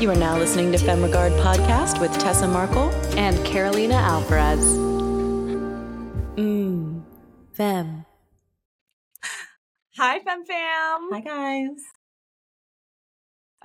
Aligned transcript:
You 0.00 0.08
are 0.12 0.14
now 0.14 0.38
listening 0.38 0.70
to 0.70 0.78
Femme 0.78 1.02
Regard 1.02 1.32
Podcast 1.32 2.00
with 2.00 2.16
Tessa 2.20 2.46
Markle 2.46 2.88
and 3.18 3.44
Carolina 3.44 3.96
Alvarez. 3.96 4.64
Mmm, 6.36 7.02
Fem. 7.52 8.06
Hi, 9.96 10.20
Fem 10.20 10.44
Fam. 10.44 11.08
Hi, 11.10 11.20
guys. 11.20 11.80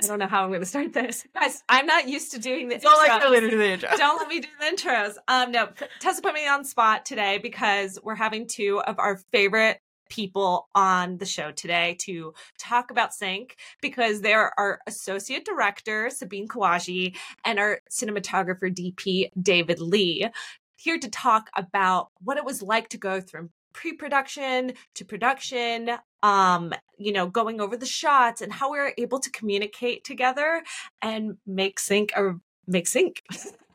I 0.01 0.07
don't 0.07 0.17
know 0.17 0.25
how 0.25 0.43
I'm 0.43 0.49
going 0.49 0.61
to 0.61 0.65
start 0.65 0.91
this. 0.91 1.23
Guys, 1.35 1.61
I'm 1.69 1.85
not 1.85 2.09
used 2.09 2.31
to 2.31 2.39
doing 2.39 2.67
the 2.67 2.79
Don't 2.79 2.97
intros. 2.97 3.09
let 3.09 3.21
Carolina 3.21 3.49
do 3.51 3.57
the 3.59 3.69
intro. 3.73 3.89
Don't 3.97 4.17
let 4.17 4.27
me 4.27 4.39
do 4.39 4.47
the 4.59 4.65
intros. 4.65 5.17
Um, 5.27 5.51
no, 5.51 5.69
Tessa 5.99 6.23
put 6.23 6.33
me 6.33 6.47
on 6.47 6.65
spot 6.65 7.05
today 7.05 7.37
because 7.37 7.99
we're 8.01 8.15
having 8.15 8.47
two 8.47 8.81
of 8.81 8.97
our 8.97 9.17
favorite 9.31 9.79
people 10.13 10.69
on 10.75 11.17
the 11.17 11.25
show 11.25 11.51
today 11.51 11.97
to 12.01 12.35
talk 12.59 12.91
about 12.91 13.15
Sync 13.15 13.55
because 13.81 14.21
they're 14.21 14.57
our 14.59 14.79
associate 14.85 15.43
director, 15.43 16.11
Sabine 16.11 16.47
Kahwaji, 16.47 17.15
and 17.43 17.57
our 17.57 17.81
cinematographer, 17.89 18.71
DP, 18.71 19.31
David 19.41 19.79
Lee, 19.79 20.27
here 20.75 20.99
to 20.99 21.09
talk 21.09 21.49
about 21.55 22.09
what 22.19 22.37
it 22.37 22.45
was 22.45 22.61
like 22.61 22.89
to 22.89 22.97
go 22.97 23.21
from 23.21 23.49
pre-production 23.73 24.73
to 24.93 25.03
production 25.03 25.89
um 26.21 26.71
you 26.99 27.11
know 27.11 27.25
going 27.25 27.59
over 27.59 27.75
the 27.75 27.87
shots 27.87 28.39
and 28.39 28.53
how 28.53 28.71
we 28.71 28.77
were 28.77 28.93
able 28.99 29.19
to 29.19 29.31
communicate 29.31 30.03
together 30.03 30.61
and 31.01 31.37
make 31.47 31.79
sync 31.79 32.13
or 32.15 32.39
make 32.67 32.85
sync 32.87 33.23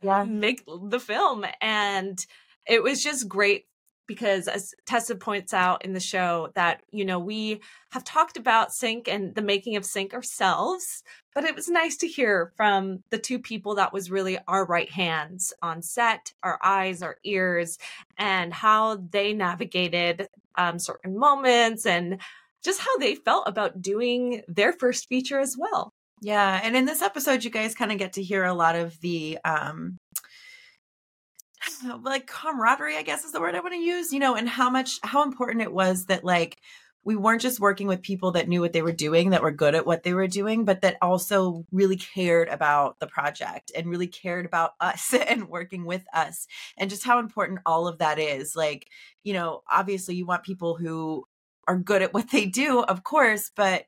Yeah. 0.02 0.23
make 0.28 0.62
the 0.91 1.00
film 1.00 1.45
and 1.61 2.25
it 2.64 2.80
was 2.83 3.02
just 3.02 3.28
great 3.28 3.66
because 4.09 4.48
as 4.48 4.75
Tessa 4.87 5.15
points 5.15 5.55
out 5.55 5.85
in 5.85 5.93
the 5.93 6.01
show 6.01 6.51
that 6.57 6.83
you 6.91 7.05
know 7.05 7.21
we 7.21 7.61
have 7.91 8.03
talked 8.03 8.37
about 8.37 8.73
sync 8.73 9.06
and 9.06 9.37
the 9.37 9.42
making 9.42 9.77
of 9.77 9.84
sync 9.84 10.12
ourselves 10.12 11.05
but 11.34 11.45
it 11.45 11.55
was 11.55 11.69
nice 11.69 11.97
to 11.98 12.09
hear 12.09 12.53
from 12.56 13.05
the 13.11 13.19
two 13.19 13.39
people 13.39 13.77
that 13.77 13.92
was 13.92 14.11
really 14.11 14.36
our 14.48 14.67
right 14.67 14.91
hands 14.91 15.53
on 15.62 15.83
set 15.83 16.33
our 16.42 16.59
eyes 16.64 17.03
our 17.03 17.19
ears 17.23 17.79
and 18.17 18.53
how 18.53 18.97
they 18.97 19.33
navigated 19.33 20.29
um, 20.56 20.79
certain 20.79 21.17
moments 21.17 21.86
and 21.86 22.20
just 22.62 22.81
how 22.81 22.98
they 22.98 23.14
felt 23.14 23.48
about 23.48 23.81
doing 23.81 24.42
their 24.48 24.73
first 24.73 25.09
feature 25.09 25.39
as 25.39 25.56
well. 25.56 25.95
Yeah, 26.20 26.61
and 26.62 26.77
in 26.77 26.84
this 26.84 27.01
episode, 27.01 27.45
you 27.45 27.51
guys 27.51 27.77
kind 27.77 27.92
of 27.92 27.98
get 27.98 28.14
to 28.14 28.23
hear 28.23 28.45
a 28.45 28.53
lot 28.53 28.75
of 28.75 29.01
the 29.01 29.39
um 29.45 29.98
like 32.02 32.27
camaraderie, 32.27 32.97
I 32.97 33.02
guess 33.02 33.24
is 33.24 33.33
the 33.33 33.41
word 33.41 33.55
I 33.55 33.61
want 33.61 33.74
to 33.74 33.80
use, 33.80 34.12
you 34.12 34.20
know, 34.20 34.34
and 34.34 34.48
how 34.48 34.70
much 34.70 34.98
how 35.02 35.22
important 35.22 35.62
it 35.62 35.72
was 35.72 36.06
that 36.06 36.24
like 36.24 36.58
we 37.05 37.16
weren't 37.16 37.41
just 37.41 37.61
working 37.61 37.86
with 37.86 38.02
people 38.02 38.33
that 38.33 38.48
knew 38.48 38.61
what 38.61 38.72
they 38.72 38.83
were 38.83 38.92
doing, 38.92 39.30
that 39.30 39.42
were 39.42 39.50
good 39.50 39.74
at 39.74 39.86
what 39.86 40.02
they 40.02 40.12
were 40.12 40.27
doing, 40.27 40.64
but 40.64 40.83
that 40.83 40.98
also 41.00 41.64
really 41.72 41.96
cared 41.96 42.48
about 42.48 42.98
the 42.98 43.06
project 43.06 43.72
and 43.74 43.89
really 43.89 44.08
cared 44.08 44.44
about 44.44 44.72
us 44.80 45.14
and 45.28 45.48
working 45.48 45.84
with 45.86 46.05
us 46.12 46.46
and 46.77 46.91
just 46.91 47.05
how 47.05 47.19
important 47.19 47.61
all 47.64 47.89
of 47.89 47.98
that 47.98 48.19
is. 48.19 48.55
Like, 48.55 48.89
you 49.24 49.33
know, 49.33 49.62
obviously 49.70 50.16
you 50.16 50.27
want 50.27 50.42
people 50.42 50.77
who 50.77 51.24
are 51.66 51.78
good 51.78 52.02
at 52.02 52.12
what 52.12 52.30
they 52.30 52.46
do, 52.46 52.80
of 52.80 53.05
course, 53.05 53.50
but 53.56 53.84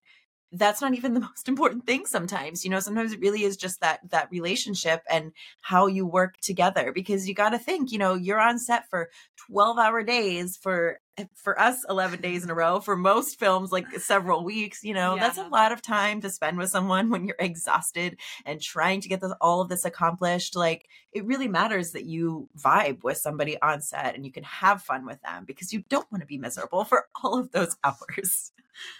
that's 0.53 0.81
not 0.81 0.95
even 0.95 1.15
the 1.15 1.21
most 1.31 1.49
important 1.49 1.87
thing 1.87 2.07
sometimes 2.07 2.65
you 2.65 2.71
know 2.71 2.81
sometimes 2.81 3.13
it 3.13 3.21
really 3.21 3.45
is 3.45 3.57
just 3.57 3.81
that 3.81 4.01
that 4.11 4.29
relationship 4.31 5.03
and 5.09 5.33
how 5.61 5.87
you 5.87 6.07
work 6.07 6.37
together 6.39 6.93
because 6.93 7.29
you 7.29 7.35
got 7.35 7.51
to 7.51 7.59
think 7.59 7.93
you 7.93 7.99
know 7.99 8.15
you're 8.15 8.41
on 8.41 8.59
set 8.59 8.89
for 8.89 9.11
12 9.49 9.79
hour 9.79 10.03
days 10.03 10.57
for 10.57 10.99
eh, 11.17 11.25
for 11.35 11.59
us 11.61 11.85
11 11.89 12.21
days 12.21 12.45
in 12.45 12.51
a 12.51 12.55
row 12.55 12.81
for 12.81 12.97
most 12.97 13.39
films 13.39 13.71
like 13.71 13.87
several 14.01 14.45
weeks 14.45 14.83
you 14.83 14.95
know 14.95 15.17
that's 15.17 15.39
a 15.39 15.49
lot 15.49 15.73
of 15.73 15.83
time 15.83 16.21
to 16.21 16.31
spend 16.31 16.59
with 16.59 16.71
someone 16.71 17.11
when 17.11 17.27
you're 17.27 17.37
exhausted 17.39 18.19
and 18.45 18.61
trying 18.61 19.01
to 19.01 19.09
get 19.09 19.21
this, 19.21 19.33
all 19.41 19.61
of 19.61 19.69
this 19.69 19.85
accomplished 19.85 20.57
like 20.57 20.87
it 21.13 21.25
really 21.27 21.49
matters 21.49 21.93
that 21.93 22.05
you 22.05 22.49
vibe 22.57 23.03
with 23.03 23.17
somebody 23.17 23.61
on 23.61 23.81
set 23.81 24.15
and 24.15 24.25
you 24.25 24.33
can 24.33 24.45
have 24.45 24.83
fun 24.83 25.05
with 25.05 25.21
them 25.23 25.45
because 25.45 25.73
you 25.73 25.83
don't 25.89 26.11
want 26.11 26.23
to 26.23 26.27
be 26.27 26.39
miserable 26.39 26.85
for 26.85 27.07
all 27.23 27.39
of 27.39 27.51
those 27.53 27.77
hours 27.85 28.53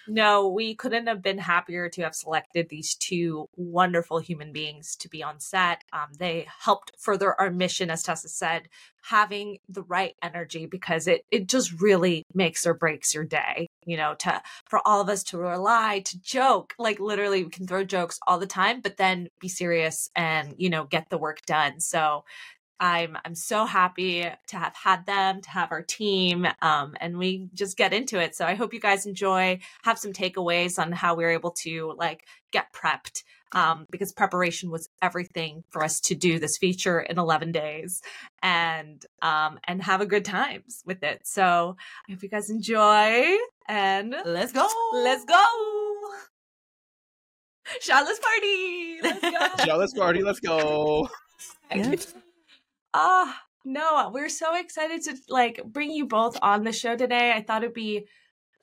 No, 0.07 0.49
we 0.49 0.75
couldn't 0.75 1.07
have 1.07 1.23
been 1.23 1.39
happier 1.39 1.89
to 1.89 2.03
have 2.03 2.15
selected 2.15 2.69
these 2.69 2.95
two 2.95 3.49
wonderful 3.57 4.19
human 4.19 4.53
beings 4.53 4.97
to 4.97 5.09
be 5.09 5.23
on 5.23 5.41
set. 5.41 5.85
Um, 5.93 6.09
they 6.19 6.47
helped 6.61 6.93
further 6.99 7.39
our 7.41 7.51
mission, 7.51 7.91
as 7.91 8.03
Tessa 8.03 8.29
said, 8.29 8.69
having 9.03 9.59
the 9.69 9.83
right 9.83 10.15
energy 10.23 10.67
because 10.67 11.07
it 11.07 11.25
it 11.31 11.49
just 11.49 11.81
really 11.81 12.25
makes 12.35 12.67
or 12.67 12.75
breaks 12.75 13.15
your 13.15 13.25
day. 13.25 13.69
You 13.85 13.97
know, 13.97 14.15
to 14.21 14.43
for 14.67 14.81
all 14.87 15.01
of 15.01 15.09
us 15.09 15.23
to 15.25 15.39
rely, 15.39 16.01
to 16.01 16.21
joke, 16.21 16.75
like 16.79 17.01
literally, 17.01 17.45
we 17.45 17.51
can 17.51 17.67
throw 17.67 17.85
jokes 17.85 18.19
all 18.27 18.39
the 18.39 18.47
time, 18.47 18.81
but 18.81 18.97
then 18.97 19.29
be 19.41 19.49
serious 19.49 20.11
and 20.15 20.55
you 20.59 20.71
know 20.71 20.85
get 20.85 21.09
the 21.11 21.19
work 21.19 21.43
done. 21.47 21.81
So 21.81 22.25
I'm 22.81 23.19
I'm 23.25 23.35
so 23.35 23.67
happy 23.67 24.23
to 24.23 24.57
have 24.57 24.75
had 24.75 25.05
them, 25.05 25.43
to 25.43 25.51
have 25.51 25.71
our 25.71 25.83
team, 25.83 26.47
um, 26.63 26.95
and 26.99 27.19
we 27.19 27.51
just 27.53 27.77
get 27.77 27.93
into 27.93 28.19
it. 28.19 28.35
So 28.35 28.47
I 28.47 28.55
hope 28.55 28.73
you 28.73 28.81
guys 28.81 29.05
enjoy, 29.05 29.61
have 29.83 29.99
some 29.99 30.15
takeaways 30.15 30.79
on 30.79 30.91
how 30.91 31.15
we 31.15 31.25
were 31.25 31.31
able 31.31 31.51
to 31.63 31.95
like 31.99 32.27
get 32.53 32.73
prepped, 32.73 33.23
um, 33.53 33.87
because 33.91 34.13
preparation 34.13 34.71
was 34.71 34.89
everything 35.03 35.63
for 35.69 35.85
us 35.85 36.01
to 36.01 36.15
do 36.15 36.39
this 36.39 36.57
feature 36.57 37.01
in 37.01 37.19
11 37.19 37.53
days, 37.53 38.01
and 38.43 39.05
um, 39.21 39.61
and 39.65 39.83
have 39.83 40.01
a 40.01 40.07
good 40.07 40.25
times 40.25 40.83
with 40.87 41.03
it. 41.03 41.21
So 41.27 41.77
I 42.09 42.13
hope 42.13 42.23
you 42.23 42.31
guys 42.31 42.49
enjoy, 42.49 43.37
and 43.69 44.17
let's 44.25 44.53
go 44.53 44.67
let's 44.95 45.27
go, 45.27 45.45
Charlotte's 47.81 48.21
party, 48.21 48.99
let's 49.03 49.21
go. 49.21 49.65
Jealous 49.67 49.93
party, 49.93 50.23
let's 50.23 50.41
go. 50.41 51.09
Yeah. 51.73 51.95
Ah, 52.95 53.41
no, 53.65 54.11
we're 54.13 54.29
so 54.29 54.55
excited 54.57 55.03
to 55.03 55.17
like 55.29 55.63
bring 55.65 55.91
you 55.91 56.07
both 56.07 56.37
on 56.43 56.65
the 56.65 56.73
show 56.73 56.97
today. 56.97 57.33
I 57.33 57.43
thought 57.43 57.63
it'd 57.63 57.75
be 57.75 58.07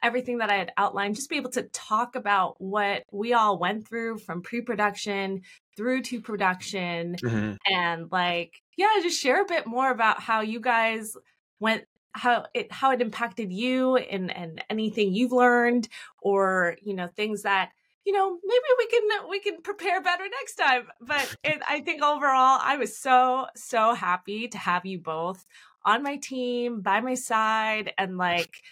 everything 0.04 0.40
that 0.40 0.50
I 0.52 0.56
had 0.58 0.74
outlined, 0.78 1.16
just 1.16 1.30
be 1.30 1.38
able 1.38 1.52
to 1.52 1.64
talk 1.74 2.16
about 2.16 2.62
what 2.62 3.04
we 3.12 3.34
all 3.34 3.60
went 3.60 3.88
through 3.88 4.20
from 4.20 4.42
pre-production 4.44 5.42
through 5.78 6.04
to 6.04 6.22
production 6.22 7.18
Mhm. 7.24 7.58
and 7.68 8.12
like 8.12 8.62
yeah, 8.78 8.90
just 9.02 9.22
share 9.22 9.42
a 9.42 9.46
bit 9.46 9.68
more 9.68 9.92
about 9.92 10.22
how 10.22 10.42
you 10.42 10.60
guys 10.62 11.16
went 11.60 11.86
how 12.14 12.46
it 12.56 12.72
how 12.72 12.92
it 12.92 13.02
impacted 13.02 13.52
you 13.54 13.98
and 13.98 14.32
and 14.36 14.64
anything 14.70 15.14
you've 15.14 15.32
learned 15.34 15.88
or 16.22 16.78
you 16.84 16.94
know 16.96 17.08
things 17.08 17.44
that 17.44 17.72
you 18.08 18.14
know 18.14 18.40
maybe 18.44 18.70
we 18.78 18.88
can 18.88 19.30
we 19.30 19.40
can 19.42 19.62
prepare 19.62 20.02
better 20.02 20.24
next 20.40 20.56
time. 20.56 20.88
But 21.02 21.36
it, 21.44 21.62
i 21.68 21.82
think 21.82 22.02
overall 22.02 22.60
i 22.64 22.78
was 22.78 22.98
so 22.98 23.48
so 23.56 23.94
happy 23.94 24.48
to 24.48 24.58
have 24.58 24.86
you 24.86 24.98
both 24.98 25.46
on 25.84 26.02
my 26.02 26.16
team 26.16 26.82
by 26.82 27.02
my 27.02 27.16
side 27.16 27.92
and 27.98 28.18
like 28.18 28.64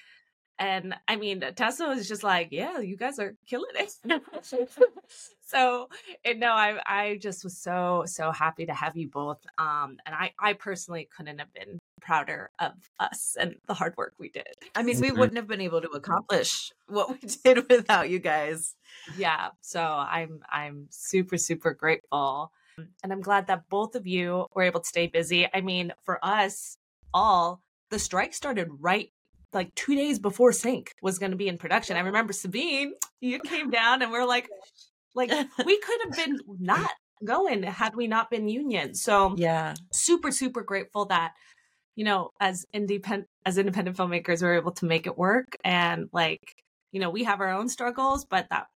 and 0.57 0.95
i 1.09 1.17
mean 1.17 1.43
tessa 1.55 1.85
was 1.85 2.07
just 2.07 2.23
like 2.23 2.47
yeah 2.51 2.79
you 2.79 2.95
guys 2.95 3.19
are 3.19 3.35
killing 3.45 3.75
it. 3.75 3.93
So 5.47 5.89
and 6.25 6.39
no 6.39 6.53
i 6.53 6.79
i 6.87 7.19
just 7.21 7.43
was 7.43 7.55
so 7.57 8.03
so 8.07 8.31
happy 8.31 8.65
to 8.65 8.73
have 8.73 8.97
you 8.97 9.07
both. 9.07 9.45
Um 9.59 9.97
and 10.05 10.15
i 10.15 10.33
i 10.39 10.53
personally 10.53 11.07
couldn't 11.15 11.37
have 11.37 11.53
been 11.53 11.77
prouder 12.01 12.51
of 12.59 12.73
us 12.99 13.35
and 13.39 13.55
the 13.67 13.73
hard 13.73 13.95
work 13.97 14.13
we 14.19 14.29
did 14.29 14.47
I 14.75 14.83
mean, 14.83 14.99
we 14.99 15.09
Mhm. 15.11 15.17
wouldn't 15.17 15.37
have 15.37 15.47
been 15.47 15.61
able 15.61 15.81
to 15.81 15.89
accomplish 15.89 16.71
what 16.87 17.09
we 17.09 17.17
did 17.43 17.69
without 17.69 18.09
you 18.09 18.19
guys. 18.19 18.75
yeah 19.17 19.49
so 19.61 19.81
i'm 19.81 20.39
i'm 20.51 20.87
super 20.89 21.37
super 21.37 21.73
grateful 21.73 22.51
and 23.03 23.11
i'm 23.13 23.21
glad 23.21 23.47
that 23.47 23.67
both 23.69 23.95
of 23.95 24.05
you 24.07 24.45
were 24.53 24.63
able 24.63 24.79
to 24.79 24.87
stay 24.87 25.07
busy 25.07 25.47
i 25.53 25.61
mean 25.61 25.93
for 26.03 26.19
us 26.23 26.77
all 27.13 27.61
the 27.91 27.99
strike 27.99 28.33
started 28.33 28.67
right 28.79 29.11
like 29.53 29.73
two 29.75 29.95
days 29.95 30.17
before 30.19 30.51
sync 30.51 30.93
was 31.01 31.17
going 31.19 31.31
to 31.31 31.37
be 31.37 31.47
in 31.47 31.57
production 31.57 31.95
i 31.97 32.01
remember 32.01 32.33
sabine 32.33 32.93
you 33.21 33.39
came 33.39 33.69
down 33.69 34.01
and 34.01 34.11
we're 34.11 34.25
like 34.25 34.49
like 35.13 35.29
we 35.65 35.79
could 35.79 35.99
have 36.05 36.15
been 36.15 36.39
not 36.59 36.91
going 37.23 37.63
had 37.63 37.95
we 37.95 38.07
not 38.07 38.29
been 38.29 38.47
union 38.49 38.93
so 38.95 39.35
Yeah. 39.37 39.75
super 39.93 40.31
super 40.31 40.61
grateful 40.61 41.05
that 41.05 41.33
you 41.95 42.03
know 42.03 42.31
as 42.39 42.65
independent 42.73 43.27
as 43.45 43.57
independent 43.57 43.97
filmmakers 43.97 44.41
we 44.41 44.47
were 44.47 44.55
able 44.55 44.71
to 44.71 44.85
make 44.85 45.07
it 45.07 45.17
work 45.17 45.57
and 45.63 46.09
like 46.11 46.41
you 46.91 46.99
know 46.99 47.09
we 47.09 47.23
have 47.23 47.41
our 47.41 47.49
own 47.51 47.69
struggles 47.69 48.25
but 48.25 48.47
that 48.49 48.67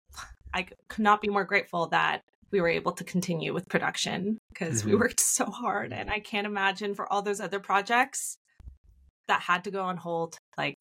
i 0.54 0.64
could 0.88 1.04
not 1.04 1.22
be 1.22 1.28
more 1.30 1.44
grateful 1.44 1.88
that 1.88 2.22
we 2.52 2.60
were 2.62 2.70
able 2.70 2.92
to 2.94 3.04
continue 3.04 3.54
with 3.54 3.68
production 3.70 4.38
because 4.50 4.84
we 4.84 4.94
Mhm. 4.94 5.00
worked 5.00 5.20
so 5.20 5.46
hard 5.46 5.94
and 5.94 6.10
i 6.10 6.20
can't 6.20 6.48
imagine 6.48 6.96
for 6.96 7.12
all 7.12 7.22
those 7.22 7.40
other 7.42 7.60
projects 7.60 8.38
that 9.28 9.42
had 9.42 9.64
to 9.66 9.72
go 9.72 9.84
on 9.84 9.98
hold 9.98 10.38
like 10.58 10.76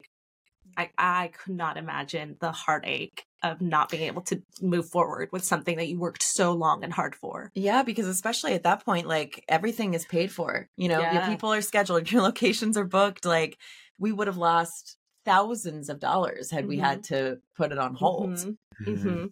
i 0.77 0.89
i 0.97 1.27
could 1.27 1.55
not 1.55 1.77
imagine 1.77 2.37
the 2.39 2.51
heartache 2.51 3.23
of 3.41 3.61
not 3.61 3.89
being 3.89 4.03
able 4.03 4.21
to 4.23 4.41
move 4.61 4.89
forward 4.89 5.29
with 5.31 5.43
something 5.43 5.77
that 5.77 5.87
you 5.87 5.99
worked 5.99 6.23
so 6.23 6.51
long 6.53 6.83
and 6.83 6.93
hard 6.93 7.15
for 7.15 7.51
Yeah, 7.53 7.83
because 7.83 8.07
especially 8.07 8.53
at 8.53 8.63
that 8.63 8.83
point, 8.85 9.07
like 9.07 9.43
everything 9.47 9.93
is 9.93 10.05
paid 10.05 10.31
for. 10.31 10.67
You 10.75 10.89
know, 10.89 10.99
your 11.11 11.21
people 11.23 11.53
are 11.53 11.61
scheduled, 11.61 12.11
your 12.11 12.21
locations 12.21 12.77
are 12.77 12.85
booked. 12.85 13.25
Like 13.25 13.57
we 13.97 14.11
would 14.11 14.27
have 14.27 14.37
lost 14.37 14.97
thousands 15.25 15.89
of 15.89 15.99
dollars 15.99 16.51
had 16.51 16.67
we 16.67 16.77
had 16.77 17.03
to 17.05 17.39
put 17.55 17.71
it 17.71 17.77
on 17.77 17.93
hold. 17.95 18.29
Mhm. 18.29 18.57
Mhm. 18.85 19.01
hmm 19.01 19.25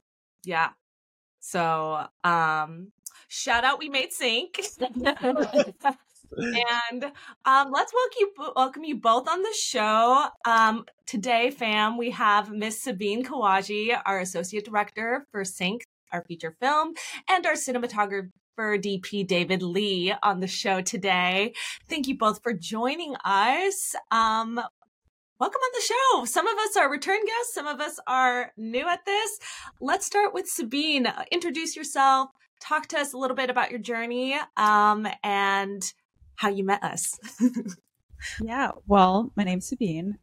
Yeah. 0.44 0.70
So, 1.40 2.08
um, 2.24 2.92
shout 3.30 3.64
out, 3.64 3.80
we 3.80 3.90
made 3.90 4.12
sync. 4.12 4.60
and 6.36 7.04
um, 7.46 7.72
let's 7.72 7.94
welcome 7.94 8.18
you, 8.20 8.32
welcome 8.56 8.84
you 8.84 8.96
both 8.96 9.28
on 9.28 9.42
the 9.42 9.54
show. 9.54 10.26
Um, 10.46 10.86
today, 11.06 11.52
fam, 11.52 11.98
we 11.98 12.12
have 12.12 12.52
Miss 12.52 12.82
Sabine 12.82 13.24
Kahwaji, 13.24 14.00
our 14.06 14.20
associate 14.20 14.66
director 14.66 15.26
for 15.32 15.44
Sync, 15.44 15.84
our 16.12 16.24
feature 16.24 16.56
film, 16.60 16.94
and 17.30 17.46
our 17.46 17.54
cinematographer 17.54 18.30
DP 18.60 19.26
David 19.26 19.62
Lee 19.62 20.14
on 20.24 20.40
the 20.40 20.48
show 20.48 20.82
today. 20.82 21.54
Thank 21.88 22.08
you 22.08 22.18
both 22.18 22.42
for 22.42 22.54
joining 22.54 23.16
us. 23.24 23.96
Um, 24.12 24.60
welcome 25.40 25.62
on 25.62 25.72
the 25.74 25.82
show. 25.82 26.26
Some 26.26 26.48
of 26.48 26.58
us 26.58 26.78
are 26.78 26.90
return 26.90 27.20
guests, 27.26 27.54
some 27.54 27.68
of 27.68 27.80
us 27.80 28.00
are 28.08 28.52
new 28.58 28.88
at 28.88 29.06
this. 29.06 29.40
Let's 29.80 30.06
start 30.06 30.34
with 30.34 30.48
Sabine. 30.48 31.08
Introduce 31.32 31.76
yourself, 31.76 32.30
talk 32.60 32.88
to 32.88 33.00
us 33.00 33.14
a 33.14 33.18
little 33.18 33.36
bit 33.36 33.50
about 33.50 33.70
your 33.72 33.80
journey, 33.80 34.36
um, 34.56 35.08
and 35.24 35.94
how 36.38 36.50
you 36.50 36.64
met 36.64 36.84
us. 36.84 37.20
yeah, 38.42 38.72
well, 38.88 39.32
my 39.36 39.44
name's 39.44 39.68
Sabine. 39.68 40.18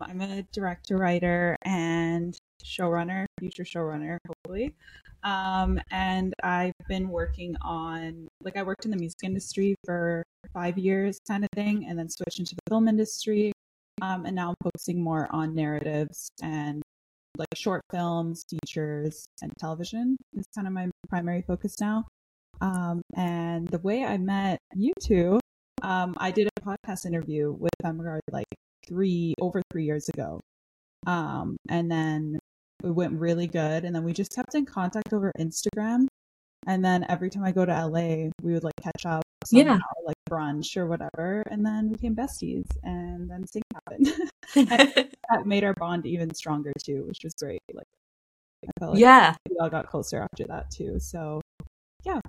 I'm 0.00 0.20
a 0.20 0.42
director, 0.52 0.96
writer, 0.96 1.56
and 1.62 2.36
showrunner, 2.64 3.26
future 3.40 3.64
showrunner, 3.64 4.18
hopefully. 4.26 4.74
Um, 5.24 5.80
and 5.90 6.32
I've 6.42 6.72
been 6.88 7.08
working 7.08 7.56
on, 7.60 8.28
like, 8.42 8.56
I 8.56 8.62
worked 8.62 8.84
in 8.84 8.92
the 8.92 8.96
music 8.96 9.18
industry 9.24 9.74
for 9.84 10.22
five 10.54 10.78
years, 10.78 11.18
kind 11.26 11.44
of 11.44 11.50
thing, 11.54 11.86
and 11.88 11.98
then 11.98 12.08
switched 12.08 12.38
into 12.38 12.54
the 12.54 12.70
film 12.70 12.88
industry. 12.88 13.52
Um, 14.00 14.26
and 14.26 14.36
now 14.36 14.50
I'm 14.50 14.54
focusing 14.62 15.02
more 15.02 15.26
on 15.30 15.54
narratives 15.54 16.30
and 16.40 16.82
like 17.36 17.48
short 17.54 17.82
films, 17.90 18.44
features, 18.48 19.26
and 19.42 19.52
television 19.58 20.16
is 20.34 20.46
kind 20.54 20.66
of 20.66 20.72
my 20.72 20.88
primary 21.08 21.42
focus 21.42 21.80
now. 21.80 22.06
Um, 22.60 23.02
and 23.16 23.68
the 23.68 23.78
way 23.78 24.04
I 24.04 24.18
met 24.18 24.58
you 24.74 24.92
two, 25.00 25.40
um, 25.82 26.14
I 26.18 26.30
did 26.30 26.48
a 26.56 26.60
podcast 26.60 27.06
interview 27.06 27.52
with 27.52 27.72
Femme 27.82 27.98
Regard 27.98 28.20
like 28.30 28.46
three 28.86 29.34
over 29.40 29.62
three 29.70 29.84
years 29.84 30.08
ago. 30.08 30.40
Um, 31.06 31.56
and 31.68 31.90
then 31.90 32.38
it 32.82 32.90
went 32.90 33.18
really 33.18 33.46
good. 33.46 33.84
And 33.84 33.94
then 33.94 34.04
we 34.04 34.12
just 34.12 34.34
kept 34.34 34.54
in 34.54 34.66
contact 34.66 35.12
over 35.12 35.32
Instagram. 35.38 36.06
And 36.66 36.84
then 36.84 37.06
every 37.08 37.30
time 37.30 37.44
I 37.44 37.52
go 37.52 37.64
to 37.64 37.86
LA, 37.86 38.30
we 38.42 38.52
would 38.52 38.64
like 38.64 38.74
catch 38.82 39.06
up, 39.06 39.22
somehow, 39.44 39.74
yeah, 39.74 39.78
like 40.04 40.16
brunch 40.28 40.76
or 40.76 40.86
whatever. 40.86 41.42
And 41.50 41.64
then 41.64 41.88
we 41.88 41.94
became 41.94 42.16
besties. 42.16 42.66
And 42.82 43.30
then 43.30 43.46
sync 43.46 43.64
happened. 43.74 44.12
that 44.54 45.46
made 45.46 45.64
our 45.64 45.74
bond 45.74 46.06
even 46.06 46.34
stronger 46.34 46.72
too, 46.82 47.04
which 47.06 47.18
was 47.22 47.34
great. 47.34 47.60
Like, 47.72 47.86
I 48.66 48.70
felt 48.80 48.92
like 48.94 49.00
yeah, 49.00 49.34
we 49.48 49.56
all 49.58 49.70
got 49.70 49.86
closer 49.86 50.22
after 50.22 50.44
that 50.46 50.70
too. 50.70 50.98
So, 50.98 51.40
yeah, 52.04 52.20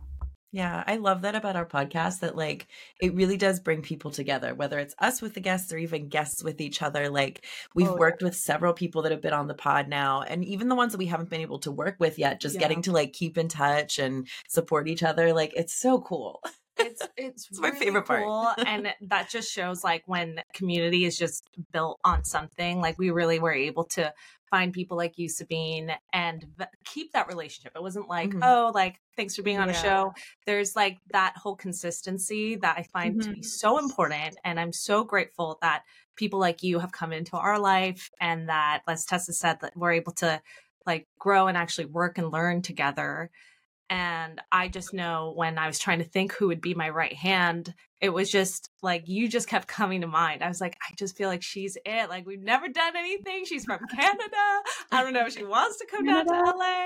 yeah, 0.52 0.84
I 0.88 0.98
love 0.98 1.22
that 1.22 1.36
about 1.36 1.56
our 1.56 1.66
podcast 1.66 2.22
that 2.22 2.36
like 2.36 2.68
it 3.00 3.14
really 3.14 3.38
does 3.38 3.60
bring 3.60 3.84
people 3.84 4.10
together, 4.10 4.56
whether 4.56 4.80
it's 4.80 4.96
us 4.98 5.22
with 5.22 5.36
the 5.36 5.40
guests 5.40 5.72
or 5.72 5.78
even 5.78 6.10
guests 6.10 6.44
with 6.44 6.60
each 6.60 6.82
other. 6.82 7.10
Like 7.10 7.46
we've 7.76 7.90
oh, 7.90 7.96
worked 7.96 8.22
yeah. 8.22 8.30
with 8.30 8.36
several 8.36 8.74
people 8.74 9.04
that 9.04 9.12
have 9.12 9.22
been 9.22 9.34
on 9.34 9.48
the 9.48 9.54
pod 9.54 9.88
now, 9.88 10.24
and 10.24 10.44
even 10.44 10.68
the 10.68 10.76
ones 10.76 10.94
that 10.94 10.98
we 10.98 11.06
haven't 11.06 11.30
been 11.30 11.42
able 11.42 11.60
to 11.60 11.72
work 11.72 11.98
with 12.00 12.18
yet, 12.18 12.42
just 12.42 12.56
yeah. 12.56 12.62
getting 12.62 12.82
to 12.84 12.92
like 12.92 13.14
keep 13.14 13.38
in 13.38 13.48
touch 13.48 14.00
and 14.00 14.28
support 14.48 14.88
each 14.88 15.04
other. 15.04 15.34
Like 15.34 15.54
it's 15.56 15.74
so 15.74 16.02
cool. 16.02 16.42
It's 16.78 17.08
it's, 17.18 17.48
it's 17.50 17.60
really 17.60 17.72
my 17.72 17.80
favorite 17.80 18.06
cool, 18.06 18.44
part. 18.56 18.68
and 18.68 18.92
that 19.02 19.30
just 19.30 19.52
shows 19.52 19.84
like 19.84 20.02
when 20.08 20.42
community 20.54 21.06
is 21.06 21.16
just 21.16 21.48
built 21.72 22.00
on 22.04 22.24
something. 22.24 22.82
Like 22.82 22.98
we 22.98 23.12
really 23.12 23.38
were 23.38 23.54
able 23.54 23.84
to 23.84 24.14
find 24.50 24.74
people 24.74 24.98
like 24.98 25.18
you, 25.18 25.30
Sabine, 25.30 25.92
and 26.14 26.46
keep 26.86 27.14
that 27.14 27.28
relationship. 27.28 27.74
It 27.76 27.82
wasn't 27.82 28.08
like, 28.08 28.30
mm-hmm. 28.30 28.44
oh, 28.44 28.72
like, 28.74 29.00
thanks 29.16 29.36
for 29.36 29.44
being 29.44 29.60
on 29.60 29.70
yeah. 29.70 29.80
a 29.80 29.82
show. 29.82 30.14
There's 30.46 30.76
like 30.76 30.98
that 31.12 31.34
whole 31.38 31.56
consistency 31.56 32.56
that 32.58 32.78
I 32.78 32.84
find 32.84 33.16
mm-hmm. 33.16 33.22
to 33.22 33.36
be 33.36 33.42
mm-hmm. 33.42 33.48
so 33.48 33.78
important. 33.78 34.38
And 34.44 34.60
I'm 34.60 34.74
so 34.74 35.04
grateful 35.04 35.58
that 35.62 35.84
people 36.16 36.40
like 36.40 36.64
you 36.64 36.80
have 36.80 36.92
come 36.92 37.14
into 37.14 37.38
our 37.38 37.60
life 37.60 38.10
and 38.20 38.50
that, 38.50 38.82
as 38.88 39.06
Tessa 39.06 39.34
said, 39.34 39.60
that 39.62 39.78
we're 39.78 39.94
able 39.94 40.12
to 40.14 40.42
like 40.86 41.08
grow 41.20 41.48
and 41.48 41.58
actually 41.58 41.86
work 41.86 42.18
and 42.18 42.32
learn 42.32 42.62
together. 42.62 43.30
And 43.90 44.42
I 44.52 44.68
just 44.68 44.94
know 44.94 45.34
when 45.36 45.58
I 45.58 45.68
was 45.68 45.80
trying 45.80 46.00
to 46.00 46.06
think 46.06 46.34
who 46.34 46.48
would 46.48 46.62
be 46.62 46.74
my 46.74 46.90
right 46.90 47.14
hand, 47.14 47.74
it 48.02 48.10
was 48.10 48.32
just 48.32 48.70
like 48.82 49.08
you 49.08 49.28
just 49.28 49.48
kept 49.48 49.68
coming 49.68 50.02
to 50.02 50.08
mind. 50.08 50.42
I 50.42 50.48
was 50.48 50.62
like, 50.62 50.78
I 50.82 50.94
just 50.96 51.18
feel 51.18 51.28
like 51.28 51.44
she's 51.44 51.78
it. 51.86 52.10
Like 52.10 52.26
we've 52.26 52.42
never 52.42 52.70
done 52.70 52.96
anything. 52.96 53.46
She's 53.46 53.66
from 53.66 53.80
Canada. 53.94 54.62
I 54.92 55.04
don't 55.04 55.14
know 55.14 55.26
if 55.26 55.34
she 55.34 55.44
wants 55.44 55.78
to 55.80 55.86
come 55.86 56.06
down 56.06 56.26
to 56.26 56.34
LA, 56.34 56.86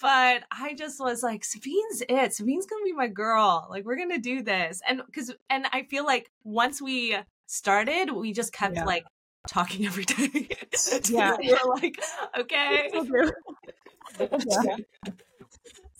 but 0.00 0.42
I 0.50 0.74
just 0.76 1.00
was 1.00 1.22
like, 1.22 1.44
Sabine's 1.44 2.02
it. 2.08 2.34
Sabine's 2.34 2.66
gonna 2.66 2.84
be 2.84 2.92
my 2.92 3.08
girl. 3.08 3.66
Like 3.70 3.84
we're 3.84 3.96
gonna 3.96 4.18
do 4.18 4.42
this. 4.42 4.82
And 4.86 5.02
because 5.06 5.32
and 5.48 5.66
I 5.72 5.84
feel 5.84 6.04
like 6.04 6.30
once 6.44 6.82
we 6.82 7.16
started, 7.46 8.12
we 8.12 8.32
just 8.32 8.52
kept 8.52 8.76
yeah. 8.76 8.84
like 8.84 9.04
talking 9.48 9.86
every 9.86 10.04
day. 10.04 10.48
yeah, 11.08 11.36
we 11.38 11.52
are 11.52 11.68
like, 11.68 11.98
okay. 12.38 12.90
yeah. 14.20 14.76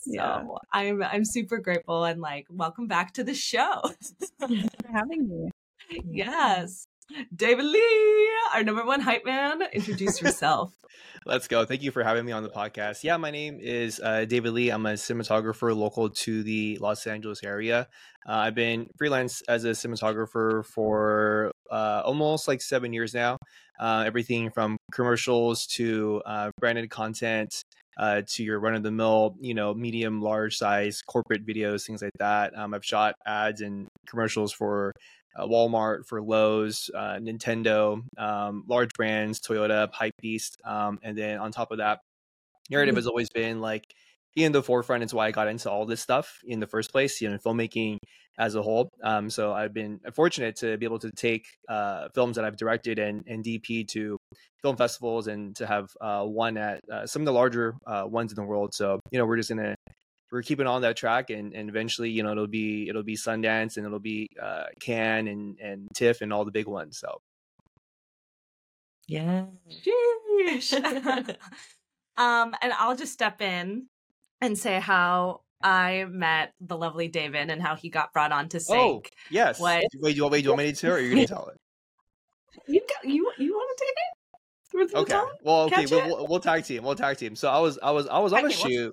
So 0.05 0.13
yeah. 0.13 0.43
I'm 0.73 1.03
I'm 1.03 1.25
super 1.25 1.59
grateful 1.59 2.05
and 2.05 2.21
like 2.21 2.47
welcome 2.51 2.87
back 2.87 3.13
to 3.15 3.25
the 3.25 3.35
show. 3.35 3.81
Thanks 4.41 4.69
for 4.83 4.93
having 4.93 5.29
me. 5.29 5.51
Yes. 6.05 6.87
David 7.35 7.65
Lee, 7.67 8.29
our 8.55 8.63
number 8.63 8.85
one 8.85 9.01
hype 9.01 9.25
man, 9.25 9.63
introduce 9.73 10.21
yourself. 10.21 10.75
Let's 11.27 11.49
go. 11.49 11.65
Thank 11.65 11.83
you 11.83 11.91
for 11.91 12.03
having 12.03 12.27
me 12.27 12.33
on 12.33 12.43
the 12.43 12.51
podcast. 12.51 13.03
Yeah, 13.03 13.17
my 13.17 13.31
name 13.31 13.59
is 13.61 13.99
uh, 14.03 14.27
David 14.27 14.53
Lee. 14.53 14.69
I'm 14.71 14.85
a 14.85 14.93
cinematographer 14.93 15.75
local 15.75 16.11
to 16.11 16.43
the 16.43 16.77
Los 16.81 17.07
Angeles 17.07 17.43
area. 17.43 17.89
Uh, 18.29 18.33
I've 18.33 18.55
been 18.55 18.89
freelance 18.99 19.43
as 19.49 19.65
a 19.65 19.71
cinematographer 19.71 20.65
for 20.67 21.53
uh, 21.71 22.03
almost 22.05 22.49
like 22.49 22.61
seven 22.61 22.93
years 22.93 23.15
now. 23.15 23.37
Uh, 23.79 24.05
everything 24.07 24.51
from 24.51 24.77
commercials 24.93 25.67
to 25.67 26.23
uh, 26.27 26.51
branded 26.61 26.91
content 26.91 27.63
uh, 27.97 28.23
to 28.27 28.43
your 28.43 28.61
run 28.61 28.75
of 28.75 28.83
the 28.83 28.91
mill, 28.91 29.37
you 29.41 29.55
know, 29.55 29.75
medium, 29.75 30.21
large 30.21 30.57
size 30.57 31.03
corporate 31.03 31.47
videos, 31.47 31.87
things 31.87 32.03
like 32.03 32.13
that. 32.19 32.57
Um, 32.57 32.75
I've 32.75 32.85
shot 32.85 33.15
ads 33.27 33.61
and 33.61 33.89
commercials 34.07 34.53
for 34.53 34.93
uh, 35.37 35.47
Walmart, 35.47 36.07
for 36.07 36.23
Lowe's, 36.23 36.91
uh, 36.95 37.19
Nintendo, 37.21 38.03
um, 38.19 38.65
large 38.69 38.93
brands, 38.95 39.41
Toyota, 39.41 39.91
Hype 39.93 40.15
Beast, 40.21 40.57
um, 40.65 40.99
and 41.03 41.17
then 41.19 41.39
on 41.39 41.51
top 41.51 41.73
of 41.73 41.79
that, 41.79 42.01
narrative 42.71 42.93
mm-hmm. 42.93 42.99
has 42.99 43.07
always 43.07 43.29
been 43.31 43.61
like 43.61 43.85
in 44.37 44.53
the 44.53 44.63
forefront. 44.63 45.03
It's 45.03 45.15
why 45.15 45.27
I 45.27 45.31
got 45.31 45.49
into 45.49 45.71
all 45.71 45.87
this 45.87 46.01
stuff 46.01 46.41
in 46.45 46.61
the 46.61 46.67
first 46.67 46.91
place, 46.91 47.21
you 47.21 47.31
know, 47.31 47.39
filmmaking 47.39 47.99
as 48.39 48.55
a 48.55 48.63
whole. 48.63 48.91
Um, 49.03 49.31
so 49.31 49.53
I've 49.53 49.73
been 49.73 50.01
fortunate 50.13 50.57
to 50.57 50.77
be 50.77 50.87
able 50.87 50.99
to 51.01 51.11
take 51.13 51.47
uh, 51.69 52.09
films 52.15 52.37
that 52.37 52.45
I've 52.45 52.57
directed 52.57 52.99
and, 52.99 53.23
and 53.27 53.45
DP 53.45 53.87
to 53.89 54.17
film 54.61 54.77
festivals 54.77 55.29
and 55.29 55.55
to 55.57 55.67
have 55.67 55.89
uh, 56.01 56.25
one 56.25 56.57
at 56.57 56.81
uh, 56.91 57.07
some 57.07 57.23
of 57.23 57.27
the 57.27 57.33
larger 57.33 57.77
uh, 57.87 58.05
ones 58.07 58.33
in 58.33 58.37
the 58.37 58.43
world. 58.43 58.75
So 58.75 59.01
you 59.11 59.19
know, 59.19 59.27
we're 59.27 59.37
just 59.37 59.51
gonna 59.51 59.75
we're 60.33 60.43
keeping 60.43 60.67
on 60.67 60.83
that 60.83 60.97
track, 60.97 61.31
and, 61.31 61.55
and 61.55 61.69
eventually, 61.69 62.11
you 62.11 62.25
know, 62.25 62.33
it'll 62.33 62.49
be 62.49 62.89
it'll 62.89 63.05
be 63.05 63.17
Sundance 63.17 63.77
and 63.77 63.87
it'll 63.87 64.01
be 64.01 64.27
uh, 64.43 64.65
Cannes 64.81 65.29
and 65.29 65.59
and 65.61 65.89
TIFF 65.95 66.23
and 66.23 66.33
all 66.33 66.45
the 66.45 66.51
big 66.51 66.67
ones. 66.67 66.99
So 66.99 67.19
yeah. 69.07 69.45
um, 72.17 72.55
and 72.63 72.73
I'll 72.79 72.97
just 72.97 73.13
step 73.13 73.41
in 73.41 73.87
and 74.41 74.59
say 74.59 74.81
how 74.81 75.41
I 75.63 76.05
met 76.09 76.53
the 76.61 76.77
lovely 76.77 77.09
David 77.09 77.51
and 77.51 77.63
how 77.63 77.75
he 77.75 77.89
got 77.89 78.13
brought 78.13 78.33
on 78.33 78.49
to 78.51 78.61
sync. 78.61 78.79
Oh, 78.81 79.03
yes. 79.31 79.59
What? 79.59 79.83
Wait, 80.01 80.13
do 80.13 80.19
you, 80.19 80.29
wait, 80.29 80.41
do 80.41 80.45
you 80.45 80.51
want 80.51 80.59
me 80.59 80.73
to, 80.73 80.91
or 80.91 80.95
are 80.95 81.01
you 81.01 81.15
going 81.15 81.27
to 81.27 81.33
tell 81.33 81.49
it? 81.49 81.57
You 82.69 82.81
got, 82.81 83.05
you 83.05 83.31
you 83.37 83.53
want 83.53 83.77
to 83.77 83.85
take 83.85 83.91
it? 83.91 84.05
Okay. 84.95 85.21
Well, 85.43 85.63
okay. 85.63 85.87
We'll, 85.91 86.07
we'll, 86.07 86.27
we'll, 86.29 86.41
tag 86.41 86.65
team. 86.65 86.83
We'll 86.83 86.95
tag 86.95 87.17
team. 87.17 87.37
So 87.37 87.49
I 87.49 87.59
was 87.59 87.79
I 87.83 87.91
was 87.91 88.07
I 88.07 88.19
was 88.21 88.33
on 88.33 88.47
a 88.47 88.51
shoot. 88.51 88.93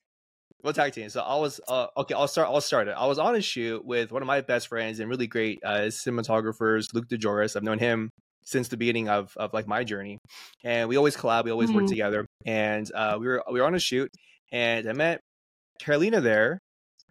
We'll 0.64 0.74
tag 0.74 0.94
team. 0.94 1.10
So 1.10 1.22
I 1.22 1.36
was 1.36 1.62
uh, 1.68 1.88
okay. 1.98 2.14
I'll 2.14 2.28
start. 2.28 2.50
I'll 2.50 2.60
start 2.60 2.88
it. 2.88 2.96
I 2.98 3.06
was 3.06 3.18
on 3.20 3.36
a 3.36 3.42
shoot 3.42 3.86
with 3.86 4.12
one 4.12 4.22
of 4.22 4.28
my 4.28 4.42
best 4.42 4.68
friends 4.68 5.00
and 5.00 5.10
really 5.10 5.28
great 5.28 5.60
uh, 5.64 5.90
cinematographers, 5.90 6.94
Luke 6.94 7.08
DeJoris. 7.08 7.56
I've 7.56 7.64
known 7.64 7.80
him 7.80 8.10
since 8.44 8.68
the 8.68 8.78
beginning 8.78 9.10
of 9.10 9.32
of 9.38 9.54
like 9.54 9.68
my 9.68 9.84
journey, 9.84 10.18
and 10.64 10.90
we 10.90 10.98
always 10.98 11.16
collab. 11.16 11.46
We 11.46 11.52
always 11.52 11.70
mm-hmm. 11.70 11.80
work 11.80 11.88
together. 11.88 12.26
And 12.46 12.92
uh, 12.94 13.18
we 13.20 13.28
were 13.28 13.44
we 13.52 13.60
were 13.60 13.66
on 13.66 13.76
a 13.76 13.80
shoot, 13.80 14.10
and 14.52 14.88
I 14.88 14.94
met 14.94 15.22
Carolina 15.82 16.22
there, 16.22 16.60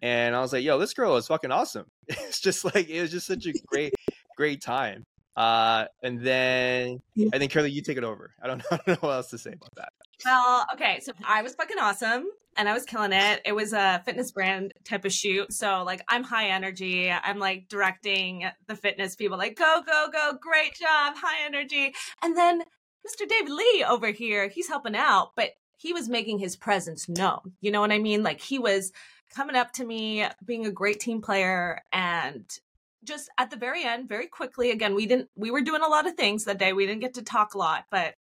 and 0.02 0.34
I 0.34 0.40
was 0.40 0.52
like, 0.52 0.64
"Yo, 0.64 0.78
this 0.78 0.94
girl 0.94 1.16
is 1.16 1.26
fucking 1.26 1.52
awesome." 1.52 1.86
It's 2.08 2.40
just 2.40 2.64
like 2.64 2.88
it 2.88 3.00
was 3.02 3.10
just 3.10 3.26
such 3.26 3.46
a 3.46 3.52
great, 3.68 3.92
great 4.36 4.62
time. 4.62 5.04
Uh, 5.36 5.86
and 6.02 6.20
then 6.20 6.98
I 7.32 7.38
think 7.38 7.52
Carolina, 7.52 7.74
you 7.74 7.82
take 7.82 7.96
it 7.96 8.04
over. 8.04 8.30
I 8.42 8.46
don't 8.46 8.58
know, 8.58 8.64
I 8.72 8.76
don't 8.76 8.88
know 8.88 9.08
what 9.08 9.14
else 9.14 9.30
to 9.30 9.38
say 9.38 9.52
about 9.52 9.74
that. 9.76 9.88
Well, 10.24 10.66
okay, 10.74 11.00
so 11.00 11.12
I 11.26 11.42
was 11.42 11.54
fucking 11.54 11.78
awesome 11.78 12.26
and 12.56 12.68
I 12.68 12.74
was 12.74 12.84
killing 12.84 13.12
it. 13.12 13.40
It 13.44 13.52
was 13.52 13.72
a 13.72 14.02
fitness 14.04 14.32
brand 14.32 14.72
type 14.84 15.04
of 15.04 15.12
shoot. 15.12 15.52
So 15.52 15.82
like 15.84 16.02
I'm 16.08 16.24
high 16.24 16.48
energy. 16.48 17.10
I'm 17.10 17.38
like 17.38 17.68
directing 17.68 18.44
the 18.66 18.76
fitness 18.76 19.16
people 19.16 19.38
like 19.38 19.56
go, 19.56 19.82
go, 19.86 20.08
go, 20.12 20.32
great 20.40 20.74
job, 20.74 21.14
high 21.16 21.46
energy. 21.46 21.94
And 22.22 22.36
then 22.36 22.62
Mr. 23.06 23.26
David 23.26 23.50
Lee 23.50 23.84
over 23.88 24.08
here, 24.08 24.48
he's 24.48 24.68
helping 24.68 24.94
out, 24.94 25.30
but 25.36 25.50
he 25.80 25.94
was 25.94 26.10
making 26.10 26.38
his 26.38 26.56
presence 26.56 27.08
known. 27.08 27.52
You 27.62 27.70
know 27.70 27.80
what 27.80 27.90
I 27.90 27.98
mean? 27.98 28.22
Like 28.22 28.40
he 28.40 28.58
was 28.58 28.92
coming 29.34 29.56
up 29.56 29.72
to 29.72 29.84
me, 29.84 30.26
being 30.44 30.66
a 30.66 30.70
great 30.70 31.00
team 31.00 31.22
player 31.22 31.82
and 31.90 32.44
just 33.02 33.30
at 33.38 33.50
the 33.50 33.56
very 33.56 33.82
end, 33.82 34.06
very 34.06 34.26
quickly, 34.26 34.72
again, 34.72 34.94
we 34.94 35.06
didn't 35.06 35.30
we 35.36 35.50
were 35.50 35.62
doing 35.62 35.80
a 35.80 35.88
lot 35.88 36.06
of 36.06 36.14
things 36.14 36.44
that 36.44 36.58
day. 36.58 36.74
We 36.74 36.84
didn't 36.84 37.00
get 37.00 37.14
to 37.14 37.22
talk 37.22 37.54
a 37.54 37.58
lot, 37.58 37.86
but 37.90 38.14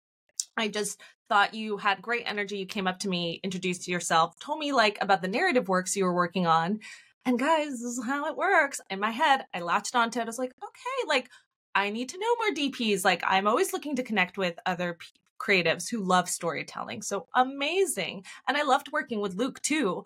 I 0.55 0.69
just 0.69 1.01
thought 1.27 1.53
you 1.53 1.75
had 1.75 2.01
great 2.01 2.23
energy. 2.25 2.57
You 2.57 2.65
came 2.65 2.87
up 2.87 2.99
to 2.99 3.09
me, 3.09 3.41
introduced 3.43 3.89
yourself, 3.89 4.39
told 4.39 4.59
me 4.59 4.71
like 4.71 4.97
about 5.01 5.21
the 5.21 5.27
narrative 5.27 5.67
works 5.67 5.97
you 5.97 6.05
were 6.05 6.15
working 6.15 6.47
on. 6.47 6.79
And 7.25 7.37
guys, 7.37 7.71
this 7.71 7.81
is 7.81 8.05
how 8.05 8.27
it 8.27 8.37
works. 8.37 8.79
In 8.89 9.01
my 9.01 9.11
head, 9.11 9.45
I 9.53 9.59
latched 9.59 9.95
onto 9.95 10.19
it. 10.19 10.23
I 10.23 10.25
was 10.25 10.39
like, 10.39 10.53
okay, 10.63 11.07
like 11.09 11.29
I 11.75 11.89
need 11.89 12.07
to 12.09 12.17
know 12.17 12.35
more 12.37 12.55
DPs. 12.55 13.03
Like 13.03 13.21
I'm 13.27 13.47
always 13.47 13.73
looking 13.73 13.97
to 13.97 14.03
connect 14.03 14.37
with 14.37 14.57
other 14.65 14.97
creatives 15.39 15.89
who 15.89 16.03
love 16.03 16.29
storytelling. 16.29 17.01
So 17.01 17.27
amazing. 17.35 18.25
And 18.47 18.57
I 18.57 18.63
loved 18.63 18.91
working 18.91 19.21
with 19.21 19.35
Luke 19.35 19.61
too. 19.61 20.03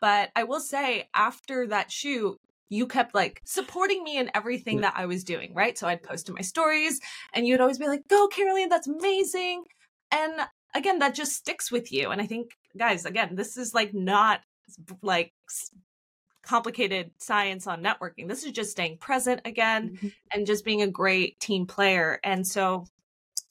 But 0.00 0.30
I 0.36 0.44
will 0.44 0.60
say, 0.60 1.08
after 1.14 1.66
that 1.68 1.90
shoot, 1.90 2.38
you 2.68 2.86
kept 2.86 3.14
like 3.14 3.40
supporting 3.44 4.02
me 4.02 4.18
in 4.18 4.30
everything 4.34 4.80
that 4.80 4.94
I 4.96 5.06
was 5.06 5.24
doing, 5.24 5.54
right? 5.54 5.78
So 5.78 5.86
I'd 5.86 6.02
post 6.02 6.28
in 6.28 6.34
my 6.34 6.40
stories 6.40 7.00
and 7.32 7.46
you'd 7.46 7.60
always 7.60 7.78
be 7.78 7.86
like, 7.86 8.08
go, 8.08 8.28
Caroline, 8.28 8.68
that's 8.68 8.88
amazing. 8.88 9.64
And 10.10 10.34
again, 10.74 10.98
that 10.98 11.14
just 11.14 11.32
sticks 11.32 11.70
with 11.70 11.92
you. 11.92 12.10
And 12.10 12.20
I 12.20 12.26
think, 12.26 12.50
guys, 12.76 13.04
again, 13.04 13.36
this 13.36 13.56
is 13.56 13.72
like 13.72 13.94
not 13.94 14.40
like 15.02 15.32
complicated 16.42 17.10
science 17.18 17.66
on 17.66 17.82
networking. 17.82 18.28
This 18.28 18.44
is 18.44 18.52
just 18.52 18.70
staying 18.70 18.98
present 18.98 19.40
again 19.44 19.90
mm-hmm. 19.90 20.08
and 20.32 20.46
just 20.46 20.64
being 20.64 20.82
a 20.82 20.88
great 20.88 21.38
team 21.40 21.66
player. 21.66 22.18
And 22.22 22.46
so 22.46 22.84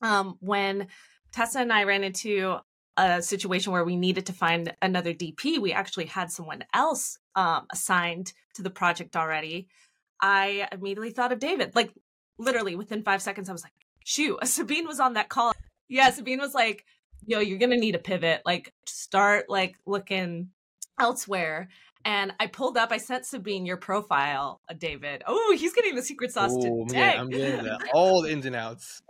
um, 0.01 0.37
when 0.39 0.87
Tessa 1.35 1.59
and 1.59 1.73
I 1.73 1.83
ran 1.83 2.05
into 2.05 2.55
a 2.95 3.21
situation 3.21 3.73
where 3.73 3.83
we 3.83 3.97
needed 3.97 4.27
to 4.27 4.33
find 4.33 4.73
another 4.81 5.13
DP, 5.13 5.59
we 5.59 5.73
actually 5.73 6.05
had 6.05 6.31
someone 6.31 6.63
else 6.73 7.17
um, 7.35 7.65
assigned 7.73 8.31
to 8.53 8.63
the 8.63 8.69
project 8.69 9.17
already. 9.17 9.67
I 10.21 10.69
immediately 10.71 11.11
thought 11.11 11.33
of 11.33 11.39
David. 11.39 11.75
Like 11.75 11.91
literally 12.37 12.77
within 12.77 13.03
five 13.03 13.21
seconds, 13.21 13.49
I 13.49 13.51
was 13.51 13.63
like, 13.63 13.73
shoot, 14.05 14.37
Sabine 14.47 14.87
was 14.87 15.01
on 15.01 15.15
that 15.15 15.27
call. 15.27 15.51
Yeah, 15.89 16.09
Sabine 16.11 16.39
was 16.39 16.53
like, 16.53 16.85
yo, 17.25 17.39
you're 17.39 17.59
gonna 17.59 17.75
need 17.75 17.95
a 17.95 17.99
pivot. 17.99 18.41
Like 18.45 18.71
start 18.85 19.49
like 19.49 19.75
looking 19.85 20.51
elsewhere. 20.97 21.67
And 22.05 22.31
I 22.39 22.47
pulled 22.47 22.77
up, 22.77 22.93
I 22.93 22.97
sent 22.97 23.25
Sabine 23.25 23.65
your 23.65 23.77
profile, 23.77 24.61
uh, 24.69 24.73
David. 24.73 25.23
Oh, 25.27 25.53
he's 25.59 25.73
getting 25.73 25.95
the 25.95 26.03
secret 26.03 26.31
sauce 26.31 26.53
Ooh, 26.53 26.85
today. 26.87 27.15
I'm 27.17 27.29
getting 27.29 27.69
all 27.93 28.21
the 28.21 28.31
ins 28.31 28.45
and 28.45 28.55
outs. 28.55 29.01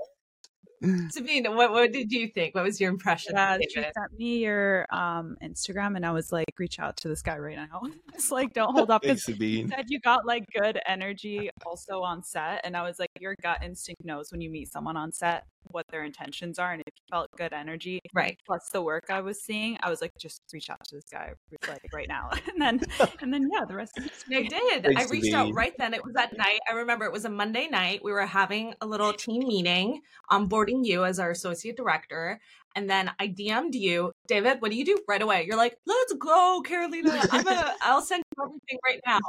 Sabine, 1.09 1.45
what 1.55 1.71
what 1.71 1.91
did 1.91 2.11
you 2.11 2.27
think? 2.27 2.55
What 2.55 2.63
was 2.63 2.79
your 2.79 2.89
impression? 2.89 3.33
Yeah, 3.35 3.57
she 3.69 3.81
sent 3.81 4.17
me 4.17 4.37
your 4.39 4.85
um 4.89 5.37
Instagram, 5.43 5.95
and 5.95 6.05
I 6.05 6.11
was 6.11 6.31
like, 6.31 6.45
reach 6.57 6.79
out 6.79 6.97
to 6.97 7.07
this 7.07 7.21
guy 7.21 7.37
right 7.37 7.55
now. 7.55 7.81
it's 8.13 8.31
like, 8.31 8.53
don't 8.53 8.73
hold 8.73 8.91
up. 8.91 9.03
Thanks, 9.03 9.23
Sabine. 9.25 9.65
You 9.65 9.67
said 9.69 9.85
you 9.87 9.99
got 9.99 10.25
like 10.25 10.45
good 10.57 10.79
energy 10.87 11.49
also 11.65 12.01
on 12.01 12.23
set, 12.23 12.61
and 12.63 12.75
I 12.75 12.83
was 12.83 12.99
like, 12.99 13.09
your 13.19 13.35
gut 13.41 13.63
instinct 13.63 14.03
knows 14.03 14.31
when 14.31 14.41
you 14.41 14.49
meet 14.49 14.71
someone 14.71 14.97
on 14.97 15.11
set 15.11 15.45
what 15.71 15.85
their 15.89 16.03
intentions 16.03 16.59
are, 16.59 16.71
and 16.71 16.81
if 16.85 16.93
you 16.95 17.03
felt 17.09 17.29
good 17.37 17.53
energy, 17.53 17.99
right, 18.13 18.37
plus 18.45 18.69
the 18.71 18.81
work 18.81 19.05
I 19.09 19.21
was 19.21 19.41
seeing, 19.41 19.77
I 19.81 19.89
was 19.89 20.01
like, 20.01 20.11
just 20.19 20.41
reach 20.53 20.69
out 20.69 20.83
to 20.85 20.95
this 20.95 21.05
guy 21.11 21.33
like 21.67 21.81
right 21.93 22.07
now, 22.07 22.29
and 22.51 22.61
then 22.61 22.81
and 23.21 23.33
then 23.33 23.49
yeah, 23.53 23.65
the 23.65 23.75
rest. 23.75 23.97
Of 23.97 24.09
I 24.31 24.43
did. 24.43 24.83
Thanks, 24.83 25.05
I 25.05 25.09
reached 25.09 25.33
out 25.33 25.53
right 25.53 25.73
then. 25.77 25.93
It 25.93 26.03
was 26.03 26.15
at 26.15 26.37
night. 26.37 26.59
I 26.69 26.75
remember 26.75 27.05
it 27.05 27.11
was 27.11 27.25
a 27.25 27.29
Monday 27.29 27.67
night. 27.67 28.01
We 28.03 28.11
were 28.11 28.25
having 28.25 28.73
a 28.81 28.85
little 28.85 29.13
team 29.13 29.47
meeting 29.47 30.01
onboarding 30.31 30.85
you 30.85 31.05
as 31.05 31.19
our 31.19 31.31
associate 31.31 31.77
director. 31.77 32.39
And 32.75 32.89
then 32.89 33.09
I 33.19 33.29
DM'd 33.29 33.73
you, 33.73 34.11
David, 34.27 34.61
what 34.61 34.69
do 34.69 34.77
you 34.77 34.83
do 34.83 34.97
right 35.07 35.21
away? 35.21 35.45
You're 35.47 35.57
like, 35.57 35.77
let's 35.85 36.13
go, 36.13 36.61
Carolina. 36.65 37.21
I'm 37.31 37.47
a, 37.47 37.73
I'll 37.81 38.01
send 38.01 38.23
you 38.37 38.43
everything 38.43 38.79
right 38.85 38.99
now. 39.05 39.19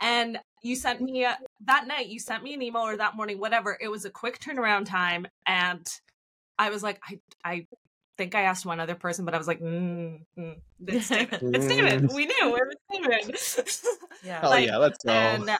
And 0.00 0.38
you 0.62 0.76
sent 0.76 1.00
me 1.00 1.24
a, 1.24 1.38
that 1.66 1.86
night, 1.86 2.08
you 2.08 2.18
sent 2.18 2.42
me 2.42 2.54
an 2.54 2.62
email 2.62 2.82
or 2.82 2.96
that 2.96 3.16
morning, 3.16 3.38
whatever. 3.38 3.78
It 3.80 3.88
was 3.88 4.04
a 4.04 4.10
quick 4.10 4.38
turnaround 4.40 4.86
time. 4.86 5.26
And 5.46 5.86
I 6.58 6.70
was 6.70 6.82
like, 6.82 7.00
I, 7.08 7.20
I 7.44 7.66
think 8.16 8.34
I 8.34 8.42
asked 8.42 8.66
one 8.66 8.80
other 8.80 8.94
person, 8.94 9.24
but 9.24 9.34
I 9.34 9.38
was 9.38 9.46
like, 9.46 9.60
mm, 9.60 10.20
mm, 10.38 10.56
it's 10.86 11.08
David. 11.08 11.40
It's 11.54 11.66
David. 11.66 12.12
We 12.12 12.26
knew 12.26 12.56
it 12.56 12.66
was 12.66 12.76
David. 12.92 13.88
yeah. 14.24 14.40
Oh, 14.42 14.50
like, 14.50 14.66
yeah. 14.66 14.76
Let's 14.76 15.02
go. 15.04 15.12
And 15.12 15.50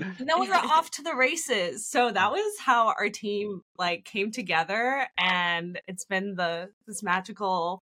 and 0.00 0.16
then 0.28 0.40
we 0.40 0.48
were 0.48 0.54
off 0.54 0.90
to 0.92 1.02
the 1.02 1.14
races. 1.14 1.86
So 1.86 2.10
that 2.10 2.30
was 2.30 2.58
how 2.58 2.88
our 2.88 3.08
team 3.08 3.62
like 3.78 4.04
came 4.04 4.30
together 4.30 5.06
and 5.18 5.80
it's 5.86 6.04
been 6.04 6.34
the 6.36 6.70
this 6.86 7.02
magical 7.02 7.82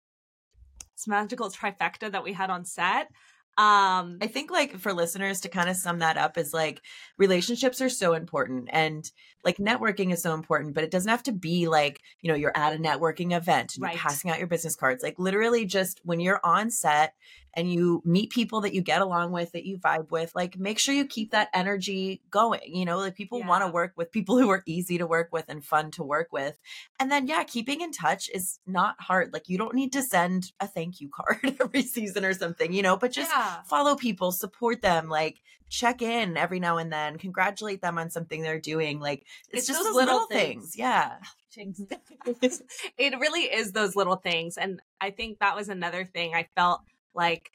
this 0.96 1.08
magical 1.08 1.50
trifecta 1.50 2.12
that 2.12 2.24
we 2.24 2.34
had 2.34 2.50
on 2.50 2.66
set. 2.66 3.10
Um 3.58 4.20
I 4.22 4.28
think 4.28 4.52
like 4.52 4.78
for 4.78 4.94
listeners 4.94 5.42
to 5.42 5.50
kind 5.50 5.70
of 5.70 5.76
sum 5.76 6.00
that 6.00 6.18
up 6.18 6.38
is 6.38 6.54
like 6.54 6.82
relationships 7.18 7.82
are 7.82 7.90
so 7.90 8.14
important 8.14 8.70
and 8.72 9.10
like 9.44 9.58
networking 9.58 10.12
is 10.12 10.22
so 10.22 10.34
important, 10.34 10.74
but 10.74 10.84
it 10.84 10.92
doesn't 10.92 11.10
have 11.10 11.24
to 11.24 11.32
be 11.32 11.68
like, 11.68 12.02
you 12.22 12.30
know, 12.30 12.36
you're 12.36 12.56
at 12.56 12.74
a 12.74 12.78
networking 12.78 13.36
event 13.36 13.76
and 13.76 13.84
right. 13.84 13.94
you're 13.94 14.02
passing 14.02 14.30
out 14.30 14.40
your 14.40 14.48
business 14.48 14.76
cards. 14.76 15.02
Like 15.02 15.18
literally 15.18 15.66
just 15.66 16.02
when 16.04 16.20
you're 16.20 16.42
on 16.44 16.70
set 16.70 17.14
and 17.58 17.74
you 17.74 18.04
meet 18.06 18.30
people 18.30 18.62
that 18.62 18.76
you 18.76 18.82
get 18.82 19.02
along 19.02 19.32
with, 19.32 19.52
that 19.54 19.66
you 19.66 19.80
vibe 19.80 20.12
with, 20.12 20.32
like 20.36 20.60
make 20.60 20.78
sure 20.78 20.94
you 20.94 21.08
keep 21.08 21.32
that 21.32 21.50
energy 21.56 22.22
going. 22.30 22.62
You 22.76 22.86
know, 22.86 23.00
like 23.00 23.16
people 23.16 23.40
yeah. 23.40 23.48
want 23.48 23.66
to 23.66 23.72
work 23.72 23.94
with 23.96 24.12
people 24.12 24.38
who 24.40 24.50
are 24.52 24.62
easy 24.68 25.00
to 25.00 25.08
work 25.08 25.30
with 25.32 25.46
and 25.50 25.66
fun 25.66 25.90
to 25.92 26.04
work 26.04 26.28
with. 26.32 26.60
And 27.00 27.12
then, 27.12 27.26
yeah, 27.26 27.44
keeping 27.44 27.82
in 27.82 27.92
touch 27.92 28.30
is 28.32 28.60
not 28.68 28.96
hard. 29.00 29.34
Like 29.34 29.50
you 29.50 29.58
don't 29.58 29.74
need 29.74 29.92
to 29.94 30.04
send 30.04 30.52
a 30.60 30.68
thank 30.68 31.02
you 31.02 31.10
card 31.14 31.58
every 31.60 31.82
season 31.82 32.24
or 32.24 32.34
something, 32.34 32.72
you 32.72 32.84
know, 32.84 32.96
but 32.96 33.12
just 33.12 33.32
yeah. 33.32 33.64
follow 33.64 33.96
people, 33.96 34.32
support 34.32 34.84
them, 34.84 35.10
like 35.10 35.42
check 35.68 36.04
in 36.04 36.38
every 36.38 36.60
now 36.60 36.78
and 36.78 36.94
then, 36.94 37.18
congratulate 37.18 37.82
them 37.82 37.98
on 37.98 38.12
something 38.12 38.44
they're 38.44 38.60
doing. 38.60 39.00
Like 39.00 39.26
it's, 39.50 39.62
it's 39.62 39.68
just 39.68 39.84
those 39.84 39.96
little, 39.96 40.14
little 40.14 40.28
things. 40.28 40.76
things. 40.76 40.78
Yeah. 40.78 41.16
Oh, 41.60 42.36
it 43.00 43.20
really 43.20 43.46
is 43.46 43.72
those 43.72 43.96
little 43.96 44.18
things. 44.18 44.58
And 44.58 44.80
I 45.02 45.10
think 45.10 45.40
that 45.40 45.56
was 45.56 45.70
another 45.70 46.06
thing 46.06 46.36
I 46.36 46.48
felt 46.56 46.82
like 47.18 47.52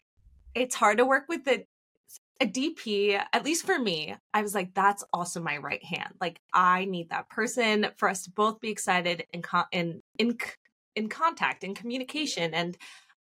it's 0.54 0.74
hard 0.74 0.98
to 0.98 1.06
work 1.06 1.24
with 1.28 1.44
the 1.44 1.64
a 2.42 2.46
DP, 2.46 3.22
at 3.32 3.44
least 3.44 3.64
for 3.64 3.78
me, 3.78 4.16
I 4.34 4.42
was 4.42 4.52
like, 4.52 4.74
that's 4.74 5.04
also 5.12 5.40
my 5.40 5.58
right 5.58 5.82
hand. 5.82 6.14
Like, 6.20 6.40
I 6.52 6.86
need 6.86 7.10
that 7.10 7.28
person 7.28 7.86
for 7.96 8.08
us 8.08 8.24
to 8.24 8.30
both 8.32 8.60
be 8.60 8.68
excited 8.68 9.24
and 9.32 9.46
in 9.70 10.02
in 10.18 10.36
in 10.96 11.08
contact 11.08 11.62
in 11.62 11.74
communication. 11.74 12.52
And 12.52 12.76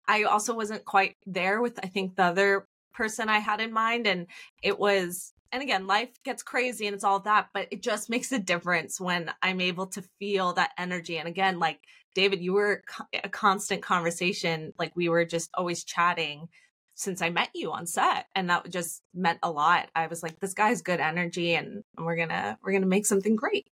I 0.08 0.24
also 0.24 0.54
wasn't 0.54 0.84
quite 0.84 1.16
there 1.24 1.62
with 1.62 1.78
I 1.82 1.86
think 1.86 2.16
the 2.16 2.24
other 2.24 2.66
person 2.92 3.28
I 3.28 3.38
had 3.38 3.60
in 3.60 3.72
mind, 3.72 4.06
and 4.06 4.26
it 4.62 4.78
was. 4.78 5.32
And 5.52 5.62
again, 5.62 5.86
life 5.86 6.08
gets 6.24 6.42
crazy 6.42 6.86
and 6.86 6.94
it's 6.94 7.04
all 7.04 7.20
that, 7.20 7.50
but 7.52 7.68
it 7.70 7.82
just 7.82 8.08
makes 8.08 8.32
a 8.32 8.38
difference 8.38 8.98
when 8.98 9.30
I'm 9.42 9.60
able 9.60 9.86
to 9.88 10.02
feel 10.18 10.54
that 10.54 10.70
energy. 10.78 11.18
And 11.18 11.28
again, 11.28 11.58
like 11.58 11.80
David, 12.14 12.40
you 12.40 12.54
were 12.54 12.82
a 13.22 13.28
constant 13.28 13.82
conversation. 13.82 14.72
Like 14.78 14.96
we 14.96 15.10
were 15.10 15.26
just 15.26 15.50
always 15.54 15.84
chatting 15.84 16.48
since 16.94 17.20
I 17.20 17.30
met 17.30 17.50
you 17.54 17.70
on 17.70 17.86
set. 17.86 18.26
And 18.34 18.48
that 18.50 18.70
just 18.70 19.02
meant 19.14 19.40
a 19.42 19.50
lot. 19.50 19.90
I 19.94 20.06
was 20.06 20.22
like, 20.22 20.40
this 20.40 20.54
guy's 20.54 20.82
good 20.82 21.00
energy 21.00 21.54
and 21.54 21.84
we're 21.98 22.16
gonna 22.16 22.58
we're 22.62 22.72
gonna 22.72 22.86
make 22.86 23.06
something 23.06 23.36
great. 23.36 23.68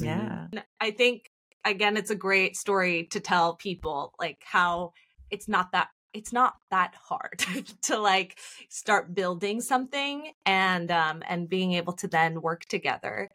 Mm-hmm. 0.00 0.06
Yeah. 0.06 0.46
And 0.52 0.64
I 0.80 0.90
think 0.90 1.30
again, 1.64 1.96
it's 1.96 2.10
a 2.10 2.16
great 2.16 2.56
story 2.56 3.04
to 3.12 3.20
tell 3.20 3.54
people 3.54 4.14
like 4.18 4.42
how 4.44 4.92
it's 5.30 5.48
not 5.48 5.72
that 5.72 5.88
it's 6.12 6.32
not 6.32 6.56
that 6.70 6.94
hard 6.94 7.44
to 7.82 7.98
like 7.98 8.38
start 8.68 9.14
building 9.14 9.60
something 9.60 10.32
and 10.46 10.90
um 10.90 11.22
and 11.28 11.48
being 11.48 11.72
able 11.72 11.92
to 11.94 12.08
then 12.08 12.42
work 12.42 12.64
together. 12.66 13.30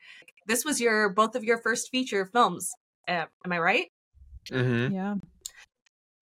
This 0.48 0.64
was 0.64 0.80
your 0.80 1.10
both 1.10 1.36
of 1.36 1.44
your 1.44 1.58
first 1.58 1.90
feature 1.90 2.26
films. 2.26 2.72
Uh, 3.08 3.26
am 3.44 3.52
I 3.52 3.60
right? 3.60 3.88
Mm-hmm. 4.52 4.94
Yeah. 4.94 5.16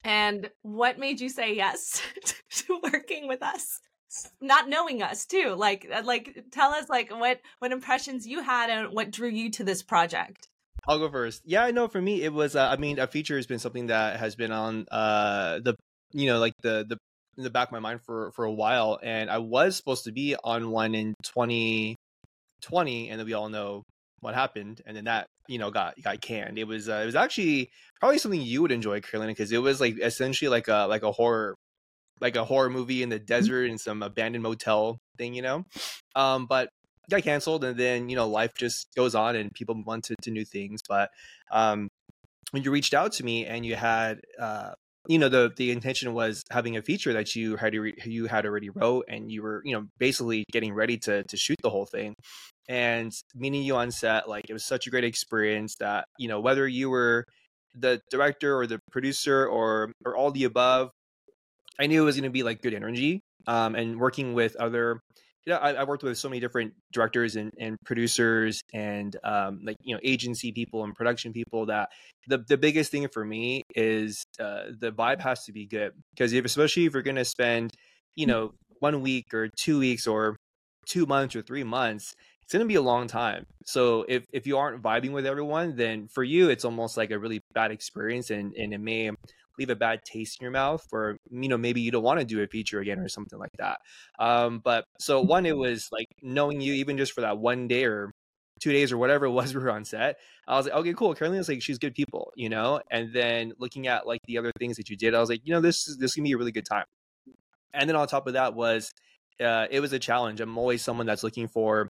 And 0.03 0.49
what 0.61 0.99
made 0.99 1.21
you 1.21 1.29
say 1.29 1.55
yes 1.55 2.01
to 2.51 2.79
working 2.83 3.27
with 3.27 3.41
us? 3.41 3.79
Not 4.41 4.69
knowing 4.69 5.01
us 5.01 5.25
too. 5.25 5.55
Like 5.57 5.87
uh, 5.91 6.03
like 6.03 6.45
tell 6.51 6.71
us 6.71 6.89
like 6.89 7.11
what 7.11 7.39
what 7.59 7.71
impressions 7.71 8.27
you 8.27 8.41
had 8.41 8.69
and 8.69 8.93
what 8.93 9.11
drew 9.11 9.29
you 9.29 9.49
to 9.51 9.63
this 9.63 9.81
project. 9.81 10.49
I'll 10.87 10.99
go 10.99 11.09
first. 11.09 11.41
Yeah, 11.45 11.63
I 11.63 11.71
know 11.71 11.87
for 11.87 12.01
me 12.01 12.21
it 12.21 12.33
was 12.33 12.55
uh, 12.55 12.67
I 12.67 12.77
mean 12.77 12.99
a 12.99 13.07
feature 13.07 13.37
has 13.37 13.47
been 13.47 13.59
something 13.59 13.87
that 13.87 14.19
has 14.19 14.35
been 14.35 14.51
on 14.51 14.85
uh 14.91 15.59
the 15.59 15.75
you 16.13 16.27
know 16.27 16.39
like 16.39 16.53
the 16.61 16.85
the 16.87 16.97
in 17.37 17.43
the 17.43 17.49
back 17.49 17.67
of 17.67 17.71
my 17.71 17.79
mind 17.79 18.01
for 18.05 18.31
for 18.31 18.45
a 18.45 18.51
while 18.51 18.99
and 19.01 19.29
I 19.29 19.39
was 19.39 19.75
supposed 19.75 20.03
to 20.05 20.11
be 20.11 20.35
on 20.43 20.69
one 20.69 20.93
in 20.93 21.15
2020 21.23 21.97
and 23.09 23.19
then 23.19 23.25
we 23.25 23.33
all 23.33 23.49
know 23.49 23.83
what 24.23 24.33
happened, 24.33 24.81
and 24.85 24.95
then 24.97 25.05
that 25.05 25.27
you 25.47 25.59
know 25.59 25.69
got 25.69 26.01
got 26.01 26.21
canned. 26.21 26.57
It 26.57 26.65
was 26.65 26.89
uh, 26.89 27.01
it 27.03 27.05
was 27.05 27.15
actually 27.15 27.69
probably 27.99 28.17
something 28.17 28.41
you 28.41 28.61
would 28.61 28.71
enjoy, 28.71 29.01
Carolina, 29.01 29.31
because 29.31 29.51
it 29.51 29.57
was 29.59 29.79
like 29.79 29.99
essentially 29.99 30.49
like 30.49 30.67
a 30.67 30.87
like 30.87 31.03
a 31.03 31.11
horror 31.11 31.55
like 32.21 32.35
a 32.35 32.45
horror 32.45 32.69
movie 32.69 33.03
in 33.03 33.09
the 33.09 33.17
mm-hmm. 33.17 33.25
desert 33.25 33.65
in 33.65 33.77
some 33.77 34.01
abandoned 34.01 34.43
motel 34.43 34.97
thing, 35.17 35.33
you 35.33 35.41
know. 35.41 35.65
Um, 36.15 36.45
but 36.47 36.69
got 37.09 37.23
canceled, 37.23 37.63
and 37.63 37.77
then 37.77 38.09
you 38.09 38.15
know 38.15 38.27
life 38.27 38.53
just 38.57 38.87
goes 38.95 39.13
on, 39.13 39.35
and 39.35 39.53
people 39.53 39.75
move 39.75 39.89
on 39.89 40.01
to, 40.01 40.15
to 40.23 40.31
new 40.31 40.45
things. 40.45 40.81
But 40.87 41.09
um, 41.51 41.89
when 42.51 42.63
you 42.63 42.71
reached 42.71 42.93
out 42.93 43.11
to 43.13 43.25
me 43.25 43.45
and 43.45 43.65
you 43.65 43.75
had 43.75 44.21
uh, 44.39 44.71
you 45.07 45.19
know 45.19 45.29
the 45.29 45.51
the 45.57 45.71
intention 45.71 46.13
was 46.13 46.43
having 46.49 46.77
a 46.77 46.81
feature 46.81 47.13
that 47.13 47.35
you 47.35 47.57
had 47.57 47.73
you 47.73 48.27
had 48.27 48.45
already 48.45 48.69
wrote 48.69 49.05
and 49.09 49.31
you 49.31 49.41
were 49.41 49.61
you 49.65 49.73
know 49.73 49.85
basically 49.97 50.45
getting 50.51 50.73
ready 50.73 50.97
to 50.97 51.23
to 51.23 51.37
shoot 51.37 51.57
the 51.61 51.69
whole 51.69 51.85
thing. 51.85 52.15
And 52.69 53.11
meeting 53.35 53.63
you 53.63 53.75
on 53.75 53.91
set 53.91 54.29
like 54.29 54.45
it 54.49 54.53
was 54.53 54.63
such 54.63 54.87
a 54.87 54.89
great 54.89 55.03
experience 55.03 55.75
that 55.79 56.05
you 56.17 56.29
know 56.29 56.39
whether 56.39 56.67
you 56.67 56.89
were 56.89 57.25
the 57.75 58.01
director 58.09 58.57
or 58.57 58.67
the 58.67 58.79
producer 58.91 59.45
or 59.45 59.91
or 60.05 60.15
all 60.15 60.31
the 60.31 60.43
above 60.43 60.91
i 61.79 61.87
knew 61.87 62.03
it 62.03 62.05
was 62.05 62.15
going 62.15 62.23
to 62.23 62.29
be 62.29 62.43
like 62.43 62.61
good 62.61 62.73
energy 62.73 63.21
um 63.47 63.75
and 63.75 63.99
working 63.99 64.33
with 64.33 64.55
other 64.57 64.99
you 65.45 65.53
know, 65.53 65.59
I, 65.59 65.73
I 65.73 65.83
worked 65.83 66.03
with 66.03 66.17
so 66.17 66.29
many 66.29 66.39
different 66.39 66.73
directors 66.91 67.35
and, 67.35 67.51
and 67.59 67.77
producers 67.85 68.61
and 68.73 69.15
um, 69.23 69.61
like 69.63 69.77
you 69.81 69.93
know 69.93 69.99
agency 70.03 70.51
people 70.51 70.83
and 70.83 70.95
production 70.95 71.33
people 71.33 71.65
that 71.67 71.89
the 72.27 72.39
the 72.47 72.57
biggest 72.57 72.91
thing 72.91 73.07
for 73.09 73.25
me 73.25 73.63
is 73.75 74.23
uh, 74.39 74.63
the 74.79 74.91
vibe 74.91 75.21
has 75.21 75.43
to 75.45 75.51
be 75.51 75.65
good. 75.65 75.91
Because 76.15 76.33
if 76.33 76.45
especially 76.45 76.85
if 76.85 76.93
you're 76.93 77.01
going 77.01 77.15
to 77.15 77.25
spend 77.25 77.73
you 78.15 78.25
know 78.25 78.53
one 78.79 79.01
week 79.01 79.33
or 79.33 79.49
two 79.57 79.79
weeks 79.79 80.07
or 80.07 80.37
two 80.87 81.05
months 81.05 81.35
or 81.35 81.41
three 81.41 81.63
months 81.63 82.13
it's 82.41 82.51
going 82.51 82.59
to 82.59 82.67
be 82.67 82.75
a 82.75 82.81
long 82.81 83.07
time. 83.07 83.45
So 83.65 84.05
if 84.09 84.25
if 84.33 84.45
you 84.45 84.57
aren't 84.57 84.81
vibing 84.81 85.11
with 85.11 85.25
everyone 85.25 85.75
then 85.75 86.07
for 86.07 86.23
you 86.23 86.49
it's 86.49 86.65
almost 86.65 86.97
like 86.97 87.11
a 87.11 87.19
really 87.19 87.41
bad 87.53 87.71
experience 87.71 88.29
and 88.29 88.53
and 88.53 88.73
it 88.73 88.79
may 88.79 89.11
leave 89.57 89.69
a 89.69 89.75
bad 89.75 89.99
taste 90.05 90.39
in 90.39 90.45
your 90.45 90.51
mouth 90.51 90.85
or 90.91 91.17
you 91.29 91.49
know 91.49 91.57
maybe 91.57 91.81
you 91.81 91.91
don't 91.91 92.03
want 92.03 92.19
to 92.19 92.25
do 92.25 92.41
a 92.41 92.47
feature 92.47 92.79
again 92.79 92.99
or 92.99 93.07
something 93.07 93.39
like 93.39 93.51
that. 93.57 93.79
Um 94.19 94.61
but 94.63 94.85
so 94.99 95.21
one 95.21 95.45
it 95.45 95.57
was 95.57 95.89
like 95.91 96.07
knowing 96.21 96.61
you 96.61 96.73
even 96.73 96.97
just 96.97 97.13
for 97.13 97.21
that 97.21 97.37
one 97.37 97.67
day 97.67 97.85
or 97.85 98.11
two 98.59 98.71
days 98.71 98.91
or 98.91 98.97
whatever 98.97 99.25
it 99.25 99.31
was 99.31 99.53
we 99.53 99.61
were 99.61 99.71
on 99.71 99.83
set 99.83 100.17
i 100.47 100.55
was 100.55 100.67
like 100.67 100.75
okay 100.75 100.93
cool 100.93 101.13
carolina's 101.13 101.49
like 101.49 101.61
she's 101.61 101.79
good 101.79 101.93
people 101.93 102.31
you 102.35 102.49
know? 102.49 102.79
And 102.91 103.13
then 103.13 103.53
looking 103.57 103.87
at 103.87 104.07
like 104.07 104.21
the 104.25 104.37
other 104.37 104.51
things 104.59 104.77
that 104.77 104.89
you 104.89 104.95
did 104.95 105.13
i 105.13 105.19
was 105.19 105.29
like 105.29 105.41
you 105.43 105.53
know 105.53 105.61
this 105.61 105.87
is 105.87 105.97
this 105.97 106.11
is 106.11 106.15
gonna 106.15 106.25
be 106.25 106.33
a 106.33 106.37
really 106.37 106.51
good 106.51 106.65
time. 106.65 106.85
And 107.73 107.89
then 107.89 107.95
on 107.95 108.07
top 108.07 108.27
of 108.27 108.33
that 108.33 108.53
was 108.53 108.91
uh, 109.43 109.65
it 109.71 109.79
was 109.79 109.91
a 109.93 109.99
challenge. 109.99 110.39
I'm 110.39 110.57
always 110.59 110.83
someone 110.83 111.07
that's 111.07 111.23
looking 111.23 111.47
for 111.47 111.89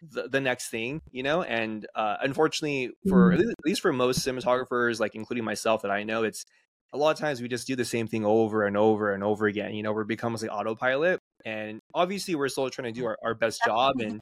the, 0.00 0.28
the 0.28 0.40
next 0.40 0.68
thing 0.70 1.00
you 1.10 1.22
know? 1.22 1.42
And 1.42 1.86
uh, 1.94 2.16
unfortunately 2.20 2.92
for 3.08 3.32
mm-hmm. 3.32 3.50
at 3.50 3.56
least 3.64 3.80
for 3.80 3.92
most 3.92 4.26
cinematographers 4.26 5.00
like 5.00 5.14
including 5.14 5.44
myself 5.44 5.82
that 5.82 5.90
i 5.90 6.02
know 6.02 6.22
it's 6.22 6.44
a 6.92 6.98
lot 6.98 7.10
of 7.10 7.18
times 7.18 7.42
we 7.42 7.48
just 7.48 7.66
do 7.66 7.76
the 7.76 7.84
same 7.84 8.06
thing 8.06 8.24
over 8.24 8.64
and 8.64 8.76
over 8.76 9.12
and 9.12 9.22
over 9.22 9.46
again. 9.46 9.74
You 9.74 9.82
know, 9.82 9.92
we're 9.92 10.04
becoming 10.04 10.40
like 10.40 10.50
autopilot. 10.50 11.20
And 11.44 11.80
obviously 11.94 12.34
we're 12.34 12.48
still 12.48 12.68
trying 12.70 12.92
to 12.92 12.98
do 12.98 13.06
our, 13.06 13.18
our 13.22 13.34
best 13.34 13.60
job 13.64 14.00
and 14.00 14.20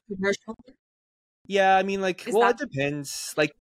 yeah, 1.47 1.77
I 1.77 1.83
mean 1.83 2.01
like 2.01 2.27
Is 2.27 2.35
well 2.35 2.53
that- 2.53 2.61
it 2.61 2.71
depends. 2.71 3.35
Like 3.37 3.53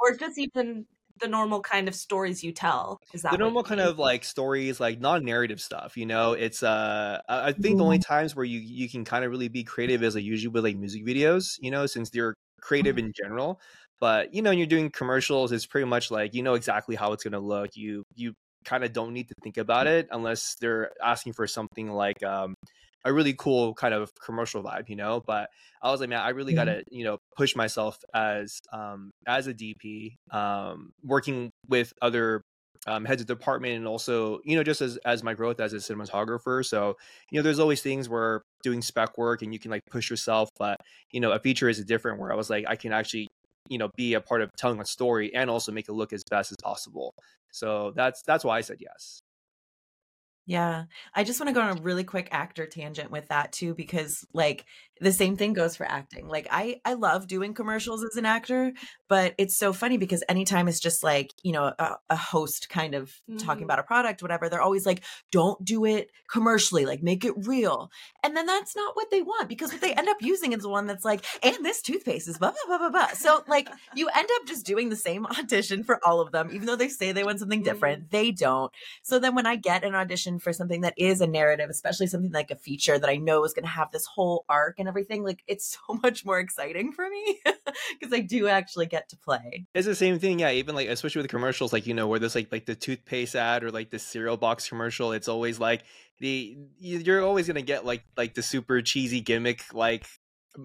or 0.00 0.16
just 0.16 0.38
even 0.38 0.86
the 1.20 1.28
normal 1.28 1.60
kind 1.60 1.88
of 1.88 1.94
stories 1.94 2.42
you 2.42 2.52
tell 2.52 3.00
is 3.14 3.22
that 3.22 3.32
the 3.32 3.38
normal 3.38 3.62
kind 3.62 3.80
of 3.80 3.98
like 3.98 4.24
stories 4.24 4.80
like 4.80 4.98
non-narrative 5.00 5.60
stuff 5.60 5.96
you 5.96 6.04
know 6.04 6.32
it's 6.32 6.62
uh 6.62 7.20
i 7.28 7.52
think 7.52 7.64
mm-hmm. 7.64 7.76
the 7.78 7.84
only 7.84 7.98
mm-hmm. 7.98 8.12
times 8.12 8.34
where 8.34 8.44
you 8.44 8.58
you 8.58 8.88
can 8.88 9.04
kind 9.04 9.24
of 9.24 9.30
really 9.30 9.48
be 9.48 9.62
creative 9.62 10.02
is 10.02 10.14
like 10.14 10.24
usually 10.24 10.50
with 10.50 10.64
like 10.64 10.76
music 10.76 11.06
videos 11.06 11.58
you 11.60 11.70
know 11.70 11.86
since 11.86 12.10
they're 12.10 12.34
creative 12.60 12.96
mm-hmm. 12.96 13.06
in 13.06 13.12
general 13.14 13.60
but 14.00 14.34
you 14.34 14.42
know 14.42 14.50
when 14.50 14.58
you're 14.58 14.66
doing 14.66 14.90
commercials 14.90 15.52
it's 15.52 15.66
pretty 15.66 15.86
much 15.86 16.10
like 16.10 16.34
you 16.34 16.42
know 16.42 16.54
exactly 16.54 16.96
how 16.96 17.12
it's 17.12 17.22
going 17.22 17.32
to 17.32 17.38
look 17.40 17.70
you 17.76 18.04
you 18.14 18.34
kind 18.64 18.84
of 18.84 18.92
don't 18.92 19.12
need 19.12 19.28
to 19.28 19.34
think 19.42 19.56
about 19.56 19.86
it 19.86 20.08
unless 20.10 20.56
they're 20.60 20.92
asking 21.02 21.32
for 21.32 21.46
something 21.46 21.90
like 21.90 22.22
um, 22.22 22.54
a 23.04 23.12
really 23.12 23.34
cool 23.34 23.74
kind 23.74 23.94
of 23.94 24.10
commercial 24.24 24.62
vibe, 24.62 24.88
you 24.88 24.96
know. 24.96 25.22
But 25.26 25.50
I 25.82 25.90
was 25.90 26.00
like, 26.00 26.08
man, 26.08 26.20
I 26.20 26.30
really 26.30 26.52
mm-hmm. 26.52 26.66
gotta, 26.66 26.84
you 26.90 27.04
know, 27.04 27.18
push 27.36 27.56
myself 27.56 27.98
as 28.14 28.60
um, 28.72 29.10
as 29.26 29.46
a 29.46 29.54
DP, 29.54 30.16
um, 30.30 30.90
working 31.02 31.50
with 31.68 31.92
other 32.00 32.42
um, 32.86 33.04
heads 33.04 33.20
of 33.20 33.28
department 33.28 33.74
and 33.74 33.86
also, 33.86 34.40
you 34.44 34.56
know, 34.56 34.62
just 34.62 34.80
as 34.80 34.96
as 34.98 35.22
my 35.22 35.34
growth 35.34 35.60
as 35.60 35.72
a 35.72 35.76
cinematographer. 35.76 36.64
So, 36.64 36.96
you 37.30 37.38
know, 37.38 37.42
there's 37.42 37.58
always 37.58 37.82
things 37.82 38.08
where 38.08 38.42
doing 38.62 38.82
spec 38.82 39.16
work 39.18 39.42
and 39.42 39.52
you 39.52 39.58
can 39.58 39.70
like 39.70 39.82
push 39.90 40.10
yourself, 40.10 40.48
but 40.58 40.78
you 41.10 41.20
know, 41.20 41.32
a 41.32 41.38
feature 41.38 41.68
is 41.68 41.78
a 41.78 41.84
different 41.84 42.20
where 42.20 42.32
I 42.32 42.36
was 42.36 42.50
like, 42.50 42.64
I 42.68 42.76
can 42.76 42.92
actually 42.92 43.28
you 43.68 43.78
know 43.78 43.90
be 43.96 44.14
a 44.14 44.20
part 44.20 44.42
of 44.42 44.50
telling 44.56 44.80
a 44.80 44.84
story 44.86 45.34
and 45.34 45.50
also 45.50 45.72
make 45.72 45.88
it 45.88 45.92
look 45.92 46.12
as 46.12 46.24
best 46.24 46.52
as 46.52 46.58
possible. 46.62 47.14
So 47.52 47.92
that's 47.96 48.22
that's 48.22 48.44
why 48.44 48.58
i 48.58 48.60
said 48.62 48.78
yes 48.80 49.21
yeah. 50.44 50.84
I 51.14 51.22
just 51.24 51.38
want 51.38 51.48
to 51.48 51.54
go 51.54 51.60
on 51.60 51.78
a 51.78 51.82
really 51.82 52.04
quick 52.04 52.28
actor 52.32 52.66
tangent 52.66 53.10
with 53.10 53.28
that 53.28 53.52
too 53.52 53.74
because 53.74 54.26
like 54.32 54.64
the 55.00 55.12
same 55.12 55.36
thing 55.36 55.52
goes 55.52 55.76
for 55.76 55.84
acting. 55.84 56.28
Like 56.28 56.46
I 56.50 56.80
I 56.84 56.94
love 56.94 57.26
doing 57.26 57.54
commercials 57.54 58.04
as 58.04 58.16
an 58.16 58.24
actor, 58.24 58.72
but 59.08 59.34
it's 59.36 59.56
so 59.56 59.72
funny 59.72 59.96
because 59.98 60.22
anytime 60.28 60.68
it's 60.68 60.78
just 60.78 61.02
like, 61.02 61.32
you 61.42 61.52
know, 61.52 61.72
a, 61.76 61.96
a 62.08 62.16
host 62.16 62.68
kind 62.68 62.94
of 62.94 63.08
mm-hmm. 63.28 63.38
talking 63.38 63.64
about 63.64 63.80
a 63.80 63.82
product 63.84 64.22
whatever, 64.22 64.48
they're 64.48 64.62
always 64.62 64.86
like 64.86 65.02
don't 65.30 65.64
do 65.64 65.84
it 65.84 66.10
commercially, 66.30 66.86
like 66.86 67.02
make 67.02 67.24
it 67.24 67.34
real. 67.36 67.90
And 68.22 68.36
then 68.36 68.46
that's 68.46 68.76
not 68.76 68.94
what 68.94 69.10
they 69.10 69.22
want 69.22 69.48
because 69.48 69.72
what 69.72 69.80
they 69.80 69.92
end 69.92 70.08
up 70.08 70.18
using 70.20 70.52
is 70.52 70.62
the 70.62 70.68
one 70.68 70.86
that's 70.86 71.04
like 71.04 71.24
and 71.42 71.64
this 71.64 71.82
toothpaste 71.82 72.28
is 72.28 72.38
blah 72.38 72.52
blah 72.52 72.78
blah 72.78 72.78
blah 72.78 72.90
blah. 72.90 73.14
So 73.14 73.42
like 73.48 73.68
you 73.96 74.08
end 74.08 74.28
up 74.40 74.46
just 74.46 74.66
doing 74.66 74.88
the 74.88 74.96
same 74.96 75.26
audition 75.38 75.82
for 75.82 76.00
all 76.06 76.20
of 76.20 76.30
them 76.32 76.50
even 76.52 76.66
though 76.66 76.76
they 76.76 76.88
say 76.88 77.12
they 77.12 77.24
want 77.24 77.40
something 77.40 77.62
different. 77.62 78.02
Mm-hmm. 78.02 78.16
They 78.16 78.30
don't. 78.30 78.72
So 79.02 79.18
then 79.18 79.34
when 79.34 79.46
I 79.46 79.56
get 79.56 79.84
an 79.84 79.94
audition 79.94 80.31
for 80.38 80.52
something 80.52 80.82
that 80.82 80.94
is 80.96 81.20
a 81.20 81.26
narrative, 81.26 81.70
especially 81.70 82.06
something 82.06 82.32
like 82.32 82.50
a 82.50 82.56
feature 82.56 82.98
that 82.98 83.08
I 83.08 83.16
know 83.16 83.44
is 83.44 83.52
going 83.52 83.64
to 83.64 83.70
have 83.70 83.90
this 83.90 84.06
whole 84.06 84.44
arc 84.48 84.78
and 84.78 84.88
everything, 84.88 85.24
like 85.24 85.42
it's 85.46 85.78
so 85.88 85.98
much 86.02 86.24
more 86.24 86.38
exciting 86.38 86.92
for 86.92 87.08
me 87.08 87.40
because 88.00 88.12
I 88.12 88.20
do 88.20 88.48
actually 88.48 88.86
get 88.86 89.08
to 89.10 89.16
play. 89.16 89.66
It's 89.74 89.86
the 89.86 89.94
same 89.94 90.18
thing, 90.18 90.40
yeah. 90.40 90.50
Even 90.50 90.74
like, 90.74 90.88
especially 90.88 91.22
with 91.22 91.30
commercials, 91.30 91.72
like 91.72 91.86
you 91.86 91.94
know, 91.94 92.06
where 92.06 92.18
there's 92.18 92.34
like 92.34 92.52
like 92.52 92.66
the 92.66 92.74
toothpaste 92.74 93.34
ad 93.34 93.64
or 93.64 93.70
like 93.70 93.90
the 93.90 93.98
cereal 93.98 94.36
box 94.36 94.68
commercial. 94.68 95.12
It's 95.12 95.28
always 95.28 95.58
like 95.58 95.84
the 96.20 96.56
you're 96.78 97.24
always 97.24 97.46
gonna 97.46 97.62
get 97.62 97.84
like 97.84 98.04
like 98.16 98.34
the 98.34 98.42
super 98.42 98.82
cheesy 98.82 99.20
gimmick 99.20 99.62
like 99.74 100.06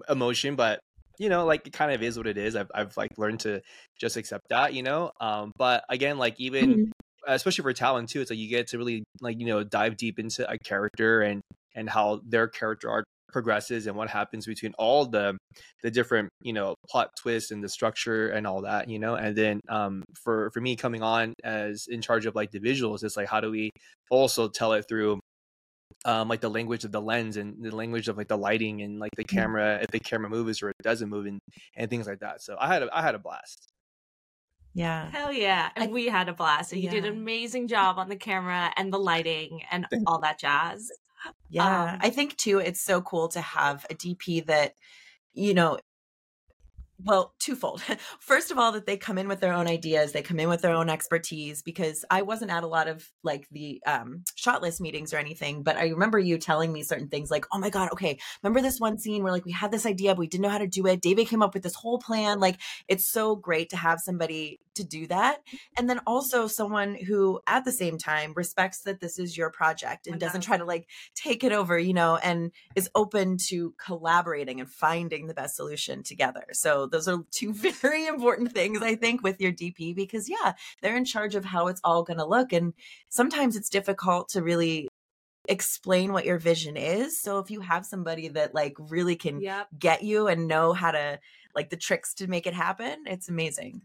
emotion, 0.08 0.56
but 0.56 0.80
you 1.18 1.28
know 1.28 1.44
like 1.44 1.66
it 1.66 1.72
kind 1.72 1.92
of 1.92 2.00
is 2.00 2.16
what 2.16 2.28
it 2.28 2.38
is 2.38 2.54
i've, 2.54 2.70
I've 2.72 2.96
like 2.96 3.10
learned 3.18 3.40
to 3.40 3.60
just 3.98 4.16
accept 4.16 4.50
that 4.50 4.72
you 4.72 4.84
know 4.84 5.10
um 5.20 5.50
but 5.58 5.82
again 5.88 6.16
like 6.16 6.38
even 6.38 6.70
mm-hmm 6.70 6.90
especially 7.34 7.62
for 7.62 7.72
talent 7.72 8.08
too 8.08 8.20
it's 8.20 8.30
like 8.30 8.38
you 8.38 8.48
get 8.48 8.66
to 8.68 8.78
really 8.78 9.04
like 9.20 9.38
you 9.38 9.46
know 9.46 9.62
dive 9.62 9.96
deep 9.96 10.18
into 10.18 10.48
a 10.50 10.58
character 10.58 11.22
and 11.22 11.40
and 11.74 11.88
how 11.88 12.20
their 12.26 12.48
character 12.48 12.90
arc 12.90 13.04
progresses 13.30 13.86
and 13.86 13.96
what 13.96 14.08
happens 14.08 14.46
between 14.46 14.72
all 14.78 15.04
the 15.04 15.36
the 15.82 15.90
different 15.90 16.28
you 16.42 16.52
know 16.52 16.74
plot 16.88 17.10
twists 17.20 17.50
and 17.50 17.62
the 17.62 17.68
structure 17.68 18.30
and 18.30 18.46
all 18.46 18.62
that 18.62 18.88
you 18.88 18.98
know? 18.98 19.14
And 19.14 19.36
then 19.36 19.60
um 19.68 20.02
for 20.24 20.50
for 20.52 20.60
me 20.60 20.76
coming 20.76 21.02
on 21.02 21.34
as 21.44 21.86
in 21.88 22.00
charge 22.00 22.26
of 22.26 22.34
like 22.34 22.50
the 22.50 22.60
visuals 22.60 23.04
it's 23.04 23.16
like 23.16 23.28
how 23.28 23.40
do 23.40 23.50
we 23.50 23.70
also 24.10 24.48
tell 24.48 24.72
it 24.72 24.86
through 24.88 25.20
um 26.04 26.28
like 26.28 26.40
the 26.40 26.48
language 26.48 26.84
of 26.84 26.92
the 26.92 27.00
lens 27.00 27.36
and 27.36 27.62
the 27.62 27.74
language 27.74 28.08
of 28.08 28.16
like 28.16 28.28
the 28.28 28.38
lighting 28.38 28.82
and 28.82 28.98
like 28.98 29.12
the 29.16 29.24
mm. 29.24 29.28
camera 29.28 29.78
if 29.82 29.88
the 29.88 30.00
camera 30.00 30.30
moves 30.30 30.62
or 30.62 30.70
it 30.70 30.76
doesn't 30.82 31.10
move 31.10 31.26
and 31.26 31.40
and 31.76 31.90
things 31.90 32.06
like 32.06 32.20
that. 32.20 32.40
So 32.42 32.56
i 32.58 32.72
had 32.72 32.82
a, 32.82 32.88
i 32.96 33.02
had 33.02 33.14
a 33.14 33.18
blast 33.18 33.68
yeah. 34.78 35.10
Hell 35.10 35.32
yeah. 35.32 35.70
And 35.74 35.90
I, 35.90 35.92
we 35.92 36.06
had 36.06 36.28
a 36.28 36.32
blast. 36.32 36.72
And 36.72 36.80
yeah. 36.80 36.90
you 36.90 37.00
did 37.00 37.10
an 37.10 37.18
amazing 37.18 37.66
job 37.66 37.98
on 37.98 38.08
the 38.08 38.14
camera 38.14 38.72
and 38.76 38.92
the 38.92 38.98
lighting 38.98 39.62
and 39.72 39.86
all 40.06 40.20
that 40.20 40.38
jazz. 40.38 40.92
Yeah. 41.50 41.94
Um, 41.94 41.98
I 42.00 42.10
think 42.10 42.36
too, 42.36 42.60
it's 42.60 42.80
so 42.80 43.00
cool 43.00 43.26
to 43.30 43.40
have 43.40 43.84
a 43.90 43.94
DP 43.94 44.46
that, 44.46 44.74
you 45.34 45.52
know, 45.52 45.78
well, 47.04 47.34
twofold. 47.38 47.80
First 48.20 48.50
of 48.50 48.58
all, 48.58 48.72
that 48.72 48.86
they 48.86 48.96
come 48.96 49.18
in 49.18 49.28
with 49.28 49.40
their 49.40 49.52
own 49.52 49.68
ideas, 49.68 50.12
they 50.12 50.22
come 50.22 50.40
in 50.40 50.48
with 50.48 50.62
their 50.62 50.74
own 50.74 50.90
expertise. 50.90 51.62
Because 51.62 52.04
I 52.10 52.22
wasn't 52.22 52.50
at 52.50 52.64
a 52.64 52.66
lot 52.66 52.88
of 52.88 53.08
like 53.22 53.46
the 53.50 53.80
um, 53.86 54.24
shot 54.34 54.62
list 54.62 54.80
meetings 54.80 55.14
or 55.14 55.18
anything, 55.18 55.62
but 55.62 55.76
I 55.76 55.88
remember 55.88 56.18
you 56.18 56.38
telling 56.38 56.72
me 56.72 56.82
certain 56.82 57.08
things 57.08 57.30
like, 57.30 57.46
"Oh 57.52 57.58
my 57.58 57.70
god, 57.70 57.90
okay, 57.92 58.18
remember 58.42 58.60
this 58.60 58.80
one 58.80 58.98
scene 58.98 59.22
where 59.22 59.32
like 59.32 59.44
we 59.44 59.52
had 59.52 59.70
this 59.70 59.86
idea, 59.86 60.10
but 60.10 60.20
we 60.20 60.26
didn't 60.26 60.42
know 60.42 60.48
how 60.48 60.58
to 60.58 60.66
do 60.66 60.86
it. 60.86 61.00
David 61.00 61.28
came 61.28 61.42
up 61.42 61.54
with 61.54 61.62
this 61.62 61.74
whole 61.74 61.98
plan. 61.98 62.40
Like, 62.40 62.58
it's 62.88 63.06
so 63.06 63.36
great 63.36 63.70
to 63.70 63.76
have 63.76 64.00
somebody 64.00 64.60
to 64.74 64.84
do 64.84 65.06
that, 65.08 65.40
and 65.76 65.88
then 65.88 66.00
also 66.06 66.46
someone 66.46 66.94
who, 66.94 67.40
at 67.46 67.64
the 67.64 67.72
same 67.72 67.98
time, 67.98 68.32
respects 68.34 68.80
that 68.82 69.00
this 69.00 69.18
is 69.18 69.36
your 69.36 69.50
project 69.50 70.06
and 70.06 70.20
doesn't 70.20 70.40
try 70.40 70.56
to 70.56 70.64
like 70.64 70.88
take 71.14 71.44
it 71.44 71.52
over, 71.52 71.78
you 71.78 71.94
know, 71.94 72.16
and 72.16 72.50
is 72.74 72.90
open 72.94 73.36
to 73.48 73.74
collaborating 73.84 74.60
and 74.60 74.70
finding 74.70 75.26
the 75.26 75.34
best 75.34 75.56
solution 75.56 76.02
together. 76.02 76.44
So 76.52 76.87
those 76.90 77.08
are 77.08 77.24
two 77.30 77.52
very 77.80 78.06
important 78.06 78.52
things, 78.52 78.82
I 78.82 78.94
think, 78.94 79.22
with 79.22 79.40
your 79.40 79.52
DP 79.52 79.94
because, 79.94 80.28
yeah, 80.28 80.54
they're 80.82 80.96
in 80.96 81.04
charge 81.04 81.34
of 81.34 81.44
how 81.44 81.68
it's 81.68 81.80
all 81.84 82.02
going 82.02 82.18
to 82.18 82.26
look. 82.26 82.52
And 82.52 82.74
sometimes 83.08 83.56
it's 83.56 83.68
difficult 83.68 84.28
to 84.30 84.42
really 84.42 84.88
explain 85.48 86.12
what 86.12 86.26
your 86.26 86.38
vision 86.38 86.76
is. 86.76 87.20
So 87.20 87.38
if 87.38 87.50
you 87.50 87.60
have 87.60 87.86
somebody 87.86 88.28
that 88.28 88.54
like 88.54 88.74
really 88.78 89.16
can 89.16 89.40
yep. 89.40 89.68
get 89.78 90.02
you 90.02 90.28
and 90.28 90.46
know 90.46 90.72
how 90.72 90.90
to 90.90 91.18
like 91.54 91.70
the 91.70 91.76
tricks 91.76 92.14
to 92.14 92.26
make 92.26 92.46
it 92.46 92.54
happen, 92.54 93.04
it's 93.06 93.28
amazing. 93.28 93.82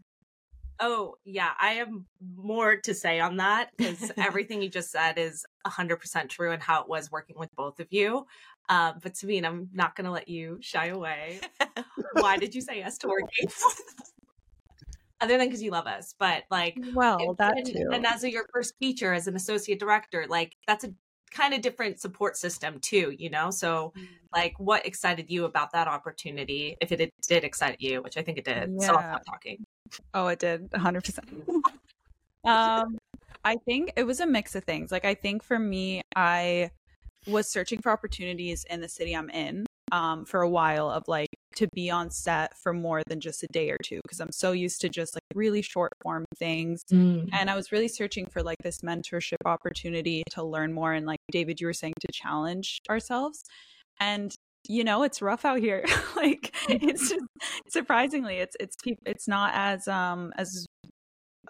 Oh, 0.80 1.14
yeah, 1.24 1.52
I 1.60 1.72
have 1.74 1.90
more 2.36 2.76
to 2.76 2.94
say 2.94 3.20
on 3.20 3.36
that 3.36 3.70
because 3.76 4.10
everything 4.16 4.60
you 4.60 4.68
just 4.68 4.90
said 4.90 5.18
is 5.18 5.46
100% 5.66 6.28
true 6.28 6.50
and 6.50 6.62
how 6.62 6.82
it 6.82 6.88
was 6.88 7.12
working 7.12 7.38
with 7.38 7.54
both 7.54 7.78
of 7.78 7.86
you. 7.90 8.26
Um, 8.68 8.94
but 9.02 9.16
Sabine, 9.16 9.44
I'm 9.44 9.68
not 9.72 9.94
going 9.96 10.06
to 10.06 10.10
let 10.10 10.28
you 10.28 10.58
shy 10.60 10.86
away. 10.86 11.40
Why 12.14 12.36
did 12.36 12.54
you 12.54 12.60
say 12.60 12.78
yes 12.78 12.98
to 12.98 13.08
working? 13.08 13.48
other 15.20 15.38
than 15.38 15.46
because 15.48 15.62
you 15.62 15.70
love 15.70 15.86
us, 15.86 16.14
but 16.18 16.44
like, 16.50 16.78
Well, 16.94 17.34
that 17.38 17.56
and, 17.56 17.66
too. 17.66 17.88
and 17.92 18.06
as 18.06 18.24
a, 18.24 18.30
your 18.30 18.46
first 18.52 18.74
feature 18.78 19.12
as 19.12 19.26
an 19.26 19.36
associate 19.36 19.78
director, 19.78 20.26
like 20.28 20.54
that's 20.66 20.84
a 20.84 20.92
kind 21.30 21.54
of 21.54 21.60
different 21.60 22.00
support 22.00 22.36
system 22.36 22.78
too, 22.80 23.14
you 23.18 23.30
know? 23.30 23.50
So, 23.50 23.92
Mm. 23.96 24.06
like, 24.34 24.54
what 24.58 24.84
excited 24.86 25.30
you 25.30 25.44
about 25.44 25.72
that 25.72 25.88
opportunity? 25.88 26.76
If 26.80 26.90
it 26.92 27.12
did, 27.28 27.44
excite 27.44 27.80
you, 27.80 28.02
which 28.02 28.16
I 28.16 28.22
think 28.22 28.38
it 28.38 28.44
did. 28.44 28.80
So 28.82 28.94
I'll 28.96 29.00
stop 29.00 29.22
talking. 29.24 29.64
Oh, 30.12 30.26
it 30.28 30.40
did, 30.40 30.70
100%. 30.72 31.18
um, 32.44 32.98
I 33.44 33.56
think 33.64 33.92
it 33.96 34.04
was 34.04 34.20
a 34.20 34.26
mix 34.26 34.54
of 34.54 34.64
things. 34.64 34.90
Like, 34.90 35.04
I 35.04 35.14
think 35.14 35.42
for 35.42 35.58
me, 35.58 36.02
I 36.16 36.70
was 37.26 37.48
searching 37.48 37.80
for 37.80 37.90
opportunities 37.90 38.64
in 38.70 38.80
the 38.80 38.88
city 38.88 39.14
I'm 39.14 39.30
in 39.30 39.66
um, 39.92 40.24
for 40.24 40.40
a 40.40 40.48
while 40.48 40.90
of 40.90 41.04
like 41.06 41.28
to 41.56 41.68
be 41.74 41.90
on 41.90 42.10
set 42.10 42.56
for 42.58 42.72
more 42.72 43.02
than 43.06 43.20
just 43.20 43.42
a 43.42 43.46
day 43.48 43.70
or 43.70 43.76
two 43.84 44.00
because 44.02 44.20
I'm 44.20 44.32
so 44.32 44.52
used 44.52 44.80
to 44.80 44.88
just 44.88 45.14
like 45.14 45.22
really 45.34 45.62
short 45.62 45.92
form 46.02 46.24
things. 46.36 46.82
Mm. 46.92 47.28
And 47.32 47.48
I 47.48 47.54
was 47.54 47.70
really 47.70 47.88
searching 47.88 48.26
for 48.26 48.42
like 48.42 48.58
this 48.62 48.78
mentorship 48.80 49.36
opportunity 49.44 50.24
to 50.30 50.42
learn 50.42 50.72
more. 50.72 50.92
And 50.92 51.06
like 51.06 51.20
David, 51.30 51.60
you 51.60 51.66
were 51.66 51.72
saying 51.72 51.94
to 52.00 52.08
challenge 52.12 52.80
ourselves. 52.90 53.44
And 54.00 54.34
you 54.66 54.82
know, 54.82 55.02
it's 55.02 55.20
rough 55.22 55.44
out 55.44 55.60
here. 55.60 55.84
like 56.16 56.54
it's 56.68 57.10
just 57.10 57.24
surprisingly, 57.68 58.36
it's 58.38 58.56
it's 58.58 58.76
it's 59.04 59.28
not 59.28 59.52
as 59.54 59.86
um 59.86 60.32
as 60.36 60.66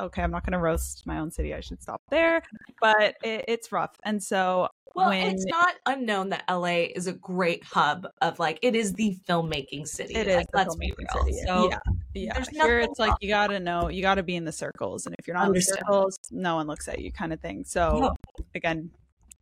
okay. 0.00 0.22
I'm 0.22 0.32
not 0.32 0.44
going 0.44 0.52
to 0.52 0.58
roast 0.58 1.06
my 1.06 1.18
own 1.18 1.30
city. 1.30 1.54
I 1.54 1.60
should 1.60 1.80
stop 1.80 2.02
there. 2.10 2.42
But 2.80 3.16
it, 3.22 3.44
it's 3.46 3.72
rough. 3.72 3.96
And 4.04 4.22
so 4.22 4.68
Well, 4.94 5.08
when 5.08 5.34
it's 5.34 5.44
not 5.46 5.74
unknown 5.86 6.28
that 6.28 6.44
LA 6.48 6.86
is 6.94 7.08
a 7.08 7.12
great 7.12 7.64
hub 7.64 8.06
of 8.22 8.38
like 8.38 8.60
it 8.62 8.76
is 8.76 8.92
the 8.92 9.16
filmmaking 9.28 9.88
city. 9.88 10.14
it 10.14 10.28
like, 10.28 10.38
is 10.38 10.46
the 10.52 10.58
let's 10.58 10.76
be 10.76 10.94
real. 10.96 11.24
city. 11.24 11.40
So 11.44 11.68
yeah, 11.68 11.78
yeah. 12.14 12.34
there's 12.34 12.48
Here 12.48 12.78
it's 12.78 13.00
like 13.00 13.14
you 13.20 13.28
got 13.28 13.48
to 13.48 13.58
know, 13.58 13.88
you 13.88 14.02
got 14.02 14.14
to 14.16 14.22
be 14.22 14.36
in 14.36 14.44
the 14.44 14.52
circles, 14.52 15.06
and 15.06 15.14
if 15.18 15.26
you're 15.26 15.36
not 15.36 15.46
Understood. 15.46 15.78
in 15.78 15.80
the 15.80 15.92
circles, 15.92 16.18
no 16.30 16.56
one 16.56 16.68
looks 16.68 16.86
at 16.86 17.00
you, 17.00 17.10
kind 17.10 17.32
of 17.32 17.40
thing. 17.40 17.64
So 17.64 18.14
again, 18.54 18.90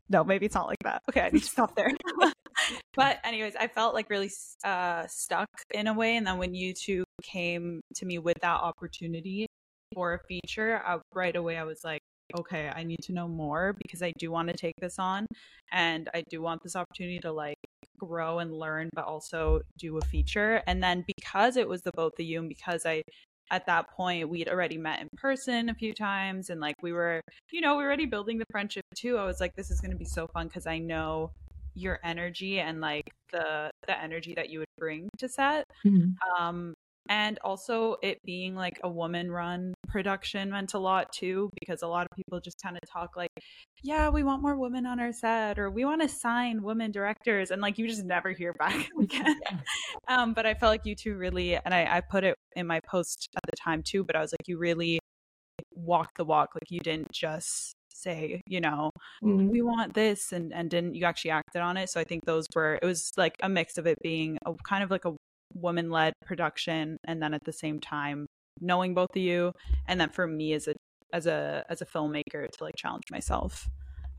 no, 0.09 0.25
maybe 0.25 0.47
it's 0.47 0.55
not 0.55 0.67
like 0.67 0.83
that. 0.85 1.03
Okay, 1.11 1.21
I 1.21 1.31
need 1.31 1.43
to 1.43 1.49
stop 1.49 1.75
there. 1.77 1.91
but 2.95 3.19
anyways, 3.23 3.55
I 3.57 3.69
felt 3.69 3.93
like 3.93 4.09
really 4.09 4.31
uh, 4.65 5.07
stuck 5.07 5.49
in 5.75 5.87
a 5.87 5.93
way, 5.93 6.17
and 6.17 6.27
then 6.27 6.39
when 6.39 6.55
you 6.55 6.73
two 6.73 7.05
came 7.23 7.83
to 7.97 8.07
me 8.07 8.19
with 8.19 8.39
that 8.41 8.61
opportunity 8.61 9.47
for 9.95 10.15
a 10.15 10.19
feature, 10.27 10.81
I, 10.85 10.99
right 11.15 11.37
away 11.37 11.59
I 11.59 11.65
was 11.65 11.81
like. 11.85 12.01
Okay, 12.35 12.71
I 12.75 12.83
need 12.83 13.01
to 13.03 13.13
know 13.13 13.29
more 13.29 13.75
because 13.83 14.03
I 14.03 14.13
do 14.19 14.31
want 14.31 14.49
to 14.49 14.55
take 14.57 14.75
this 14.81 14.99
on 14.99 15.27
and 15.71 16.09
I 16.15 16.23
do 16.31 16.41
want 16.41 16.63
this 16.63 16.75
opportunity 16.77 17.19
to 17.21 17.33
like 17.33 17.57
grow 17.99 18.39
and 18.39 18.53
learn, 18.53 18.89
but 18.95 19.05
also 19.05 19.61
do 19.79 19.99
a 19.99 20.01
feature. 20.03 20.63
And 20.67 20.83
then 20.83 21.05
because 21.17 21.57
it 21.57 21.69
was 21.69 21.83
the 21.83 21.91
both 21.95 22.13
of 22.19 22.25
you, 22.25 22.39
and 22.41 22.49
because 22.49 22.87
I, 22.87 23.03
at 23.51 23.67
that 23.67 23.91
point, 23.91 24.29
we'd 24.31 24.49
already 24.49 24.79
met 24.79 25.01
in 25.01 25.09
person 25.19 25.69
a 25.69 25.75
few 25.75 25.93
times, 25.93 26.49
and 26.49 26.59
like 26.61 26.77
we 26.83 26.93
were, 26.93 27.21
you 27.51 27.61
know, 27.61 27.77
we 27.77 27.83
were 27.83 27.89
already 27.89 28.07
building 28.07 28.39
the 28.39 28.47
friendship 28.51 28.85
too. 28.97 29.19
I 29.19 29.25
was 29.27 29.41
like, 29.41 29.53
this 29.57 29.71
is 29.71 29.81
going 29.81 29.91
to 29.93 29.97
be 29.99 30.07
so 30.07 30.27
fun 30.33 30.49
because 30.49 30.67
I 30.67 30.79
know 30.79 31.33
your 31.75 31.99
energy 32.05 32.61
and 32.61 32.81
like 32.81 33.11
the 33.33 33.71
the 33.87 33.99
energy 34.01 34.35
that 34.35 34.49
you 34.51 34.61
would 34.61 34.69
bring 34.79 35.09
to 35.19 35.29
set. 35.29 35.65
Mhm. 35.85 36.21
Um, 36.39 36.75
and 37.09 37.39
also 37.45 37.97
it 38.03 38.19
being 38.25 38.55
like 38.55 38.79
a 38.85 38.89
woman 38.89 39.31
run 39.31 39.75
production 39.89 40.51
meant 40.51 40.75
a 40.75 40.79
lot 40.79 41.13
too 41.13 41.51
because 41.61 41.83
a 41.83 41.87
lot 41.87 42.07
of 42.11 42.17
people 42.17 42.41
just 42.41 42.57
kind 42.63 42.77
of 42.77 42.89
talk 42.91 43.17
like 43.17 43.31
yeah 43.83 44.09
we 44.09 44.23
want 44.23 44.41
more 44.43 44.57
women 44.57 44.87
on 44.87 45.01
our 45.01 45.13
set 45.13 45.59
or 45.59 45.71
we 45.71 45.85
want 45.85 46.01
to 46.01 46.09
sign 46.09 46.63
women 46.63 46.91
directors 46.91 47.51
and 47.51 47.61
like 47.61 47.77
you 47.79 47.87
just 47.89 48.05
never 48.05 48.31
hear 48.31 48.53
back 48.59 48.89
again. 49.01 49.37
Um 50.09 50.33
but 50.33 50.47
i 50.47 50.55
felt 50.55 50.71
like 50.71 50.87
you 50.87 50.95
two 50.95 51.17
really 51.17 51.57
and 51.57 51.75
I, 51.75 51.97
I 51.97 52.01
put 52.01 52.25
it 52.25 52.37
in 52.57 52.67
my 52.67 52.81
post 52.89 53.29
at 53.37 53.43
the 53.51 53.57
time 53.57 53.83
too 53.85 54.05
but 54.05 54.17
i 54.17 54.21
was 54.21 54.33
like 54.33 54.47
you 54.47 54.59
really 54.59 54.99
walked 55.75 56.17
the 56.19 56.25
walk 56.25 56.51
like 56.55 56.71
you 56.71 56.81
didn't 56.81 57.11
just 57.13 57.75
say 57.95 58.41
you 58.47 58.61
know 58.61 58.91
Mhm. 59.23 59.49
we 59.51 59.63
want 59.63 59.95
this 59.95 60.33
and 60.33 60.53
and 60.53 60.71
didn't 60.71 60.95
you 60.95 61.05
actually 61.05 61.31
acted 61.31 61.63
on 61.63 61.77
it. 61.77 61.89
So 61.91 62.01
i 62.01 62.05
think 62.05 62.25
those 62.25 62.47
were 62.55 62.79
it 62.83 62.85
was 62.87 63.13
like 63.17 63.37
a 63.43 63.49
mix 63.49 63.79
of 63.79 63.87
it 63.87 63.99
being 64.03 64.39
a 64.47 64.55
kind 64.65 64.83
of 64.83 64.91
like 64.91 65.05
a 65.05 65.13
woman 65.55 65.91
led 65.91 66.13
production 66.25 66.97
and 67.07 67.23
then 67.23 67.35
at 67.35 67.45
the 67.45 67.53
same 67.53 67.81
time 67.81 68.27
knowing 68.61 68.95
both 68.95 69.11
of 69.15 69.23
you 69.23 69.53
and 69.89 70.01
then 70.01 70.11
for 70.11 70.27
me 70.27 70.53
as 70.53 70.69
a 70.69 70.75
as 71.13 71.27
a 71.27 71.65
as 71.69 71.81
a 71.83 71.87
filmmaker 71.87 72.49
to 72.49 72.65
like 72.65 72.75
challenge 72.77 73.05
myself 73.11 73.69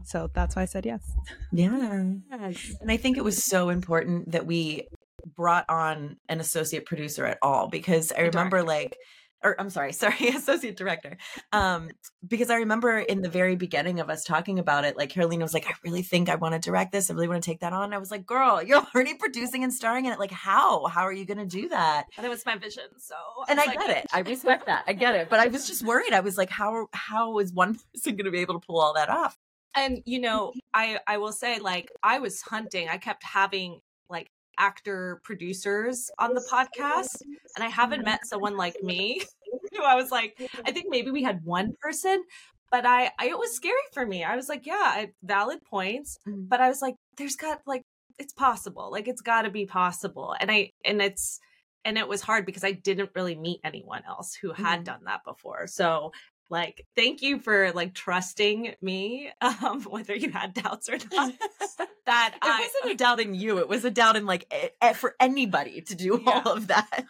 so 0.03 0.29
that's 0.33 0.55
why 0.55 0.61
i 0.61 0.65
said 0.65 0.85
yes 0.85 1.01
Yeah. 1.51 2.03
Yes. 2.31 2.75
And 2.81 2.91
I 2.91 2.97
think 2.97 3.17
it 3.17 3.23
was 3.23 3.43
so 3.43 3.69
important 3.69 4.31
that 4.31 4.45
we 4.45 4.87
brought 5.35 5.65
on 5.69 6.17
an 6.27 6.39
associate 6.39 6.85
producer 6.85 7.25
at 7.25 7.37
all 7.41 7.69
because 7.69 8.11
i 8.11 8.21
remember 8.21 8.61
like 8.61 8.97
or 9.43 9.59
I'm 9.59 9.69
sorry, 9.69 9.91
sorry, 10.03 10.29
associate 10.29 10.77
director. 10.77 11.17
Um, 11.51 11.89
because 12.27 12.49
I 12.49 12.57
remember 12.57 12.99
in 12.99 13.21
the 13.21 13.29
very 13.29 13.55
beginning 13.55 13.99
of 13.99 14.09
us 14.09 14.23
talking 14.23 14.59
about 14.59 14.85
it, 14.85 14.97
like 14.97 15.09
Carolina 15.09 15.43
was 15.43 15.53
like, 15.53 15.67
I 15.67 15.73
really 15.83 16.01
think 16.01 16.29
I 16.29 16.35
want 16.35 16.53
to 16.53 16.59
direct 16.59 16.91
this. 16.91 17.09
I 17.09 17.13
really 17.13 17.27
want 17.27 17.43
to 17.43 17.49
take 17.49 17.59
that 17.61 17.73
on. 17.73 17.93
I 17.93 17.97
was 17.97 18.11
like, 18.11 18.25
girl, 18.25 18.61
you're 18.61 18.85
already 18.95 19.15
producing 19.15 19.63
and 19.63 19.73
starring 19.73 20.05
in 20.05 20.13
it. 20.13 20.19
Like, 20.19 20.31
how? 20.31 20.85
How 20.87 21.01
are 21.01 21.13
you 21.13 21.25
gonna 21.25 21.45
do 21.45 21.69
that? 21.69 22.05
And 22.17 22.25
it 22.25 22.29
was 22.29 22.45
my 22.45 22.57
vision. 22.57 22.83
So 22.97 23.15
And 23.49 23.59
I 23.59 23.67
was 23.67 23.75
get 23.75 23.97
it. 23.97 24.07
I 24.13 24.19
respect 24.19 24.65
that. 24.67 24.83
I 24.87 24.93
get 24.93 25.15
it. 25.15 25.29
But 25.29 25.39
I 25.39 25.47
was 25.47 25.67
just 25.67 25.83
worried. 25.83 26.13
I 26.13 26.21
was 26.21 26.37
like, 26.37 26.49
how 26.49 26.87
how 26.93 27.39
is 27.39 27.53
one 27.53 27.77
person 27.93 28.15
gonna 28.15 28.31
be 28.31 28.39
able 28.39 28.59
to 28.59 28.65
pull 28.65 28.79
all 28.79 28.93
that 28.93 29.09
off? 29.09 29.37
and 29.75 30.01
you 30.05 30.19
know 30.19 30.53
i 30.73 30.99
i 31.07 31.17
will 31.17 31.31
say 31.31 31.59
like 31.59 31.89
i 32.03 32.19
was 32.19 32.41
hunting 32.41 32.87
i 32.89 32.97
kept 32.97 33.23
having 33.23 33.79
like 34.09 34.29
actor 34.57 35.19
producers 35.23 36.09
on 36.19 36.33
the 36.33 36.45
podcast 36.51 37.21
and 37.55 37.63
i 37.63 37.67
haven't 37.69 38.03
met 38.05 38.25
someone 38.25 38.55
like 38.57 38.75
me 38.83 39.21
who 39.71 39.83
i 39.83 39.95
was 39.95 40.11
like 40.11 40.35
i 40.65 40.71
think 40.71 40.87
maybe 40.89 41.11
we 41.11 41.23
had 41.23 41.43
one 41.43 41.73
person 41.81 42.23
but 42.71 42.85
i, 42.85 43.11
I 43.19 43.27
it 43.29 43.37
was 43.37 43.55
scary 43.55 43.73
for 43.93 44.05
me 44.05 44.23
i 44.23 44.35
was 44.35 44.49
like 44.49 44.65
yeah 44.65 44.73
I, 44.79 45.11
valid 45.23 45.59
points 45.63 46.17
Mhm. 46.27 46.47
but 46.49 46.61
i 46.61 46.69
was 46.69 46.81
like 46.81 46.95
there's 47.17 47.35
got 47.35 47.61
like 47.65 47.83
it's 48.19 48.33
possible 48.33 48.89
like 48.91 49.07
it's 49.07 49.21
got 49.21 49.43
to 49.43 49.49
be 49.49 49.65
possible 49.65 50.35
and 50.39 50.51
i 50.51 50.69
and 50.85 51.01
it's 51.01 51.39
and 51.85 51.97
it 51.97 52.07
was 52.07 52.21
hard 52.21 52.45
because 52.45 52.63
i 52.63 52.71
didn't 52.71 53.09
really 53.15 53.35
meet 53.35 53.59
anyone 53.63 54.03
else 54.07 54.35
who 54.35 54.53
had 54.53 54.81
Mhm. 54.81 54.85
done 54.85 54.99
that 55.05 55.21
before 55.25 55.67
so 55.67 56.11
like 56.49 56.85
thank 56.95 57.21
you 57.21 57.39
for 57.39 57.71
like 57.71 57.93
trusting 57.93 58.73
me 58.81 59.29
um 59.41 59.81
whether 59.83 60.15
you 60.15 60.29
had 60.31 60.53
doubts 60.53 60.89
or 60.89 60.97
not 61.11 61.33
that 62.05 62.33
It 62.35 62.39
i 62.41 62.59
wasn't 62.61 62.93
a 62.93 62.97
doubt 62.97 63.19
in 63.19 63.33
you. 63.33 63.57
It 63.59 63.69
was 63.69 63.85
a 63.85 63.91
doubt 63.91 64.15
in 64.15 64.25
like 64.25 64.45
e- 64.53 64.69
e- 64.87 64.93
for 64.93 65.15
anybody 65.19 65.81
to 65.81 65.95
do 65.95 66.21
Yeah. 66.27 66.41
all 66.45 66.53
of 66.53 66.67
that. 66.67 67.05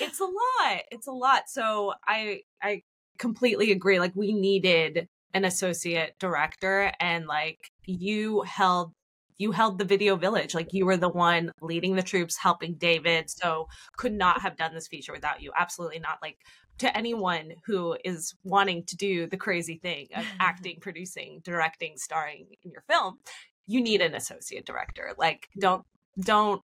it's 0.00 0.20
a 0.20 0.24
lot 0.24 0.80
it's 0.90 1.06
a 1.06 1.12
lot 1.12 1.42
so 1.48 1.92
i 2.06 2.40
i 2.62 2.82
completely 3.18 3.72
agree 3.72 3.98
like 3.98 4.12
we 4.14 4.32
needed 4.32 5.08
an 5.34 5.44
associate 5.44 6.14
director 6.20 6.92
and 7.00 7.26
like 7.26 7.58
you 7.84 8.42
held 8.42 8.92
you 9.38 9.52
held 9.52 9.78
the 9.78 9.84
video 9.84 10.16
village 10.16 10.54
like 10.54 10.72
you 10.72 10.86
were 10.86 10.96
the 10.96 11.08
one 11.08 11.50
leading 11.60 11.96
the 11.96 12.02
troops 12.02 12.36
helping 12.38 12.74
david 12.74 13.28
so 13.28 13.66
could 13.96 14.12
not 14.12 14.40
have 14.40 14.56
done 14.56 14.72
this 14.74 14.88
feature 14.88 15.12
without 15.12 15.42
you 15.42 15.50
absolutely 15.58 15.98
not 15.98 16.18
like 16.22 16.38
to 16.78 16.96
anyone 16.96 17.52
who 17.64 17.96
is 18.04 18.34
wanting 18.44 18.84
to 18.84 18.96
do 18.96 19.26
the 19.26 19.36
crazy 19.36 19.78
thing 19.82 20.06
of 20.14 20.24
acting 20.40 20.78
producing 20.80 21.40
directing 21.44 21.96
starring 21.96 22.46
in 22.62 22.70
your 22.70 22.82
film 22.88 23.18
you 23.66 23.80
need 23.80 24.00
an 24.00 24.14
associate 24.14 24.64
director. 24.64 25.12
Like 25.18 25.48
don't 25.58 25.84
don't 26.18 26.62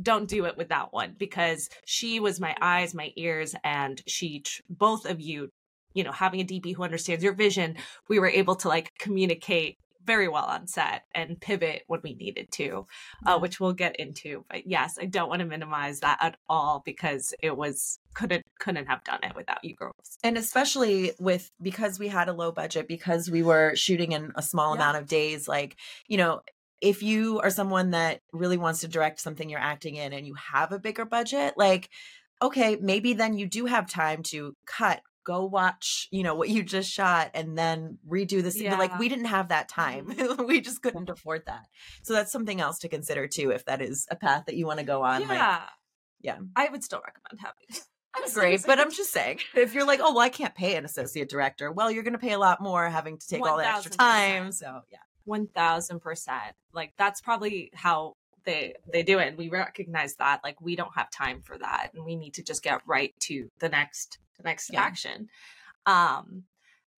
don't 0.00 0.28
do 0.28 0.44
it 0.46 0.56
with 0.56 0.70
that 0.70 0.92
one 0.92 1.14
because 1.16 1.68
she 1.86 2.18
was 2.18 2.40
my 2.40 2.56
eyes, 2.60 2.94
my 2.94 3.12
ears, 3.16 3.54
and 3.62 4.02
she, 4.08 4.42
both 4.68 5.06
of 5.06 5.20
you, 5.20 5.50
you 5.92 6.02
know, 6.02 6.10
having 6.10 6.40
a 6.40 6.44
DP 6.44 6.74
who 6.74 6.82
understands 6.82 7.22
your 7.22 7.34
vision, 7.34 7.76
we 8.08 8.18
were 8.18 8.28
able 8.28 8.56
to 8.56 8.68
like 8.68 8.90
communicate 8.98 9.78
very 10.04 10.28
well 10.28 10.44
on 10.44 10.66
set 10.66 11.04
and 11.14 11.40
pivot 11.40 11.82
when 11.86 12.00
we 12.02 12.14
needed 12.14 12.50
to, 12.52 12.86
uh, 13.26 13.38
which 13.38 13.58
we'll 13.60 13.72
get 13.72 13.96
into. 13.96 14.44
But 14.50 14.66
yes, 14.66 14.98
I 15.00 15.06
don't 15.06 15.28
want 15.28 15.40
to 15.40 15.46
minimize 15.46 16.00
that 16.00 16.18
at 16.20 16.36
all 16.48 16.82
because 16.84 17.32
it 17.42 17.56
was 17.56 17.98
couldn't 18.14 18.44
couldn't 18.60 18.86
have 18.86 19.02
done 19.04 19.20
it 19.22 19.34
without 19.34 19.64
you 19.64 19.74
girls. 19.74 20.18
and 20.22 20.36
especially 20.38 21.12
with 21.18 21.50
because 21.60 21.98
we 21.98 22.08
had 22.08 22.28
a 22.28 22.32
low 22.32 22.52
budget 22.52 22.86
because 22.86 23.30
we 23.30 23.42
were 23.42 23.74
shooting 23.74 24.12
in 24.12 24.30
a 24.36 24.42
small 24.42 24.70
Yeah. 24.74 24.82
amount 24.82 24.98
of 24.98 25.06
days 25.08 25.48
like 25.48 25.76
you 26.06 26.16
know 26.16 26.40
if 26.80 27.02
you 27.02 27.40
are 27.40 27.50
someone 27.50 27.90
that 27.90 28.20
really 28.32 28.56
wants 28.56 28.80
to 28.80 28.88
direct 28.88 29.20
something 29.20 29.48
you're 29.48 29.58
acting 29.58 29.96
in 29.96 30.12
and 30.12 30.26
you 30.26 30.34
have 30.34 30.70
a 30.70 30.78
bigger 30.78 31.04
budget 31.04 31.54
like 31.56 31.88
okay 32.40 32.76
maybe 32.80 33.14
then 33.14 33.36
you 33.36 33.46
do 33.48 33.66
have 33.66 33.88
time 33.90 34.22
to 34.24 34.54
cut 34.66 35.00
go 35.24 35.44
watch 35.44 36.08
you 36.10 36.22
know 36.22 36.34
what 36.34 36.48
you 36.48 36.62
just 36.62 36.90
shot 36.90 37.30
and 37.34 37.56
then 37.56 37.98
redo 38.08 38.42
the 38.42 38.50
scene 38.50 38.70
But, 38.70 38.78
like 38.78 38.98
we 38.98 39.08
didn't 39.08 39.26
have 39.26 39.48
that 39.48 39.68
time 39.68 40.06
mm-hmm. 40.08 40.44
we 40.46 40.60
just 40.60 40.82
couldn't 40.82 41.10
afford 41.10 41.44
that 41.46 41.66
so 42.02 42.12
that's 42.12 42.30
something 42.30 42.60
else 42.60 42.78
to 42.80 42.88
consider 42.88 43.26
too 43.26 43.50
if 43.50 43.64
that 43.64 43.80
is 43.80 44.06
a 44.10 44.16
path 44.16 44.44
that 44.46 44.56
you 44.56 44.66
want 44.66 44.80
to 44.80 44.84
go 44.84 45.02
on 45.02 45.22
like 45.22 45.38
yeah, 45.38 45.62
yeah. 46.24 46.38
I 46.56 46.68
would 46.68 46.82
still 46.82 47.02
recommend 47.04 47.40
having. 47.40 47.84
that's 48.18 48.34
great, 48.34 48.62
but 48.66 48.80
I'm 48.80 48.90
just 48.90 49.12
saying, 49.12 49.40
if 49.54 49.74
you're 49.74 49.86
like, 49.86 50.00
oh, 50.02 50.14
well, 50.14 50.24
I 50.24 50.30
can't 50.30 50.54
pay 50.54 50.74
an 50.76 50.84
associate 50.84 51.28
director, 51.28 51.70
well, 51.70 51.90
you're 51.90 52.02
going 52.02 52.14
to 52.14 52.18
pay 52.18 52.32
a 52.32 52.38
lot 52.38 52.60
more 52.60 52.88
having 52.88 53.18
to 53.18 53.26
take 53.26 53.46
all 53.46 53.58
that 53.58 53.76
extra 53.76 53.92
time. 53.92 54.50
So, 54.50 54.80
yeah. 54.90 54.98
One 55.26 55.46
thousand 55.46 56.00
percent. 56.00 56.54
Like 56.74 56.92
that's 56.98 57.22
probably 57.22 57.70
how 57.72 58.16
they 58.44 58.74
they 58.92 59.02
do 59.02 59.18
it. 59.18 59.28
And 59.28 59.38
we 59.38 59.48
recognize 59.48 60.16
that 60.16 60.40
like 60.44 60.60
we 60.60 60.76
don't 60.76 60.94
have 60.96 61.10
time 61.10 61.40
for 61.42 61.58
that. 61.58 61.90
And 61.94 62.04
we 62.04 62.16
need 62.16 62.34
to 62.34 62.42
just 62.42 62.62
get 62.62 62.80
right 62.86 63.14
to 63.20 63.50
the 63.58 63.68
next 63.68 64.18
the 64.36 64.42
next 64.44 64.70
Yeah. 64.72 64.82
action. 64.82 65.28
Um 65.86 66.44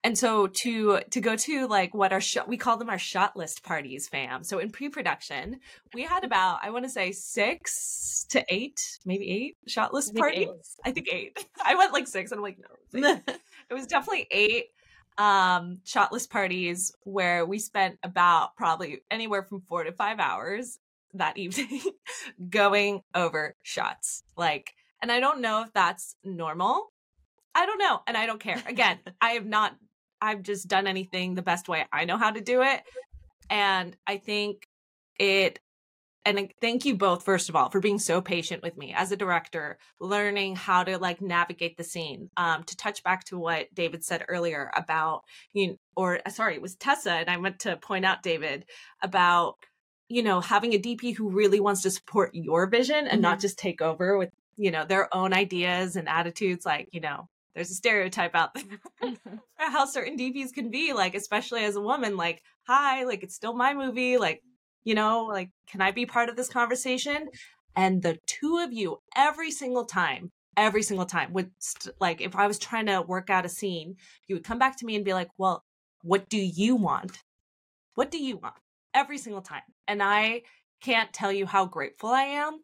and 0.05 0.17
so 0.17 0.47
to 0.47 1.01
to 1.11 1.21
go 1.21 1.35
to 1.35 1.67
like 1.67 1.93
what 1.93 2.13
our 2.13 2.21
shot 2.21 2.47
we 2.49 2.57
call 2.57 2.77
them 2.77 2.89
our 2.91 2.99
shot 2.99 3.37
list 3.37 3.63
parties 3.65 4.07
fam. 4.09 4.45
So 4.45 4.59
in 4.59 4.71
pre-production 4.71 5.59
we 5.95 6.03
had 6.03 6.23
about 6.25 6.61
i 6.63 6.71
want 6.71 6.85
to 6.85 6.89
say 6.91 7.11
six 7.13 8.27
to 8.31 8.45
eight 8.49 8.99
maybe 9.05 9.29
eight 9.31 9.57
shot 9.67 9.93
list 9.93 10.09
think 10.13 10.19
parties. 10.21 10.49
eight. 10.49 10.57
i 10.85 10.93
think 10.93 11.09
eight. 11.13 11.47
I 11.65 11.75
went 11.75 11.93
like 11.93 12.07
six 12.07 12.31
and 12.31 12.39
i'm 12.39 12.43
like 12.43 12.59
no 12.59 12.67
it's 12.93 13.27
eight. 13.29 13.37
It 13.71 13.75
was 13.75 13.87
definitely 13.89 14.29
eight 14.31 14.67
um 15.19 15.81
shot 15.85 16.13
list 16.13 16.31
parties 16.31 16.93
where 17.05 17.45
we 17.47 17.59
spent 17.59 17.99
about 18.05 18.55
probably 18.57 19.01
anywhere 19.11 19.43
from 19.43 19.61
four 19.63 19.83
to 19.83 19.91
five 19.93 20.21
hours 20.21 20.79
that 21.19 21.37
evening 21.39 21.81
going 22.49 23.03
over 23.15 23.55
shots 23.63 24.23
like 24.37 24.73
and 25.03 25.11
i 25.13 25.21
don't 25.21 25.41
know 25.41 25.63
if 25.63 25.73
that's 25.73 26.17
normal. 26.25 26.93
I 27.55 27.65
don't 27.65 27.79
know 27.79 28.01
and 28.07 28.17
i 28.17 28.27
don't 28.27 28.41
care. 28.41 28.63
Again 28.67 28.99
i 29.21 29.31
have 29.31 29.47
not 29.47 29.77
i've 30.21 30.43
just 30.43 30.69
done 30.69 30.87
anything 30.87 31.35
the 31.35 31.43
best 31.43 31.69
way 31.69 31.85
i 31.93 32.05
know 32.05 32.17
how 32.17 32.31
to 32.31 32.41
do 32.41 32.63
it 32.63 32.83
and 33.51 33.97
i 34.07 34.17
think 34.17 34.67
it 35.19 35.61
and 36.27 36.53
thank 36.61 36.85
you 36.85 36.97
both 36.97 37.23
first 37.23 37.49
of 37.49 37.57
all 37.57 37.71
for 37.71 37.81
being 37.81 37.99
so 37.99 38.21
patient 38.21 38.63
with 38.63 38.77
me 38.77 38.93
as 38.95 39.13
a 39.13 39.17
director 39.17 39.79
learning 40.01 40.57
how 40.57 40.83
to 40.83 40.99
like 40.99 41.23
navigate 41.23 41.77
the 41.77 41.85
scene 41.85 42.29
um 42.37 42.65
to 42.65 42.77
touch 42.77 43.03
back 43.03 43.25
to 43.25 43.39
what 43.39 43.73
david 43.75 44.05
said 44.05 44.25
earlier 44.29 44.71
about 44.77 45.23
you 45.53 45.69
know, 45.69 45.77
or 45.97 46.21
uh, 46.27 46.31
sorry 46.31 46.55
it 46.55 46.63
was 46.63 46.75
tessa 46.75 47.13
and 47.13 47.31
i 47.31 47.37
meant 47.37 47.61
to 47.61 47.77
point 47.77 48.05
out 48.05 48.23
david 48.23 48.67
about 49.03 49.55
you 50.09 50.23
know 50.23 50.40
having 50.40 50.73
a 50.75 50.79
dp 50.79 51.16
who 51.16 51.31
really 51.31 51.61
wants 51.61 51.83
to 51.83 51.90
support 51.90 52.31
your 52.35 52.66
vision 52.66 53.07
and 53.07 53.21
not 53.21 53.35
mm-hmm. 53.35 53.42
just 53.42 53.59
take 53.59 53.81
over 53.81 54.16
with 54.16 54.31
you 54.57 54.71
know 54.71 54.85
their 54.85 55.12
own 55.14 55.33
ideas 55.33 55.97
and 55.97 56.09
attitudes 56.09 56.64
like 56.64 56.88
you 56.92 57.01
know 57.01 57.29
there's 57.55 57.71
a 57.71 57.75
stereotype 57.75 58.35
out 58.35 58.55
there 58.55 58.64
mm-hmm. 59.03 59.14
for 59.57 59.71
how 59.71 59.85
certain 59.85 60.16
dps 60.16 60.53
can 60.53 60.71
be 60.71 60.92
like 60.92 61.14
especially 61.14 61.64
as 61.64 61.77
a 61.77 61.81
woman 61.81 62.16
like 62.16 62.42
hi 62.66 63.05
like 63.05 63.23
it's 63.23 63.35
still 63.35 63.55
my 63.55 63.75
movie 63.75 64.19
like 64.19 64.42
you 64.85 64.95
know 64.95 65.25
like 65.25 65.51
can 65.69 65.81
i 65.81 65.90
be 65.90 66.07
part 66.07 66.29
of 66.29 66.37
this 66.37 66.49
conversation? 66.49 67.29
And 67.79 68.03
the 68.03 68.19
two 68.27 68.57
of 68.64 68.73
you 68.73 69.03
every 69.14 69.51
single 69.51 69.85
time 69.85 70.33
every 70.57 70.83
single 70.83 71.05
time 71.05 71.35
would 71.35 71.51
st- 71.59 71.95
like 72.01 72.23
if 72.23 72.35
i 72.35 72.47
was 72.47 72.59
trying 72.59 72.87
to 72.87 73.03
work 73.03 73.29
out 73.29 73.45
a 73.45 73.51
scene 73.51 73.97
you 74.27 74.35
would 74.35 74.45
come 74.45 74.59
back 74.59 74.79
to 74.79 74.87
me 74.87 74.97
and 74.97 75.05
be 75.05 75.12
like 75.12 75.29
well 75.37 75.62
what 76.07 76.29
do 76.29 76.38
you 76.38 76.77
want? 76.77 77.19
What 77.97 78.12
do 78.12 78.19
you 78.19 78.37
want 78.37 78.55
every 78.97 79.19
single 79.19 79.43
time 79.43 79.63
and 79.87 80.03
i 80.03 80.43
can't 80.81 81.13
tell 81.13 81.31
you 81.31 81.47
how 81.47 81.67
grateful 81.67 82.11
i 82.11 82.23
am 82.23 82.59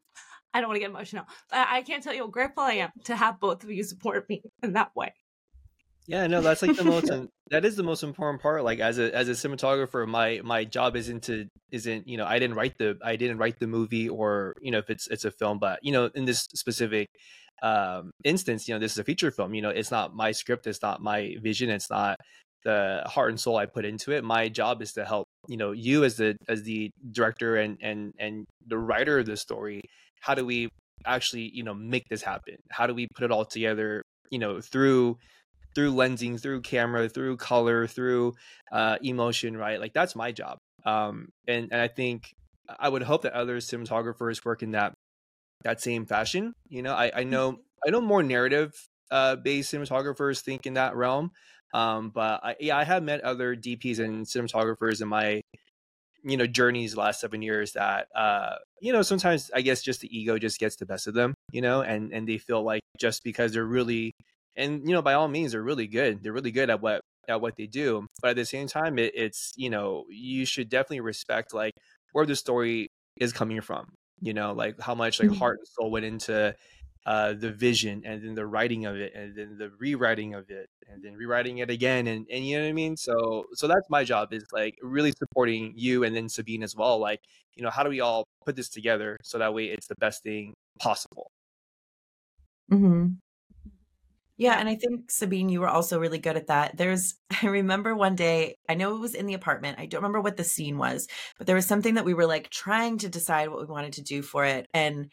i 0.54 0.60
don't 0.60 0.68
want 0.68 0.76
to 0.76 0.80
get 0.80 0.90
emotional 0.90 1.24
I-, 1.52 1.78
I 1.78 1.82
can't 1.82 2.02
tell 2.02 2.14
you 2.14 2.22
how 2.22 2.28
grateful 2.28 2.64
i 2.64 2.72
am 2.72 2.90
to 3.04 3.14
have 3.14 3.38
both 3.38 3.62
of 3.62 3.70
you 3.70 3.84
support 3.84 4.28
me 4.28 4.42
in 4.62 4.72
that 4.72 4.90
way 4.96 5.12
Yeah, 6.08 6.26
no, 6.26 6.40
that's 6.42 6.62
like 6.62 6.76
the 6.76 6.84
most 6.84 7.10
that 7.52 7.64
is 7.64 7.76
the 7.76 7.82
most 7.84 8.02
important 8.02 8.42
part. 8.42 8.64
Like 8.64 8.80
as 8.80 8.98
a 8.98 9.14
as 9.14 9.28
a 9.28 9.32
cinematographer, 9.32 10.08
my 10.08 10.40
my 10.42 10.64
job 10.64 10.96
isn't 10.96 11.22
to 11.24 11.46
isn't, 11.70 12.08
you 12.08 12.16
know, 12.16 12.26
I 12.26 12.38
didn't 12.40 12.56
write 12.56 12.76
the 12.78 12.98
I 13.04 13.14
didn't 13.16 13.38
write 13.38 13.60
the 13.60 13.66
movie 13.68 14.08
or, 14.08 14.54
you 14.60 14.72
know, 14.72 14.78
if 14.78 14.90
it's 14.90 15.06
it's 15.08 15.24
a 15.24 15.30
film, 15.30 15.58
but 15.58 15.78
you 15.82 15.92
know, 15.92 16.10
in 16.14 16.24
this 16.24 16.48
specific 16.54 17.08
um 17.62 18.10
instance, 18.24 18.66
you 18.66 18.74
know, 18.74 18.80
this 18.80 18.92
is 18.92 18.98
a 18.98 19.04
feature 19.04 19.30
film, 19.30 19.54
you 19.54 19.62
know, 19.62 19.68
it's 19.68 19.92
not 19.92 20.14
my 20.14 20.32
script, 20.32 20.66
it's 20.66 20.82
not 20.82 21.00
my 21.00 21.36
vision, 21.40 21.70
it's 21.70 21.90
not 21.90 22.18
the 22.64 23.02
heart 23.06 23.30
and 23.30 23.40
soul 23.40 23.56
I 23.56 23.66
put 23.66 23.84
into 23.84 24.12
it. 24.12 24.24
My 24.24 24.48
job 24.48 24.82
is 24.82 24.92
to 24.94 25.04
help, 25.04 25.26
you 25.48 25.56
know, 25.56 25.72
you 25.72 26.04
as 26.04 26.16
the 26.16 26.36
as 26.48 26.62
the 26.62 26.90
director 27.10 27.56
and 27.56 27.78
and 27.80 28.12
and 28.18 28.46
the 28.66 28.78
writer 28.78 29.18
of 29.18 29.26
the 29.26 29.36
story, 29.36 29.80
how 30.20 30.34
do 30.34 30.44
we 30.44 30.68
actually, 31.04 31.50
you 31.52 31.62
know, 31.62 31.74
make 31.74 32.04
this 32.08 32.22
happen? 32.22 32.56
How 32.70 32.86
do 32.86 32.94
we 32.94 33.08
put 33.14 33.24
it 33.24 33.30
all 33.30 33.44
together, 33.44 34.02
you 34.30 34.38
know, 34.38 34.60
through 34.60 35.18
through 35.74 35.94
lensing, 35.94 36.40
through 36.40 36.60
camera, 36.60 37.08
through 37.08 37.36
color, 37.38 37.86
through 37.86 38.34
uh, 38.72 38.98
emotion, 39.02 39.56
right? 39.56 39.80
Like 39.80 39.92
that's 39.92 40.14
my 40.14 40.32
job. 40.32 40.58
Um, 40.84 41.28
and 41.48 41.68
and 41.72 41.80
I 41.80 41.88
think 41.88 42.32
I 42.78 42.88
would 42.88 43.02
hope 43.02 43.22
that 43.22 43.32
other 43.32 43.58
cinematographers 43.58 44.44
work 44.44 44.62
in 44.62 44.72
that 44.72 44.92
that 45.64 45.80
same 45.80 46.06
fashion. 46.06 46.52
You 46.68 46.82
know, 46.82 46.94
I, 46.94 47.10
I 47.14 47.24
know 47.24 47.58
I 47.86 47.90
know 47.90 48.00
more 48.00 48.22
narrative 48.22 48.72
uh, 49.10 49.36
based 49.36 49.72
cinematographers 49.72 50.40
think 50.40 50.66
in 50.66 50.74
that 50.74 50.96
realm. 50.96 51.30
Um, 51.72 52.10
but 52.10 52.40
I, 52.44 52.56
yeah, 52.60 52.76
I 52.76 52.84
have 52.84 53.02
met 53.02 53.22
other 53.22 53.56
DPs 53.56 53.98
and 53.98 54.26
cinematographers 54.26 55.00
in 55.02 55.08
my 55.08 55.40
you 56.24 56.36
know 56.36 56.46
journeys 56.46 56.96
last 56.96 57.20
seven 57.20 57.42
years 57.42 57.72
that 57.72 58.06
uh 58.14 58.56
you 58.80 58.92
know 58.92 59.02
sometimes 59.02 59.50
i 59.54 59.60
guess 59.60 59.82
just 59.82 60.00
the 60.00 60.16
ego 60.16 60.38
just 60.38 60.58
gets 60.60 60.76
the 60.76 60.86
best 60.86 61.06
of 61.06 61.14
them 61.14 61.34
you 61.52 61.60
know 61.60 61.82
and 61.82 62.12
and 62.12 62.28
they 62.28 62.38
feel 62.38 62.62
like 62.62 62.80
just 62.98 63.24
because 63.24 63.52
they're 63.52 63.64
really 63.64 64.12
and 64.56 64.86
you 64.88 64.94
know 64.94 65.02
by 65.02 65.14
all 65.14 65.28
means 65.28 65.52
they're 65.52 65.62
really 65.62 65.86
good 65.88 66.22
they're 66.22 66.32
really 66.32 66.52
good 66.52 66.70
at 66.70 66.80
what 66.80 67.00
at 67.28 67.40
what 67.40 67.56
they 67.56 67.66
do 67.66 68.06
but 68.20 68.30
at 68.30 68.36
the 68.36 68.44
same 68.44 68.68
time 68.68 68.98
it, 68.98 69.12
it's 69.16 69.52
you 69.56 69.70
know 69.70 70.04
you 70.10 70.44
should 70.44 70.68
definitely 70.68 71.00
respect 71.00 71.52
like 71.54 71.72
where 72.12 72.26
the 72.26 72.36
story 72.36 72.88
is 73.16 73.32
coming 73.32 73.60
from 73.60 73.92
you 74.20 74.32
know 74.34 74.52
like 74.52 74.78
how 74.80 74.94
much 74.94 75.18
like 75.18 75.30
Mhm. 75.30 75.38
heart 75.38 75.58
and 75.58 75.66
soul 75.68 75.90
went 75.90 76.04
into 76.04 76.54
uh 77.06 77.32
the 77.32 77.50
vision 77.50 78.02
and 78.04 78.22
then 78.22 78.34
the 78.34 78.46
writing 78.46 78.86
of 78.86 78.96
it 78.96 79.12
and 79.14 79.34
then 79.36 79.56
the 79.58 79.70
rewriting 79.78 80.34
of 80.34 80.48
it 80.50 80.68
and 80.88 81.02
then 81.02 81.14
rewriting 81.14 81.58
it 81.58 81.70
again 81.70 82.06
and 82.06 82.26
and 82.30 82.46
you 82.46 82.56
know 82.56 82.64
what 82.64 82.70
i 82.70 82.72
mean 82.72 82.96
so 82.96 83.44
so 83.54 83.66
that's 83.66 83.88
my 83.90 84.04
job 84.04 84.32
is 84.32 84.44
like 84.52 84.76
really 84.82 85.12
supporting 85.12 85.72
you 85.74 86.04
and 86.04 86.14
then 86.14 86.28
sabine 86.28 86.62
as 86.62 86.76
well 86.76 86.98
like 86.98 87.20
you 87.54 87.62
know 87.62 87.70
how 87.70 87.82
do 87.82 87.90
we 87.90 88.00
all 88.00 88.26
put 88.44 88.56
this 88.56 88.68
together 88.68 89.16
so 89.22 89.38
that 89.38 89.52
way 89.52 89.64
it's 89.64 89.88
the 89.88 89.96
best 89.96 90.22
thing 90.22 90.54
possible 90.78 91.30
mm-hmm. 92.70 93.08
Yeah, 94.38 94.58
and 94.58 94.68
I 94.68 94.74
think 94.74 95.08
Sabine, 95.08 95.50
you 95.50 95.60
were 95.60 95.68
also 95.68 96.00
really 96.00 96.18
good 96.18 96.36
at 96.36 96.48
that. 96.48 96.76
There's, 96.76 97.14
I 97.42 97.46
remember 97.46 97.94
one 97.94 98.16
day, 98.16 98.56
I 98.68 98.74
know 98.74 98.96
it 98.96 99.00
was 99.00 99.14
in 99.14 99.26
the 99.26 99.34
apartment. 99.34 99.78
I 99.78 99.86
don't 99.86 100.00
remember 100.00 100.20
what 100.20 100.36
the 100.36 100.42
scene 100.42 100.78
was, 100.78 101.06
but 101.38 101.46
there 101.46 101.54
was 101.54 101.66
something 101.66 101.94
that 101.94 102.04
we 102.04 102.12
were 102.12 102.26
like 102.26 102.50
trying 102.50 102.98
to 102.98 103.08
decide 103.08 103.50
what 103.50 103.60
we 103.60 103.66
wanted 103.66 103.92
to 103.94 104.02
do 104.02 104.20
for 104.20 104.44
it. 104.44 104.66
And, 104.74 105.12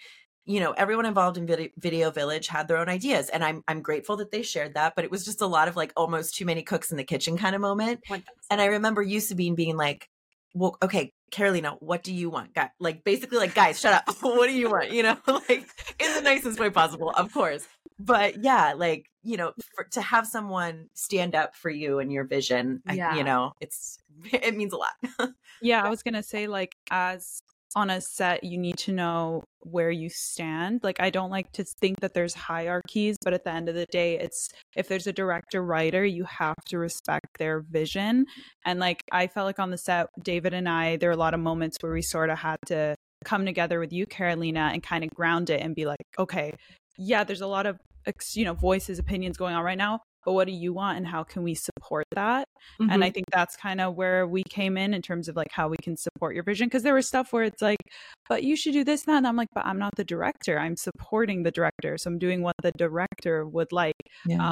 you 0.49 0.59
know, 0.59 0.71
everyone 0.71 1.05
involved 1.05 1.37
in 1.37 1.45
Video, 1.45 1.69
Video 1.77 2.09
Village 2.09 2.47
had 2.47 2.67
their 2.67 2.77
own 2.77 2.89
ideas. 2.89 3.29
And 3.29 3.43
I'm, 3.43 3.63
I'm 3.67 3.83
grateful 3.83 4.17
that 4.17 4.31
they 4.31 4.41
shared 4.41 4.73
that, 4.73 4.95
but 4.95 5.05
it 5.05 5.11
was 5.11 5.23
just 5.23 5.41
a 5.41 5.45
lot 5.45 5.67
of 5.67 5.75
like 5.75 5.93
almost 5.95 6.33
too 6.35 6.43
many 6.43 6.63
cooks 6.63 6.89
in 6.89 6.97
the 6.97 7.03
kitchen 7.03 7.37
kind 7.37 7.53
of 7.53 7.61
moment. 7.61 7.99
And 8.49 8.59
I 8.59 8.65
remember 8.65 9.03
you, 9.03 9.19
Sabine, 9.19 9.53
being 9.53 9.77
like, 9.77 10.09
well, 10.55 10.75
okay, 10.81 11.13
Carolina, 11.29 11.75
what 11.81 12.01
do 12.01 12.11
you 12.11 12.31
want? 12.31 12.55
Guy, 12.55 12.71
like 12.79 13.03
basically 13.03 13.37
like, 13.37 13.53
guys, 13.53 13.79
shut 13.79 13.93
up. 13.93 14.15
what 14.21 14.47
do 14.47 14.53
you 14.53 14.71
want? 14.71 14.91
You 14.91 15.03
know, 15.03 15.17
like 15.27 15.69
in 15.99 16.13
the 16.15 16.21
nicest 16.23 16.59
way 16.59 16.71
possible, 16.71 17.11
of 17.11 17.31
course. 17.31 17.67
But 17.99 18.43
yeah, 18.43 18.73
like, 18.75 19.05
you 19.21 19.37
know, 19.37 19.53
for, 19.75 19.83
to 19.91 20.01
have 20.01 20.25
someone 20.25 20.89
stand 20.95 21.35
up 21.35 21.55
for 21.55 21.69
you 21.69 21.99
and 21.99 22.11
your 22.11 22.23
vision, 22.23 22.81
I- 22.87 22.95
you 23.15 23.23
know, 23.23 23.53
it's, 23.61 23.99
it 24.33 24.57
means 24.57 24.73
a 24.73 24.77
lot. 24.77 25.31
Yeah, 25.61 25.83
I 25.83 25.89
was 25.89 26.01
gonna 26.01 26.23
say 26.23 26.47
like 26.47 26.75
as 26.89 27.43
on 27.75 27.89
a 27.89 28.01
set, 28.01 28.43
you 28.43 28.57
need 28.57 28.77
to 28.79 28.91
know 28.91 29.43
where 29.61 29.91
you 29.91 30.09
stand. 30.09 30.81
Like 30.83 30.99
I 30.99 31.09
don't 31.09 31.29
like 31.29 31.51
to 31.53 31.63
think 31.63 31.99
that 31.99 32.13
there's 32.13 32.33
hierarchies, 32.33 33.17
but 33.23 33.33
at 33.33 33.43
the 33.43 33.51
end 33.51 33.69
of 33.69 33.75
the 33.75 33.85
day, 33.91 34.17
it's 34.19 34.49
if 34.75 34.87
there's 34.87 35.07
a 35.07 35.13
director 35.13 35.63
writer, 35.63 36.05
you 36.05 36.23
have 36.25 36.55
to 36.67 36.77
respect 36.77 37.37
their 37.37 37.61
vision. 37.61 38.25
And 38.65 38.79
like 38.79 39.03
I 39.11 39.27
felt 39.27 39.45
like 39.45 39.59
on 39.59 39.71
the 39.71 39.77
set, 39.77 40.07
David 40.23 40.53
and 40.53 40.67
I, 40.67 40.97
there 40.97 41.09
are 41.09 41.13
a 41.13 41.17
lot 41.17 41.33
of 41.33 41.39
moments 41.39 41.77
where 41.81 41.93
we 41.93 42.01
sort 42.01 42.29
of 42.29 42.39
had 42.39 42.57
to 42.67 42.95
come 43.25 43.45
together 43.45 43.79
with 43.79 43.91
you, 43.91 44.05
Carolina, 44.05 44.69
and 44.73 44.81
kind 44.81 45.03
of 45.03 45.09
ground 45.11 45.49
it 45.49 45.61
and 45.61 45.75
be 45.75 45.85
like, 45.85 46.05
okay, 46.17 46.53
yeah, 46.97 47.23
there's 47.23 47.41
a 47.41 47.47
lot 47.47 47.65
of 47.65 47.77
you 48.33 48.45
know 48.45 48.53
voices, 48.53 48.99
opinions 48.99 49.37
going 49.37 49.55
on 49.55 49.63
right 49.63 49.77
now. 49.77 50.01
But 50.25 50.33
what 50.33 50.47
do 50.47 50.53
you 50.53 50.73
want, 50.73 50.97
and 50.97 51.07
how 51.07 51.23
can 51.23 51.43
we 51.43 51.55
support 51.55 52.05
that? 52.11 52.47
Mm-hmm. 52.79 52.91
and 52.91 53.03
i 53.03 53.09
think 53.09 53.25
that's 53.31 53.55
kind 53.55 53.81
of 53.81 53.95
where 53.95 54.27
we 54.27 54.43
came 54.43 54.77
in 54.77 54.93
in 54.93 55.01
terms 55.01 55.27
of 55.27 55.35
like 55.35 55.51
how 55.51 55.67
we 55.67 55.77
can 55.81 55.95
support 55.95 56.35
your 56.35 56.43
vision 56.43 56.67
because 56.67 56.83
there 56.83 56.93
was 56.93 57.07
stuff 57.07 57.31
where 57.31 57.43
it's 57.43 57.61
like 57.61 57.79
but 58.27 58.43
you 58.43 58.55
should 58.55 58.73
do 58.73 58.83
this 58.83 59.05
and 59.05 59.13
that 59.13 59.17
and 59.19 59.27
i'm 59.27 59.35
like 59.35 59.47
but 59.53 59.65
i'm 59.65 59.79
not 59.79 59.95
the 59.95 60.03
director. 60.03 60.59
I'm 60.59 60.75
supporting 60.75 61.43
the 61.43 61.51
director 61.51 61.97
so 61.97 62.09
i'm 62.09 62.19
doing 62.19 62.41
what 62.41 62.55
the 62.61 62.71
director 62.73 63.45
would 63.47 63.71
like. 63.71 63.95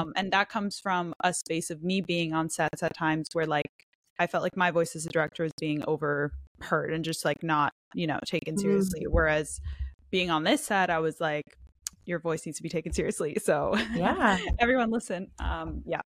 Um, 0.00 0.12
and 0.16 0.32
that 0.32 0.48
comes 0.48 0.78
from 0.78 1.14
a 1.22 1.32
space 1.32 1.70
of 1.70 1.82
me 1.82 2.00
being 2.00 2.32
on 2.32 2.48
sets 2.48 2.82
at 2.82 2.96
times 2.96 3.28
where 3.32 3.46
like 3.46 3.70
i 4.18 4.26
felt 4.26 4.42
like 4.42 4.56
my 4.56 4.70
voice 4.70 4.96
as 4.96 5.06
a 5.06 5.10
director 5.10 5.42
was 5.42 5.52
being 5.60 5.82
overheard 5.86 6.92
and 6.92 7.04
just 7.04 7.24
like 7.24 7.42
not 7.42 7.72
you 7.94 8.06
know 8.06 8.18
taken 8.26 8.56
seriously. 8.58 9.06
Whereas 9.08 9.60
being 10.10 10.30
on 10.30 10.44
this 10.44 10.64
set 10.64 10.90
i 10.90 10.98
was 10.98 11.20
like 11.20 11.44
your 12.08 12.18
voice 12.18 12.46
needs 12.46 12.56
to 12.56 12.62
be 12.62 12.68
taken 12.68 12.92
seriously 12.92 13.36
so 13.40 13.76
Yeah. 13.94 14.38
everyone 14.58 14.90
listen 14.90 15.30
um 15.38 15.82
yeah 15.86 16.00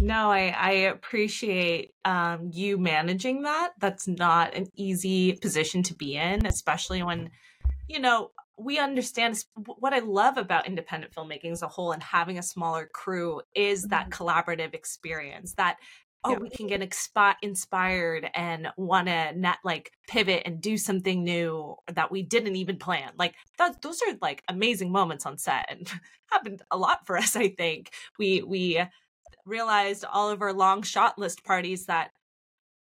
No, 0.00 0.30
I, 0.30 0.54
I 0.58 0.70
appreciate 0.94 1.92
um, 2.04 2.50
you 2.50 2.78
managing 2.78 3.42
that. 3.42 3.72
That's 3.78 4.08
not 4.08 4.54
an 4.54 4.66
easy 4.74 5.34
position 5.34 5.82
to 5.84 5.94
be 5.94 6.16
in, 6.16 6.46
especially 6.46 7.02
when, 7.02 7.30
you 7.88 8.00
know, 8.00 8.30
we 8.58 8.78
understand 8.78 9.44
what 9.54 9.92
I 9.92 9.98
love 9.98 10.38
about 10.38 10.66
independent 10.66 11.12
filmmaking 11.14 11.52
as 11.52 11.62
a 11.62 11.68
whole 11.68 11.92
and 11.92 12.02
having 12.02 12.38
a 12.38 12.42
smaller 12.42 12.88
crew 12.92 13.42
is 13.54 13.84
that 13.88 14.10
collaborative 14.10 14.74
experience 14.74 15.54
that 15.54 15.76
oh 16.24 16.32
Yeah. 16.32 16.38
we 16.38 16.50
can 16.50 16.66
get 16.66 16.80
expi- 16.80 17.36
inspired 17.42 18.28
and 18.34 18.68
want 18.76 19.08
to 19.08 19.32
not 19.38 19.58
like 19.64 19.92
pivot 20.08 20.42
and 20.46 20.60
do 20.60 20.76
something 20.76 21.24
new 21.24 21.76
that 21.92 22.10
we 22.10 22.22
didn't 22.22 22.56
even 22.56 22.78
plan 22.78 23.10
like 23.18 23.34
that 23.58 23.82
those 23.82 24.00
are 24.02 24.14
like 24.20 24.42
amazing 24.48 24.90
moments 24.92 25.26
on 25.26 25.38
set 25.38 25.66
and 25.68 25.90
happened 26.30 26.62
a 26.70 26.76
lot 26.76 27.06
for 27.06 27.16
us 27.16 27.36
i 27.36 27.48
think 27.48 27.90
we 28.18 28.42
we 28.42 28.82
realized 29.44 30.04
all 30.04 30.30
of 30.30 30.42
our 30.42 30.52
long 30.52 30.82
shot 30.82 31.18
list 31.18 31.44
parties 31.44 31.86
that 31.86 32.10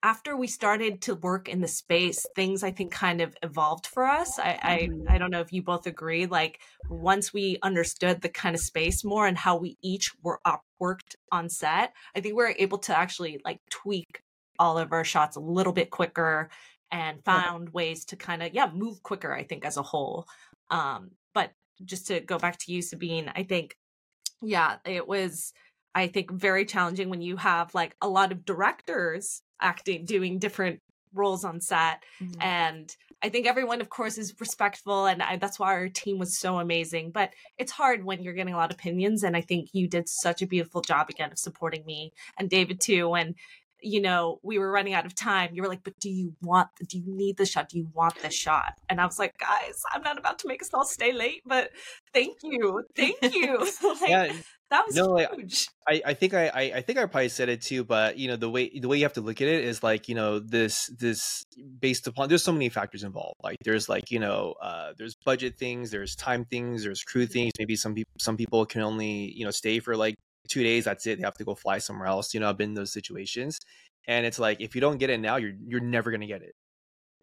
after 0.01 0.35
we 0.35 0.47
started 0.47 1.01
to 1.01 1.15
work 1.15 1.49
in 1.49 1.61
the 1.61 1.67
space 1.67 2.25
things 2.35 2.63
i 2.63 2.71
think 2.71 2.91
kind 2.91 3.21
of 3.21 3.35
evolved 3.43 3.87
for 3.87 4.05
us. 4.05 4.39
I 4.39 4.89
i, 5.09 5.13
I 5.15 5.17
don't 5.17 5.31
know 5.31 5.41
if 5.41 5.51
you 5.51 5.61
both 5.61 5.87
agree 5.87 6.25
like 6.25 6.59
once 6.89 7.33
we 7.33 7.57
understood 7.63 8.21
the 8.21 8.29
kind 8.29 8.55
of 8.55 8.61
space 8.61 9.03
more 9.03 9.27
and 9.27 9.37
how 9.37 9.57
we 9.57 9.77
each 9.81 10.11
were 10.23 10.39
up 10.45 10.63
worked 10.79 11.15
on 11.31 11.49
set 11.49 11.93
i 12.15 12.21
think 12.21 12.35
we 12.35 12.43
were 12.43 12.55
able 12.57 12.77
to 12.79 12.97
actually 12.97 13.41
like 13.43 13.59
tweak 13.69 14.23
all 14.57 14.77
of 14.77 14.91
our 14.91 15.03
shots 15.03 15.35
a 15.35 15.41
little 15.41 15.73
bit 15.73 15.89
quicker 15.89 16.49
and 16.91 17.23
found 17.23 17.69
ways 17.69 18.05
to 18.05 18.15
kind 18.15 18.41
of 18.41 18.53
yeah 18.53 18.69
move 18.73 19.01
quicker 19.03 19.33
i 19.33 19.43
think 19.43 19.65
as 19.65 19.77
a 19.77 19.83
whole. 19.83 20.27
Um 20.69 21.11
but 21.33 21.51
just 21.85 22.07
to 22.07 22.19
go 22.19 22.37
back 22.37 22.57
to 22.59 22.71
you 22.71 22.81
sabine 22.81 23.31
i 23.35 23.43
think 23.43 23.75
yeah 24.41 24.77
it 24.85 25.07
was 25.07 25.53
i 25.95 26.07
think 26.07 26.31
very 26.31 26.65
challenging 26.65 27.09
when 27.09 27.21
you 27.21 27.37
have 27.37 27.73
like 27.73 27.95
a 28.01 28.07
lot 28.07 28.31
of 28.31 28.45
directors 28.45 29.41
acting 29.61 30.05
doing 30.05 30.39
different 30.39 30.81
roles 31.13 31.43
on 31.43 31.59
set. 31.59 32.03
Mhm. 32.21 32.35
and 32.39 32.95
i 33.23 33.29
think 33.29 33.47
everyone 33.47 33.81
of 33.81 33.89
course 33.89 34.17
is 34.17 34.33
respectful 34.39 35.05
and 35.07 35.21
I, 35.23 35.37
that's 35.37 35.57
why 35.59 35.73
our 35.73 35.89
team 35.89 36.19
was 36.19 36.37
so 36.39 36.59
amazing. 36.59 37.11
But 37.11 37.31
it's 37.57 37.71
hard 37.71 38.05
when 38.05 38.21
you're 38.21 38.33
getting 38.33 38.53
a 38.53 38.57
lot 38.57 38.71
of 38.71 38.77
opinions 38.79 39.23
and 39.23 39.35
i 39.35 39.41
think 39.41 39.69
you 39.73 39.87
did 39.87 40.07
such 40.07 40.41
a 40.41 40.47
beautiful 40.47 40.81
job 40.81 41.09
again 41.09 41.31
of 41.31 41.39
supporting 41.39 41.83
me 41.85 42.11
and 42.37 42.49
david 42.49 42.79
too. 42.79 43.13
And 43.15 43.35
you 43.81 44.01
know 44.01 44.39
we 44.43 44.59
were 44.59 44.71
running 44.71 44.93
out 44.93 45.05
of 45.05 45.15
time. 45.15 45.49
You 45.53 45.61
were 45.63 45.67
like 45.67 45.83
but 45.83 45.97
do 45.99 46.09
you 46.09 46.33
want 46.41 46.67
do 46.87 46.97
you 46.99 47.03
need 47.07 47.37
the 47.37 47.45
shot? 47.45 47.69
Do 47.69 47.77
you 47.77 47.87
want 47.93 48.15
the 48.21 48.29
shot? 48.29 48.73
And 48.89 49.01
i 49.01 49.05
was 49.05 49.17
like 49.17 49.37
guys 49.37 49.81
i'm 49.91 50.03
not 50.03 50.17
about 50.19 50.39
to 50.39 50.47
make 50.47 50.61
us 50.61 50.69
all 50.73 50.85
stay 50.85 51.11
late 51.11 51.41
but 51.45 51.71
thank 52.13 52.37
you 52.43 52.83
thank 52.95 53.17
you. 53.33 53.57
Like, 54.01 54.09
Yeah, 54.09 54.33
that 54.69 54.85
was 54.85 54.95
no, 54.95 55.17
huge 55.17 55.67
I, 55.87 56.01
I 56.07 56.13
think 56.13 56.33
I, 56.33 56.47
I 56.75 56.81
think 56.81 56.99
I 56.99 57.05
probably 57.05 57.29
said 57.29 57.49
it 57.49 57.61
too, 57.61 57.83
but 57.83 58.17
you 58.17 58.27
know 58.27 58.35
the 58.35 58.49
way 58.49 58.69
the 58.79 58.87
way 58.87 58.97
you 58.97 59.03
have 59.03 59.13
to 59.13 59.21
look 59.21 59.41
at 59.41 59.47
it 59.47 59.63
is 59.63 59.83
like 59.83 60.07
you 60.09 60.15
know 60.15 60.39
this 60.39 60.87
this 60.99 61.43
based 61.79 62.07
upon 62.07 62.29
there's 62.29 62.43
so 62.43 62.51
many 62.51 62.69
factors 62.69 63.03
involved. 63.03 63.35
Like 63.43 63.57
there's 63.63 63.89
like 63.89 64.11
you 64.11 64.19
know 64.19 64.55
uh, 64.61 64.93
there's 64.97 65.15
budget 65.25 65.57
things, 65.57 65.91
there's 65.91 66.15
time 66.15 66.45
things, 66.45 66.83
there's 66.83 67.03
crew 67.03 67.25
things. 67.27 67.53
Maybe 67.59 67.75
some 67.75 67.95
people 67.95 68.11
some 68.19 68.37
people 68.37 68.65
can 68.65 68.81
only 68.81 69.33
you 69.35 69.45
know 69.45 69.51
stay 69.51 69.79
for 69.79 69.95
like 69.97 70.15
two 70.49 70.63
days. 70.63 70.85
That's 70.85 71.07
it. 71.07 71.17
They 71.17 71.23
have 71.23 71.35
to 71.37 71.45
go 71.45 71.55
fly 71.55 71.79
somewhere 71.79 72.07
else. 72.07 72.33
You 72.33 72.39
know 72.39 72.49
I've 72.49 72.57
been 72.57 72.69
in 72.71 72.75
those 72.75 72.93
situations, 72.93 73.59
and 74.07 74.25
it's 74.25 74.39
like 74.39 74.61
if 74.61 74.75
you 74.75 74.81
don't 74.81 74.97
get 74.97 75.09
it 75.09 75.19
now, 75.19 75.37
you're 75.37 75.53
you're 75.67 75.81
never 75.81 76.11
gonna 76.11 76.27
get 76.27 76.41
it. 76.43 76.53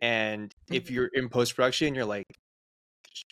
And 0.02 0.52
if 0.70 0.90
Mhm. 0.90 0.94
you're 0.94 1.10
in 1.14 1.28
post 1.30 1.56
production, 1.56 1.94
you're 1.94 2.04
like, 2.06 2.26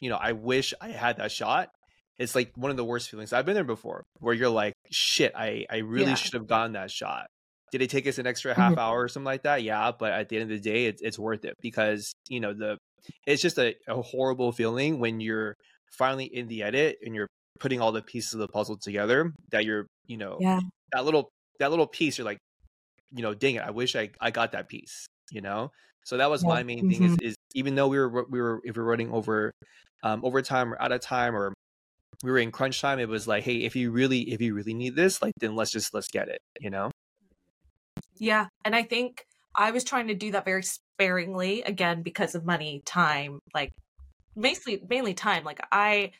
you 0.00 0.08
know, 0.10 0.16
I 0.16 0.32
wish 0.32 0.74
I 0.80 0.88
had 0.88 1.16
that 1.18 1.32
shot 1.32 1.70
it's 2.18 2.34
like 2.34 2.52
one 2.56 2.70
of 2.70 2.76
the 2.76 2.84
worst 2.84 3.10
feelings. 3.10 3.32
I've 3.32 3.44
been 3.46 3.54
there 3.54 3.64
before 3.64 4.04
where 4.20 4.34
you're 4.34 4.48
like, 4.48 4.74
shit, 4.90 5.32
I, 5.34 5.66
I 5.70 5.78
really 5.78 6.10
Yeah. 6.10 6.14
should 6.14 6.34
have 6.34 6.46
gotten 6.46 6.72
that 6.72 6.90
shot. 6.90 7.26
Did 7.72 7.82
it 7.82 7.90
take 7.90 8.06
us 8.06 8.18
an 8.18 8.26
extra 8.26 8.54
half 8.54 8.74
Mhm. 8.74 8.78
hour 8.78 9.02
or 9.02 9.08
something 9.08 9.24
like 9.24 9.42
that? 9.42 9.62
Yeah, 9.64 9.90
but 9.98 10.12
at 10.12 10.28
the 10.28 10.36
end 10.36 10.44
of 10.44 10.48
the 10.50 10.60
day, 10.60 10.86
it's 10.86 11.02
it's 11.02 11.18
worth 11.18 11.44
it 11.44 11.54
because 11.60 12.12
you 12.28 12.38
know 12.40 12.52
the 12.54 12.78
it's 13.26 13.42
just 13.42 13.58
a, 13.58 13.74
a 13.88 14.00
horrible 14.00 14.52
feeling 14.52 15.00
when 15.00 15.20
you're 15.20 15.54
finally 15.90 16.24
in 16.26 16.46
the 16.48 16.62
edit 16.62 16.98
and 17.04 17.14
you're 17.14 17.26
putting 17.60 17.80
all 17.80 17.92
the 17.92 18.02
pieces 18.02 18.32
of 18.34 18.40
the 18.40 18.48
puzzle 18.48 18.76
together 18.76 19.32
that 19.50 19.64
you're 19.64 19.86
you 20.06 20.16
know 20.16 20.38
Yeah. 20.40 20.60
that 20.92 21.04
little 21.04 21.28
that 21.58 21.70
little 21.70 21.86
piece 21.86 22.18
you're 22.18 22.24
like 22.24 22.38
you 23.12 23.22
know 23.22 23.34
dang 23.34 23.56
it 23.56 23.62
I 23.62 23.70
wish 23.70 23.94
I 23.96 24.10
I 24.20 24.30
got 24.30 24.52
that 24.52 24.68
piece 24.68 25.06
you 25.30 25.40
know 25.40 25.70
so 26.04 26.16
that 26.16 26.30
was 26.30 26.42
Yeah. 26.44 26.48
my 26.50 26.62
main 26.62 26.88
thing 26.88 27.02
is 27.04 27.16
is 27.20 27.36
even 27.54 27.74
though 27.74 27.88
we 27.88 27.98
were 27.98 28.24
we 28.28 28.40
were 28.40 28.60
if 28.64 28.76
we 28.76 28.82
were 28.82 28.88
running 28.88 29.10
over 29.12 29.52
um 30.02 30.24
overtime 30.24 30.72
or 30.72 30.80
out 30.82 30.92
of 30.92 31.00
time 31.00 31.36
or 31.36 31.52
we 32.22 32.30
were 32.30 32.38
in 32.38 32.50
crunch 32.50 32.80
time 32.80 32.98
it 32.98 33.08
was 33.08 33.26
like 33.26 33.44
hey 33.44 33.56
if 33.56 33.74
you 33.74 33.90
really 33.90 34.32
if 34.32 34.40
you 34.40 34.54
really 34.54 34.74
need 34.74 34.94
this 34.94 35.20
like 35.22 35.32
then 35.40 35.54
let's 35.54 35.70
just 35.70 35.92
let's 35.94 36.08
get 36.08 36.28
it 36.28 36.40
you 36.60 36.70
know 36.70 36.90
Yeah. 38.18 38.46
And 38.64 38.74
I 38.74 38.82
think 38.82 39.26
I 39.56 39.70
was 39.70 39.84
trying 39.84 40.08
to 40.08 40.14
do 40.14 40.32
that 40.32 40.44
very 40.44 40.62
sparingly 40.62 41.62
again 41.62 42.02
because 42.02 42.34
of 42.34 42.44
money, 42.44 42.82
time, 42.84 43.40
like 43.54 43.70
mainly 44.36 44.82
mainly 44.88 45.14
time. 45.14 45.44
Like 45.44 45.60
I 45.72 46.12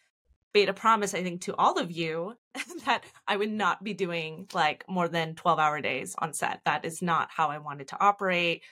made 0.53 0.69
a 0.69 0.75
promise, 0.75 1.15
I 1.15 1.23
think, 1.23 1.43
to 1.43 1.57
all 1.57 1.79
of 1.79 1.91
you 1.91 2.35
that 2.87 3.05
I 3.27 3.37
would 3.37 3.51
not 3.51 3.83
be 3.83 3.95
doing 3.95 4.47
like 4.53 4.85
more 4.89 5.09
than 5.09 5.35
12 5.35 5.59
hour 5.59 5.81
days 5.81 6.15
on 6.19 6.33
set. 6.33 6.61
That 6.65 6.85
is 6.85 7.03
not 7.03 7.29
how 7.31 7.49
I 7.49 7.59
wanted 7.59 7.89
to 7.89 8.01
operate. 8.01 8.63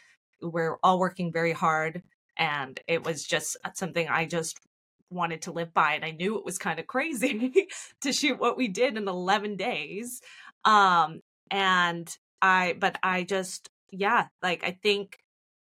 We're 0.41 0.79
all 0.83 0.99
working 0.99 1.33
very 1.33 1.53
hard 1.53 2.03
and 2.37 2.79
it 2.89 3.05
was 3.05 3.25
just 3.25 3.57
something 3.75 4.09
I 4.09 4.27
just 4.27 4.59
wanted 5.13 5.43
to 5.43 5.53
live 5.53 5.73
by 5.75 5.95
and 5.95 6.05
I 6.05 6.11
knew 6.11 6.39
it 6.39 6.45
was 6.45 6.59
kind 6.59 6.79
of 6.79 6.87
crazy 6.87 7.69
to 8.01 8.13
shoot 8.13 8.39
what 8.39 8.57
we 8.57 8.69
did 8.69 8.97
in 8.97 9.09
11 9.09 9.57
days. 9.57 10.21
Um 10.65 11.21
and 11.51 12.15
I 12.41 12.77
but 12.79 12.99
I 13.03 13.25
just 13.25 13.71
yeah, 13.91 14.29
like 14.43 14.65
I 14.65 14.79
think 14.83 15.19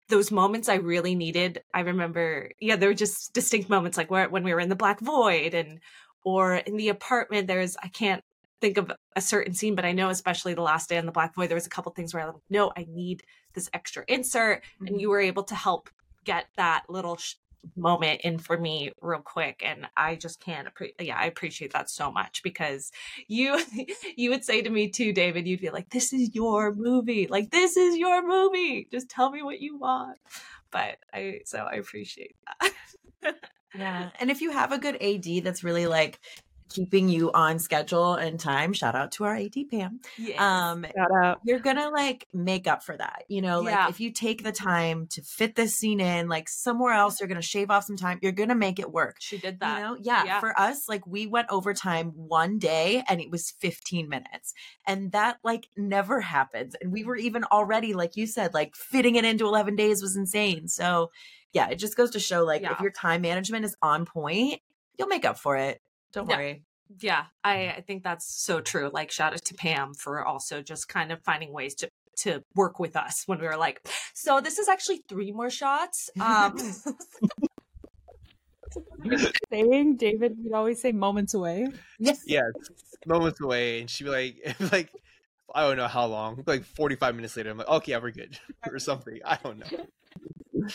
those 0.09 0.31
moments 0.31 0.69
I 0.69 0.75
really 0.75 1.15
needed. 1.15 1.61
I 1.73 1.81
remember, 1.81 2.51
yeah, 2.59 2.75
there 2.75 2.89
were 2.89 2.95
just 2.95 3.33
distinct 3.33 3.69
moments 3.69 3.97
like 3.97 4.11
where 4.11 4.27
when 4.27 4.43
we 4.43 4.53
were 4.53 4.59
in 4.59 4.69
the 4.69 4.75
black 4.75 4.99
void 4.99 5.53
and 5.53 5.79
or 6.23 6.55
in 6.55 6.77
the 6.77 6.89
apartment. 6.89 7.47
There's 7.47 7.77
I 7.81 7.87
can't 7.87 8.23
think 8.61 8.77
of 8.77 8.91
a 9.15 9.21
certain 9.21 9.53
scene, 9.53 9.75
but 9.75 9.85
I 9.85 9.93
know 9.93 10.09
especially 10.09 10.53
the 10.53 10.61
last 10.61 10.89
day 10.89 10.97
in 10.97 11.05
the 11.05 11.11
black 11.11 11.35
void, 11.35 11.49
there 11.49 11.55
was 11.55 11.67
a 11.67 11.71
couple 11.71 11.91
things 11.91 12.13
where 12.13 12.23
I'm 12.23 12.33
like, 12.33 12.43
no, 12.49 12.71
I 12.75 12.85
need 12.89 13.23
this 13.53 13.69
extra 13.73 14.03
insert, 14.07 14.63
and 14.85 14.99
you 14.99 15.09
were 15.09 15.21
able 15.21 15.43
to 15.43 15.55
help 15.55 15.89
get 16.25 16.47
that 16.57 16.83
little 16.89 17.17
sh- 17.17 17.35
moment 17.75 18.21
in 18.21 18.37
for 18.37 18.57
me 18.57 18.91
real 19.01 19.19
quick 19.19 19.61
and 19.65 19.87
i 19.97 20.15
just 20.15 20.39
can't 20.39 20.67
appre- 20.73 20.93
yeah 20.99 21.17
i 21.17 21.25
appreciate 21.25 21.73
that 21.73 21.89
so 21.89 22.11
much 22.11 22.41
because 22.43 22.91
you 23.27 23.59
you 24.17 24.29
would 24.29 24.43
say 24.43 24.61
to 24.61 24.69
me 24.69 24.89
too 24.89 25.11
david 25.13 25.47
you'd 25.47 25.61
be 25.61 25.69
like 25.69 25.89
this 25.89 26.13
is 26.13 26.33
your 26.33 26.73
movie 26.73 27.27
like 27.27 27.51
this 27.51 27.77
is 27.77 27.97
your 27.97 28.25
movie 28.25 28.87
just 28.91 29.09
tell 29.09 29.29
me 29.29 29.41
what 29.41 29.59
you 29.59 29.77
want 29.77 30.17
but 30.71 30.97
i 31.13 31.39
so 31.45 31.59
i 31.59 31.73
appreciate 31.73 32.35
that 32.61 32.73
Yeah. 33.75 34.09
And 34.19 34.31
if 34.31 34.41
you 34.41 34.51
have 34.51 34.71
a 34.71 34.77
good 34.77 35.01
AD 35.01 35.43
that's 35.43 35.63
really 35.63 35.87
like 35.87 36.19
keeping 36.69 37.09
you 37.09 37.31
on 37.33 37.59
schedule 37.59 38.13
and 38.13 38.39
time, 38.39 38.73
shout 38.73 38.95
out 38.95 39.11
to 39.13 39.23
our 39.25 39.35
AD 39.35 39.55
Pam. 39.71 39.99
yes. 40.17 40.39
Um 40.39 40.85
Shout 40.95 41.11
out. 41.23 41.39
you're 41.43 41.59
gonna 41.59 41.89
like 41.89 42.27
make 42.33 42.67
up 42.67 42.83
for 42.83 42.95
that. 42.95 43.23
You 43.27 43.41
know, 43.41 43.61
like 43.61 43.89
if 43.89 43.99
you 43.99 44.11
take 44.11 44.43
the 44.43 44.51
time 44.51 45.07
to 45.11 45.21
fit 45.21 45.55
this 45.55 45.75
scene 45.75 45.99
in, 45.99 46.27
like 46.29 46.47
somewhere 46.47 46.93
else, 46.93 47.19
you're 47.19 47.27
gonna 47.27 47.41
shave 47.41 47.69
off 47.71 47.85
some 47.85 47.97
time, 47.97 48.19
you're 48.21 48.31
gonna 48.31 48.55
make 48.55 48.79
it 48.79 48.91
work. 48.91 49.17
she 49.19 49.37
did 49.37 49.59
that 49.59 49.79
You 49.79 49.83
know, 49.85 49.97
yeah, 50.01 50.23
Yeah. 50.25 50.39
For 50.39 50.57
us, 50.59 50.87
like 50.87 51.05
we 51.07 51.27
went 51.27 51.47
overtime 51.49 52.11
one 52.15 52.59
day 52.59 53.03
and 53.07 53.19
it 53.21 53.31
was 53.31 53.51
15 53.59 54.07
minutes. 54.09 54.53
And 54.85 55.11
that 55.11 55.37
like 55.43 55.67
never 55.75 56.21
happens. 56.21 56.75
And 56.81 56.91
we 56.91 57.03
were 57.03 57.15
even 57.17 57.43
already, 57.45 57.93
like 57.93 58.15
you 58.15 58.27
said, 58.27 58.53
like 58.53 58.75
fitting 58.75 59.15
it 59.15 59.25
into 59.25 59.45
11 59.45 59.75
days 59.75 60.01
was 60.01 60.15
insane. 60.15 60.67
So 60.67 61.11
yeah, 61.51 61.69
it 61.69 61.75
just 61.75 61.97
goes 61.97 62.11
to 62.11 62.19
show 62.19 62.43
like 62.45 62.61
Yeah. 62.61 62.73
if 62.73 62.79
your 62.81 62.91
time 62.91 63.21
management 63.21 63.65
is 63.65 63.75
on 63.81 64.05
point, 64.05 64.61
you'll 64.97 65.07
make 65.07 65.25
up 65.25 65.39
for 65.39 65.55
it. 65.55 65.81
Don't 66.13 66.29
Yeah. 66.29 66.35
worry. 66.37 66.63
yeah 67.01 67.25
i 67.43 67.69
i 67.77 67.81
think 67.85 68.01
that's 68.03 68.25
so 68.25 68.59
true 68.61 68.89
like 68.91 69.11
shout 69.11 69.33
out 69.33 69.45
to 69.45 69.53
pam 69.53 69.93
for 69.93 70.25
also 70.25 70.61
just 70.63 70.87
kind 70.87 71.11
of 71.11 71.21
finding 71.23 71.53
ways 71.53 71.75
to 71.75 71.87
to 72.17 72.43
work 72.55 72.79
with 72.79 72.95
us 72.95 73.23
when 73.27 73.39
we 73.39 73.45
were 73.45 73.55
like 73.57 73.79
so 74.15 74.41
this 74.41 74.57
is 74.57 74.67
actually 74.67 75.03
three 75.07 75.31
more 75.31 75.49
shots 75.51 76.09
um 76.19 76.57
Saying 79.49 79.95
David 79.97 80.35
would 80.43 80.53
always 80.53 80.81
say 80.81 80.91
moments 80.91 81.33
away. 81.33 81.67
Yes. 81.99 82.21
yeah 82.25 82.41
moments 83.05 83.39
away 83.41 83.79
and 83.81 83.89
she'd 83.89 84.03
be 84.05 84.09
like 84.09 84.55
like 84.71 84.89
I 85.55 85.61
don't 85.61 85.77
know 85.77 85.87
how 85.87 86.05
long 86.07 86.43
like 86.45 86.63
45 86.63 87.15
minutes 87.15 87.37
later 87.37 87.51
I'm 87.51 87.57
like 87.57 87.67
okay 87.67 87.91
yeah 87.93 87.99
we're 87.99 88.11
good 88.11 88.37
or 88.69 88.79
something 88.79 89.19
I 89.25 89.37
don't 89.43 89.59
know 89.59 90.67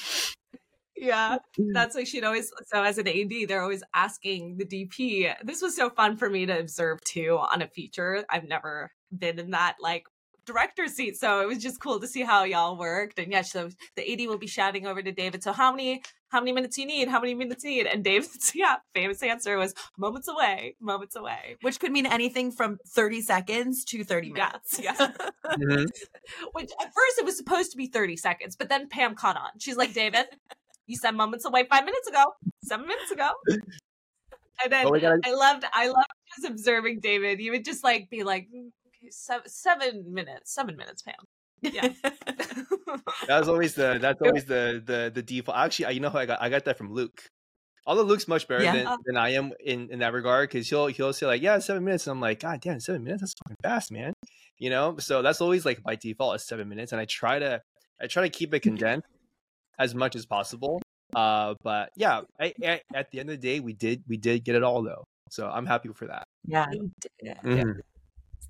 Yeah, 1.05 1.39
that's 1.73 1.95
why 1.95 2.05
she'd 2.05 2.25
always. 2.25 2.51
So 2.67 2.83
as 2.83 2.99
an 2.99 3.09
AD, 3.09 3.49
they're 3.49 3.63
always 3.63 3.83
asking 3.95 4.57
the 4.57 4.65
DP. 4.65 5.35
This 5.45 5.63
was 5.63 5.77
so 5.77 5.91
fun 5.91 6.17
for 6.17 6.29
me 6.31 6.47
to 6.47 6.59
observe 6.59 7.01
too 7.05 7.39
on 7.41 7.63
a 7.63 7.69
feature. 7.69 8.25
I've 8.31 8.49
never 8.49 8.91
been 9.17 9.39
in 9.39 9.51
that 9.53 9.77
like 9.81 10.07
director 10.47 10.89
seat, 10.89 11.17
so 11.17 11.41
it 11.41 11.47
was 11.49 11.59
just 11.63 11.81
cool 11.81 11.99
to 12.01 12.07
see 12.07 12.23
how 12.23 12.45
y'all 12.45 12.77
worked. 12.79 13.19
And 13.19 13.33
yeah, 13.33 13.43
so 13.43 13.71
the 13.97 14.13
AD 14.13 14.29
will 14.29 14.39
be 14.39 14.47
shouting 14.47 14.87
over 14.87 15.03
to 15.03 15.13
David. 15.13 15.43
So 15.43 15.53
how 15.53 15.71
many 15.73 16.03
how 16.29 16.41
many 16.41 16.53
minutes 16.53 16.77
you 16.77 16.85
need? 16.85 17.09
How 17.09 17.21
many 17.21 17.33
minutes 17.35 17.63
you 17.65 17.71
need? 17.71 17.87
And 17.87 18.03
David's 18.03 18.53
yeah 18.57 18.77
famous 18.93 19.23
answer 19.23 19.57
was 19.57 19.73
moments 19.97 20.29
away, 20.29 20.77
moments 20.81 21.17
away. 21.17 21.57
Which 21.63 21.79
could 21.81 21.93
mean 21.93 22.07
anything 22.07 22.51
from 22.51 22.79
30 22.89 23.21
seconds 23.23 23.85
to 23.87 24.05
30 24.05 24.29
Yeah, 24.29 24.33
minutes. 24.35 24.81
yeah. 24.83 25.13
Mhm. 25.47 25.87
Which 26.53 26.71
at 26.81 26.93
first 26.93 27.19
it 27.19 27.25
was 27.25 27.37
supposed 27.37 27.71
to 27.71 27.77
be 27.77 27.87
30 27.87 28.17
seconds, 28.17 28.57
but 28.57 28.69
then 28.69 28.89
Pam 28.89 29.15
caught 29.15 29.37
on. 29.37 29.51
She's 29.59 29.77
like, 29.77 29.93
David, 29.95 30.27
you 30.87 30.97
said 30.97 31.13
moments 31.13 31.45
away 31.45 31.67
five 31.69 31.85
minutes 31.85 32.09
ago, 32.09 32.25
seven 32.63 32.87
minutes 32.87 33.11
ago. 33.11 33.31
And 34.63 34.73
then 34.73 34.89
Well, 34.89 35.21
I 35.25 35.33
loved, 35.33 35.65
I 35.73 35.89
loved 35.89 36.07
just 36.37 36.49
observing 36.49 37.01
David. 37.01 37.41
You 37.41 37.51
would 37.51 37.65
just 37.65 37.83
like 37.83 38.09
be 38.09 38.23
like, 38.23 38.47
"Mm, 38.55 38.69
okay, 38.87 39.11
seven, 39.11 39.49
seven 39.49 40.15
minutes, 40.15 40.55
seven 40.55 40.77
minutes, 40.77 41.03
Pam. 41.03 41.15
Yeah. 41.61 41.89
That 43.27 43.39
was 43.39 43.49
always 43.49 43.75
the 43.75 43.99
that's 44.01 44.23
always 44.23 44.45
the 44.45 44.83
the 44.85 45.11
the 45.15 45.23
default. 45.23 45.59
Actually, 45.59 45.95
you 45.95 46.01
know 46.01 46.09
how 46.11 46.21
I 46.21 46.27
got 46.27 46.41
I 46.41 46.49
got 46.49 46.65
that 46.67 46.79
from 46.79 46.93
Luke. 46.93 47.23
Although 47.87 48.03
Luke's 48.03 48.29
much 48.29 48.49
better 48.49 48.63
Yeah. 48.63 48.73
than, 48.73 48.97
than 49.05 49.17
I 49.17 49.31
am 49.35 49.53
in, 49.61 49.91
in 49.91 49.99
that 49.99 50.13
regard, 50.15 50.49
because 50.49 50.69
he'll 50.69 50.87
he'll 50.87 51.13
say 51.13 51.27
like, 51.27 51.43
yeah, 51.43 51.59
seven 51.59 51.85
minutes, 51.85 52.07
and 52.07 52.13
I'm 52.13 52.21
like, 52.21 52.41
God 52.41 52.61
damn, 52.61 52.81
seven 52.81 53.05
minutes, 53.05 53.23
that's 53.23 53.35
fucking 53.45 53.57
fast, 53.63 53.93
man. 53.93 54.15
You 54.59 54.71
know, 54.71 54.97
so 54.99 55.21
that's 55.21 55.41
always 55.41 55.67
like 55.67 55.83
by 55.83 55.97
default 55.97 56.37
is 56.37 56.47
seven 56.47 56.69
minutes, 56.69 56.93
and 56.93 57.01
I 57.01 57.05
try 57.07 57.39
to 57.39 57.61
I 58.01 58.07
try 58.07 58.23
to 58.23 58.31
keep 58.31 58.55
it 58.55 58.61
condensed 58.63 59.07
as 59.79 59.95
much 59.95 60.17
as 60.17 60.27
possible. 60.27 60.81
Uh, 61.15 61.55
but 61.63 61.91
yeah, 61.97 62.23
I, 62.41 62.53
I, 62.65 62.81
at 62.95 63.11
the 63.11 63.21
end 63.21 63.31
of 63.31 63.41
the 63.41 63.47
day, 63.47 63.61
we 63.61 63.73
did 63.73 64.03
we 64.09 64.17
did 64.17 64.45
get 64.45 64.55
it 64.57 64.63
all 64.63 64.83
though, 64.83 65.05
so 65.31 65.49
I'm 65.49 65.67
happy 65.67 65.91
for 65.95 66.07
that. 66.07 66.25
yeah. 66.47 66.67
You 66.73 66.91
did. 67.01 67.37
Mhm. 67.45 67.81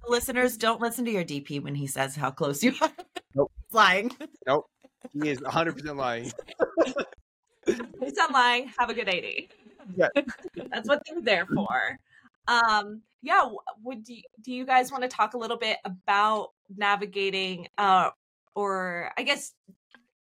Listeners, 0.06 0.56
don't 0.56 0.80
listen 0.80 1.04
to 1.06 1.10
your 1.10 1.24
DP 1.24 1.62
when 1.62 1.74
he 1.74 1.86
says 1.86 2.14
how 2.14 2.30
close 2.30 2.62
you 2.62 2.74
are. 2.80 2.90
Nope. 3.34 3.52
Lying. 3.72 4.10
Nope. 4.46 4.66
He 5.12 5.28
is 5.30 5.40
100 5.40 5.76
percent 5.76 5.96
lying. 5.96 6.30
Please 7.64 8.12
not 8.14 8.32
lying. 8.32 8.70
Have 8.78 8.90
a 8.90 8.94
good 8.94 9.08
AD. 9.08 9.24
Yeah. 9.96 10.08
That's 10.70 10.88
what 10.88 11.02
they're 11.06 11.22
there 11.22 11.46
for. 11.46 11.98
Um, 12.48 13.00
yeah. 13.22 13.48
Would 13.82 14.08
you, 14.08 14.22
do 14.42 14.52
you 14.52 14.66
guys 14.66 14.90
want 14.92 15.02
to 15.02 15.08
talk 15.08 15.34
a 15.34 15.38
little 15.38 15.56
bit 15.56 15.78
about 15.84 16.50
navigating, 16.76 17.68
uh, 17.78 18.10
or 18.54 19.10
I 19.16 19.22
guess 19.22 19.52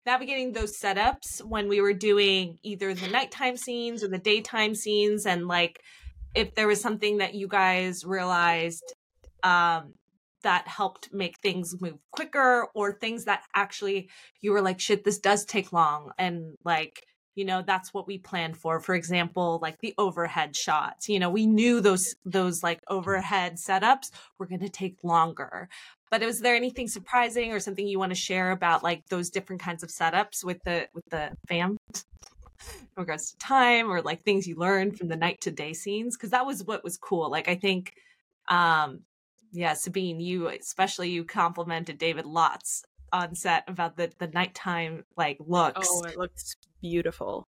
navigating 0.07 0.53
those 0.53 0.79
setups 0.79 1.43
when 1.43 1.67
we 1.67 1.81
were 1.81 1.93
doing 1.93 2.57
either 2.63 2.93
the 2.93 3.09
nighttime 3.09 3.57
scenes 3.57 4.03
or 4.03 4.07
the 4.07 4.17
daytime 4.17 4.73
scenes, 4.73 5.27
and 5.27 5.47
like 5.47 5.81
if 6.33 6.55
there 6.55 6.67
was 6.67 6.81
something 6.81 7.17
that 7.17 7.35
you 7.35 7.47
guys 7.47 8.03
realized, 8.05 8.95
um, 9.43 9.93
that 10.43 10.67
helped 10.67 11.09
make 11.11 11.37
things 11.39 11.75
move 11.81 11.97
quicker 12.11 12.67
or 12.73 12.93
things 12.93 13.25
that 13.25 13.43
actually 13.55 14.07
you 14.39 14.51
were 14.53 14.61
like 14.61 14.79
shit 14.79 15.03
this 15.03 15.19
does 15.19 15.43
take 15.43 15.73
long 15.73 16.11
and 16.17 16.55
like 16.63 17.03
you 17.37 17.45
know 17.45 17.61
that's 17.61 17.93
what 17.93 18.07
we 18.07 18.17
planned 18.17 18.57
for. 18.57 18.79
For 18.79 18.95
example 18.95 19.59
like 19.61 19.79
the 19.79 19.93
overhead 19.97 20.55
shots 20.55 21.07
you 21.07 21.19
know 21.19 21.29
we 21.29 21.45
knew 21.45 21.79
those 21.79 22.15
those 22.25 22.63
like 22.63 22.81
overhead 22.89 23.53
setups 23.55 24.11
were 24.37 24.47
going 24.47 24.61
to 24.61 24.69
take 24.69 25.03
longer. 25.03 25.69
But 26.09 26.21
was 26.21 26.39
there 26.39 26.55
anything 26.55 26.87
surprising 26.87 27.51
or 27.51 27.59
something 27.59 27.87
you 27.87 27.99
want 27.99 28.11
to 28.11 28.15
share 28.15 28.51
about 28.51 28.81
like 28.83 29.07
those 29.09 29.29
different 29.29 29.61
kinds 29.61 29.83
of 29.83 29.89
setups 29.89 30.43
with 30.43 30.63
the 30.63 30.87
with 30.93 31.05
the 31.09 31.31
fam? 31.47 31.77
In 32.73 33.01
regards 33.03 33.31
to 33.31 33.37
time 33.37 33.91
or 33.91 34.01
like 34.01 34.23
things 34.23 34.47
you 34.47 34.55
learned 34.55 34.97
from 34.97 35.07
the 35.07 35.15
night 35.15 35.39
to 35.41 35.51
day 35.51 35.73
scenes? 35.73 36.17
Because 36.17 36.31
that 36.31 36.45
was 36.45 36.63
what 36.63 36.83
was 36.83 36.97
cool. 36.97 37.29
Like 37.29 37.47
i 37.47 37.55
think 37.55 37.93
um 38.49 39.01
yeah 39.51 39.73
sabine 39.73 40.19
you 40.19 40.47
especially 40.47 41.09
you 41.09 41.23
complimented 41.23 41.97
david 41.97 42.25
lots 42.25 42.83
on 43.11 43.35
set 43.35 43.63
about 43.67 43.97
the 43.97 44.11
the 44.19 44.27
nighttime 44.27 45.03
like 45.15 45.37
looks 45.39 45.87
Oh, 45.91 46.03
it 46.03 46.17
looks 46.17 46.55
beautiful. 46.81 47.47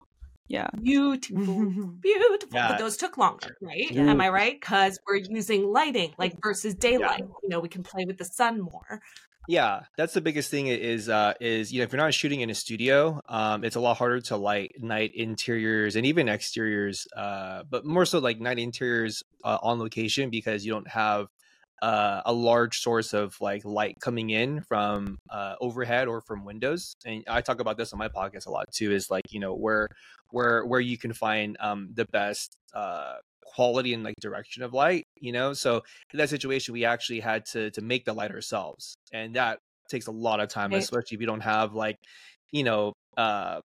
Yeah. 0.48 0.68
beautiful 0.82 1.36
beautiful 2.00 2.48
Yeah. 2.52 2.68
but 2.68 2.78
those 2.78 2.96
took 2.96 3.16
longer 3.16 3.56
right 3.62 3.90
Yeah. 3.90 4.10
am 4.10 4.20
i 4.20 4.28
right 4.28 4.60
because 4.60 4.98
we're 5.06 5.16
using 5.16 5.64
lighting 5.72 6.12
like 6.18 6.34
versus 6.42 6.74
daylight 6.74 7.22
you 7.42 7.48
know 7.48 7.60
we 7.60 7.68
can 7.70 7.82
play 7.82 8.04
with 8.04 8.18
the 8.18 8.24
sun 8.24 8.60
more 8.60 9.00
Yeah, 9.48 9.80
that's 9.96 10.14
the 10.14 10.20
biggest 10.20 10.50
thing 10.50 10.68
is 10.68 11.08
uh 11.08 11.34
is 11.40 11.72
you 11.72 11.78
know 11.78 11.84
if 11.84 11.92
you're 11.92 12.00
not 12.02 12.14
shooting 12.14 12.40
in 12.42 12.50
a 12.50 12.54
studio, 12.54 13.20
um 13.28 13.64
it's 13.64 13.76
a 13.76 13.80
lot 13.80 13.96
harder 13.96 14.20
to 14.20 14.36
light 14.36 14.72
night 14.78 15.12
interiors 15.14 15.96
and 15.96 16.06
even 16.06 16.28
exteriors 16.28 17.06
uh 17.16 17.62
but 17.68 17.84
more 17.84 18.04
so 18.04 18.18
like 18.18 18.38
night 18.40 18.58
interiors 18.58 19.22
uh, 19.44 19.58
on 19.62 19.78
location 19.78 20.30
because 20.30 20.64
you 20.64 20.72
don't 20.72 20.88
have 20.88 21.26
uh, 21.82 22.22
a 22.24 22.32
large 22.32 22.78
source 22.80 23.12
of 23.12 23.36
like 23.40 23.64
light 23.64 23.96
coming 24.00 24.30
in 24.30 24.62
from 24.62 25.18
uh, 25.28 25.56
overhead 25.60 26.08
or 26.08 26.20
from 26.22 26.44
windows 26.44 26.94
and 27.04 27.24
i 27.28 27.40
talk 27.40 27.60
about 27.60 27.76
this 27.76 27.92
on 27.92 27.98
my 27.98 28.08
podcast 28.08 28.46
a 28.46 28.50
lot 28.50 28.64
too 28.72 28.92
is 28.92 29.10
like 29.10 29.24
you 29.30 29.40
know 29.40 29.54
where 29.54 29.88
where 30.30 30.64
where 30.64 30.80
you 30.80 30.96
can 30.96 31.12
find 31.12 31.56
um 31.60 31.90
the 31.94 32.06
best 32.12 32.56
uh 32.74 33.16
quality 33.44 33.92
and 33.92 34.04
like 34.04 34.14
direction 34.20 34.62
of 34.62 34.72
light 34.72 35.04
you 35.20 35.32
know 35.32 35.52
so 35.52 35.82
in 36.12 36.18
that 36.18 36.30
situation 36.30 36.72
we 36.72 36.84
actually 36.84 37.20
had 37.20 37.44
to 37.44 37.70
to 37.72 37.82
make 37.82 38.04
the 38.04 38.12
light 38.12 38.30
ourselves 38.30 38.94
and 39.12 39.34
that 39.36 39.58
takes 39.90 40.06
a 40.06 40.12
lot 40.12 40.40
of 40.40 40.48
time 40.48 40.72
Right. 40.72 40.82
especially 40.82 41.16
if 41.16 41.20
you 41.20 41.26
don't 41.26 41.40
have 41.42 41.74
like 41.74 41.96
you 42.52 42.62
know 42.64 42.92
uh 43.16 43.60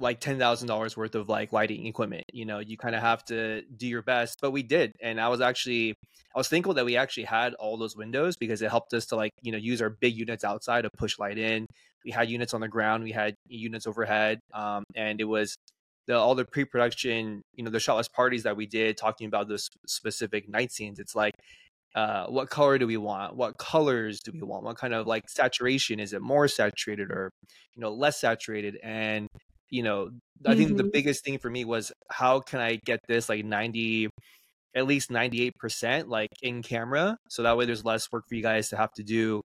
like 0.00 0.20
ten 0.20 0.38
thousand 0.38 0.68
dollars 0.68 0.96
worth 0.96 1.14
of 1.14 1.28
like 1.28 1.52
lighting 1.52 1.86
equipment 1.86 2.24
you 2.32 2.44
know 2.44 2.58
you 2.58 2.76
kind 2.76 2.94
of 2.94 3.00
have 3.00 3.24
to 3.24 3.62
do 3.76 3.86
your 3.86 4.02
best 4.02 4.38
but 4.40 4.50
we 4.50 4.62
did 4.62 4.92
and 5.00 5.20
i 5.20 5.28
was 5.28 5.40
actually 5.40 5.94
i 6.34 6.38
was 6.38 6.48
thankful 6.48 6.74
that 6.74 6.84
we 6.84 6.96
actually 6.96 7.24
had 7.24 7.54
all 7.54 7.76
those 7.76 7.96
windows 7.96 8.36
because 8.36 8.62
it 8.62 8.70
helped 8.70 8.92
us 8.94 9.06
to 9.06 9.16
like 9.16 9.32
you 9.42 9.52
know 9.52 9.58
use 9.58 9.82
our 9.82 9.90
big 9.90 10.14
units 10.16 10.44
outside 10.44 10.82
to 10.82 10.90
push 10.96 11.18
light 11.18 11.38
in. 11.38 11.66
We 12.04 12.12
had 12.12 12.30
units 12.30 12.54
on 12.54 12.60
the 12.60 12.68
ground 12.68 13.04
we 13.04 13.12
had 13.12 13.34
units 13.46 13.86
overhead 13.86 14.38
um 14.54 14.84
and 14.94 15.20
it 15.20 15.24
was 15.24 15.56
the 16.06 16.16
all 16.16 16.34
the 16.34 16.44
pre-production 16.44 17.42
you 17.54 17.64
know 17.64 17.70
the 17.70 17.80
shot 17.80 17.96
list 17.96 18.12
parties 18.12 18.44
that 18.44 18.56
we 18.56 18.66
did 18.66 18.96
talking 18.96 19.26
about 19.26 19.48
those 19.48 19.68
specific 19.86 20.48
night 20.48 20.72
scenes 20.72 20.98
it's 20.98 21.14
like 21.14 21.34
uh 21.94 22.26
what 22.26 22.50
color 22.50 22.78
do 22.78 22.86
we 22.86 22.96
want? 22.96 23.34
What 23.34 23.56
colors 23.58 24.20
do 24.20 24.30
we 24.32 24.42
want? 24.42 24.62
What 24.62 24.76
kind 24.76 24.94
of 24.94 25.06
like 25.06 25.28
saturation? 25.28 26.00
Is 26.00 26.12
it 26.12 26.20
more 26.20 26.46
saturated 26.46 27.10
or 27.10 27.30
you 27.74 27.80
know 27.80 27.90
less 27.92 28.20
saturated? 28.20 28.78
And 28.82 29.26
you 29.70 29.82
know 29.82 30.10
i 30.46 30.54
think 30.54 30.76
the 30.76 30.84
Mhm. 30.84 30.92
biggest 30.92 31.24
thing 31.24 31.38
for 31.38 31.50
me 31.50 31.64
was 31.64 31.92
how 32.10 32.40
can 32.40 32.60
i 32.60 32.76
get 32.84 33.00
this 33.08 33.28
like 33.28 33.44
90 33.44 34.08
at 34.74 34.86
least 34.86 35.10
98% 35.10 36.08
like 36.08 36.30
in 36.42 36.62
camera 36.62 37.16
so 37.28 37.42
that 37.42 37.56
way 37.56 37.64
there's 37.66 37.84
less 37.84 38.10
work 38.12 38.24
for 38.28 38.34
you 38.34 38.42
guys 38.42 38.68
to 38.68 38.76
have 38.76 38.92
to 38.94 39.02
do 39.02 39.40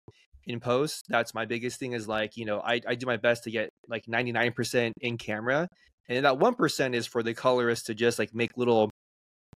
in 0.46 0.60
post 0.60 1.06
that's 1.10 1.34
my 1.34 1.46
biggest 1.46 1.80
thing 1.80 1.94
is 1.94 2.08
like 2.08 2.36
you 2.36 2.46
know 2.46 2.60
i, 2.62 2.82
I 2.88 2.96
do 2.96 3.06
my 3.06 3.18
best 3.18 3.44
to 3.46 3.52
get 3.52 3.70
like 3.88 4.08
99% 4.08 4.94
in 5.02 5.18
camera 5.18 5.68
and 6.10 6.26
that 6.26 6.38
1% 6.38 6.96
is 6.96 7.08
for 7.08 7.24
the 7.24 7.34
colorist 7.34 7.86
to 7.88 7.94
just 7.96 8.20
like 8.20 8.34
make 8.34 8.58
little 8.58 8.90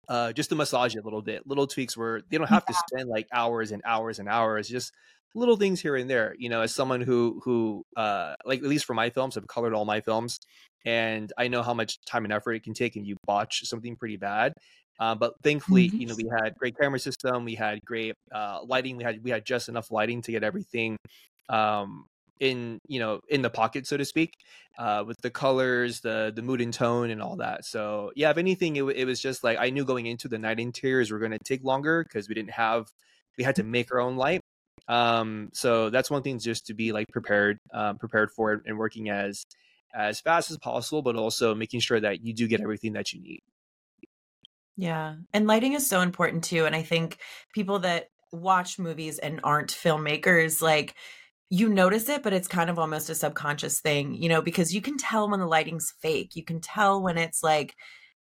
uh 0.09 0.33
just 0.33 0.51
to 0.51 0.57
massage 0.57 0.95
it 0.95 1.01
a 1.01 1.03
little 1.03 1.23
bit 1.23 1.47
little 1.47 1.67
tweaks 1.67 1.97
where 1.97 2.23
they 2.31 2.39
don't 2.39 2.49
have 2.49 2.65
to 2.67 2.75
spend 2.89 3.09
like 3.09 3.27
hours 3.33 3.73
and 3.73 3.83
hours 3.85 4.19
and 4.19 4.29
hours 4.29 4.69
just 4.69 4.93
little 5.35 5.57
things 5.57 5.81
here 5.81 5.97
and 5.97 6.09
there 6.09 6.35
you 6.39 6.49
know 6.49 6.63
as 6.63 6.75
someone 6.75 7.01
who 7.01 7.41
who 7.45 7.85
uh 7.97 8.35
like 8.45 8.61
at 8.61 8.65
least 8.67 8.85
for 8.85 8.95
my 8.95 9.11
films 9.11 9.37
i've 9.37 9.47
colored 9.47 9.75
all 9.75 9.85
my 9.85 10.01
films 10.01 10.39
and 10.85 11.33
i 11.37 11.47
know 11.49 11.63
how 11.63 11.75
much 11.75 12.01
time 12.07 12.25
and 12.25 12.33
effort 12.33 12.53
it 12.53 12.63
can 12.63 12.73
take 12.73 12.97
and 12.97 13.07
you 13.07 13.17
botch 13.27 13.67
something 13.67 13.97
pretty 13.97 14.17
bad 14.17 14.53
uh, 14.99 15.15
but 15.15 15.35
thankfully 15.43 15.91
you 15.95 16.07
know 16.07 16.15
we 16.17 16.27
had 16.41 16.55
great 16.57 16.77
camera 16.79 16.99
system 16.99 17.45
we 17.45 17.55
had 17.55 17.79
great 17.85 18.15
uh 18.33 18.61
lighting 18.65 18.97
we 18.97 19.05
had 19.05 19.23
we 19.23 19.31
had 19.31 19.45
just 19.45 19.69
enough 19.69 19.91
lighting 19.91 20.23
to 20.23 20.33
get 20.33 20.43
everything 20.43 20.97
um 21.51 22.07
in 22.41 22.81
you 22.87 23.01
know 23.01 23.21
in 23.29 23.43
the 23.43 23.51
pocket 23.51 23.87
so 23.87 23.97
to 23.97 24.05
speak 24.05 24.35
uh 24.79 25.03
with 25.07 25.21
the 25.23 25.31
colors 25.31 26.01
the 26.01 26.33
the 26.35 26.43
mood 26.43 26.61
and 26.61 26.75
tone 26.75 27.11
and 27.11 27.23
all 27.23 27.37
that 27.37 27.65
so 27.65 28.13
yeah 28.15 28.31
if 28.31 28.37
anything 28.37 28.77
it, 28.77 28.85
it 28.85 29.05
was 29.05 29.21
just 29.21 29.43
like 29.43 29.59
i 29.59 29.71
knew 29.71 29.85
going 29.85 30.07
into 30.07 30.29
the 30.29 30.39
night 30.39 30.61
interiors 30.61 31.11
were 31.11 31.19
going 31.19 31.31
to 31.31 31.39
take 31.39 31.65
longer 31.65 32.05
because 32.05 32.29
we 32.29 32.35
didn't 32.35 32.51
have 32.51 32.89
we 33.39 33.45
had 33.45 33.57
to 33.57 33.65
make 33.65 33.93
our 33.93 34.01
own 34.01 34.17
light 34.17 34.41
um 34.89 35.49
so 35.53 35.91
that's 35.91 36.11
one 36.11 36.23
thing 36.23 36.39
just 36.39 36.67
to 36.67 36.75
be 36.75 36.93
like 36.93 37.07
prepared 37.09 37.59
um 37.73 37.97
prepared 37.99 38.31
for 38.31 38.53
it 38.53 38.61
and 38.67 38.77
working 38.77 39.09
as 39.09 39.45
as 39.95 40.21
fast 40.21 40.51
as 40.51 40.59
possible 40.59 41.01
but 41.01 41.17
also 41.17 41.55
making 41.55 41.81
sure 41.81 42.01
that 42.01 42.23
you 42.23 42.35
do 42.35 42.47
get 42.47 42.61
everything 42.61 42.93
that 42.93 43.13
you 43.13 43.21
need 43.21 43.41
Yeah. 44.77 45.17
And 45.33 45.47
lighting 45.47 45.73
is 45.73 45.89
so 45.89 46.03
important 46.03 46.45
too. 46.45 46.67
And 46.67 46.75
I 46.75 46.83
think 46.83 47.19
people 47.55 47.79
that 47.81 48.11
watch 48.33 48.79
movies 48.79 49.19
and 49.19 49.41
aren't 49.43 49.71
filmmakers, 49.73 50.61
like, 50.61 50.95
you 51.49 51.69
notice 51.69 52.09
it, 52.09 52.23
but 52.23 52.33
it's 52.33 52.49
kind 52.49 52.71
of 52.71 52.79
almost 52.79 53.11
a 53.11 53.15
subconscious 53.15 53.81
thing, 53.81 54.15
you 54.15 54.29
know, 54.29 54.43
because 54.43 54.75
you 54.75 54.81
can 54.81 54.99
tell 54.99 55.31
when 55.31 55.41
the 55.41 55.47
lighting's 55.47 55.95
fake. 56.03 56.35
You 56.35 56.45
can 56.45 56.61
tell 56.61 57.03
when 57.03 57.19
it's 57.19 57.43
like, 57.43 57.75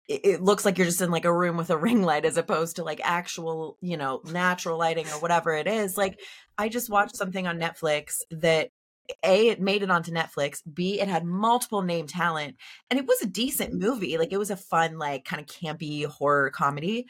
it, 0.09 0.41
looks 0.41 0.65
like 0.65 0.79
you're 0.79 0.87
just 0.87 1.01
in 1.01 1.11
like 1.11 1.25
a 1.25 1.33
room 1.33 1.57
with 1.57 1.71
a 1.71 1.77
ring 1.79 2.03
light 2.03 2.25
as 2.25 2.37
opposed 2.37 2.77
to 2.77 2.85
like 2.85 3.01
actual, 3.03 3.79
you 3.81 3.97
know, 3.97 4.21
natural 4.25 4.79
lighting 4.79 5.07
or 5.07 5.21
whatever 5.21 5.55
it 5.55 5.67
is. 5.67 5.97
Like, 5.97 6.21
I 6.59 6.69
just 6.69 6.91
watched 6.91 7.17
something 7.17 7.47
on 7.47 7.59
Netflix 7.59 8.19
that 8.31 8.71
a 9.25 9.49
it 9.49 9.61
made 9.61 9.83
it 9.85 9.91
onto 9.91 10.11
netflix 10.11 10.61
b 10.73 11.01
it 11.01 11.07
had 11.07 11.25
multiple 11.25 11.83
name 11.83 12.09
talent 12.09 12.57
and 12.91 12.99
it 12.99 13.07
was 13.07 13.21
a 13.23 13.27
decent 13.27 13.73
movie 13.73 14.19
like 14.19 14.33
it 14.33 14.39
was 14.39 14.51
a 14.51 14.57
fun 14.57 14.99
like 14.99 15.25
kind 15.25 15.41
of 15.41 15.47
campy 15.47 16.05
horror 16.05 16.51
comedy 16.51 17.07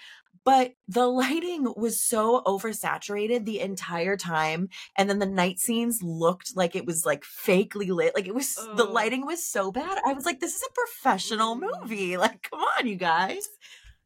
but 0.47 0.73
the 0.89 1.07
lighting 1.07 1.67
was 1.77 2.01
so 2.01 2.41
oversaturated 2.47 3.45
the 3.45 3.61
entire 3.61 4.17
time 4.17 4.69
and 4.97 5.11
then 5.11 5.19
the 5.19 5.27
night 5.27 5.59
scenes 5.59 6.03
looked 6.03 6.57
like 6.57 6.75
it 6.75 6.87
was 6.87 7.05
like 7.05 7.25
fakely 7.25 7.89
lit 7.91 8.15
like 8.15 8.27
it 8.29 8.35
was 8.35 8.55
the 8.55 8.87
Oh. 8.87 8.93
lighting 8.93 9.27
was 9.27 9.47
so 9.47 9.71
bad 9.73 9.99
i 10.07 10.13
was 10.15 10.25
like 10.25 10.41
this 10.41 10.55
is 10.55 10.63
a 10.63 10.73
professional 10.73 11.57
movie 11.57 12.17
like 12.17 12.49
come 12.51 12.61
on 12.61 12.87
you 12.87 12.97
guys 12.97 13.47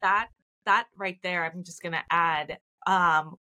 that 0.03 0.29
that 0.65 0.87
right 0.97 1.19
there 1.23 1.45
i'm 1.45 1.63
just 1.63 1.83
going 1.83 1.93
to 1.93 2.03
add 2.11 2.59
um 2.87 3.37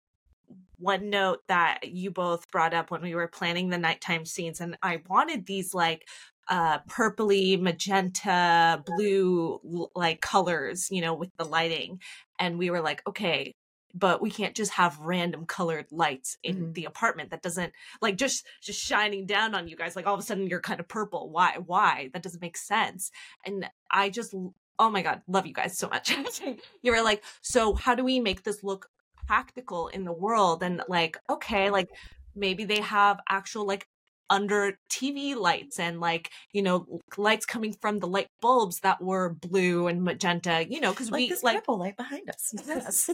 one 0.78 1.10
note 1.10 1.40
that 1.48 1.80
you 1.84 2.10
both 2.10 2.50
brought 2.50 2.72
up 2.74 2.90
when 2.90 3.02
we 3.02 3.14
were 3.14 3.28
planning 3.28 3.68
the 3.68 3.78
nighttime 3.78 4.24
scenes 4.24 4.60
and 4.60 4.76
i 4.82 5.00
wanted 5.08 5.46
these 5.46 5.72
like 5.74 6.06
uh 6.48 6.78
purpley 6.88 7.60
magenta 7.60 8.82
blue 8.86 9.88
like 9.94 10.20
colors 10.20 10.88
you 10.90 11.00
know 11.00 11.14
with 11.14 11.30
the 11.36 11.44
lighting. 11.44 12.00
And 12.38 12.58
we 12.58 12.70
were 12.70 12.80
like 12.80 13.02
okay 13.06 13.54
but 13.94 14.20
we 14.20 14.30
can't 14.30 14.54
just 14.54 14.72
have 14.72 14.98
random 15.00 15.46
colored 15.46 15.86
lights 15.90 16.36
in 16.42 16.56
Mhm. 16.56 16.74
the 16.74 16.84
apartment. 16.84 17.30
That 17.30 17.42
doesn't 17.42 17.72
like 18.02 18.16
just 18.16 18.46
just 18.62 18.80
shining 18.80 19.26
down 19.26 19.54
on 19.54 19.66
you 19.66 19.76
guys 19.76 19.96
like 19.96 20.06
all 20.06 20.14
of 20.14 20.20
a 20.20 20.22
sudden 20.22 20.46
you're 20.46 20.60
kind 20.60 20.78
of 20.78 20.86
purple. 20.88 21.30
Why 21.30 21.56
why? 21.64 22.10
That 22.12 22.22
doesn't 22.22 22.42
make 22.42 22.56
sense. 22.56 23.10
And 23.46 23.68
i 23.90 24.10
just 24.10 24.34
oh 24.78 24.90
my 24.90 25.02
god 25.02 25.22
love 25.26 25.46
you 25.46 25.54
guys 25.54 25.76
so 25.78 25.88
much. 25.88 26.14
You 26.82 26.92
were 26.92 27.02
like 27.02 27.24
so 27.42 27.74
how 27.74 27.94
do 27.94 28.04
we 28.04 28.20
make 28.20 28.42
this 28.44 28.62
look 28.62 28.88
practical 29.26 29.88
in 29.88 30.04
the 30.04 30.12
world? 30.12 30.62
And 30.62 30.82
like 30.88 31.16
okay 31.30 31.70
like 31.70 31.88
maybe 32.34 32.64
they 32.64 32.80
have 32.80 33.18
actual 33.28 33.66
like 33.66 33.88
under 34.30 34.78
TV 34.90 35.34
lights 35.34 35.78
and 35.78 36.00
like 36.00 36.30
you 36.52 36.62
know 36.62 37.00
lights 37.16 37.46
coming 37.46 37.72
from 37.72 37.98
the 37.98 38.06
light 38.06 38.28
bulbs 38.40 38.80
that 38.80 39.00
were 39.02 39.30
blue 39.30 39.86
and 39.86 40.02
magenta 40.04 40.66
you 40.68 40.80
know 40.80 40.90
because 40.90 41.10
like 41.10 41.18
we 41.20 41.28
this 41.28 41.42
like 41.42 41.56
purple 41.56 41.78
light 41.78 41.96
behind 41.96 42.28
us. 42.28 42.54
Yes. 42.66 43.10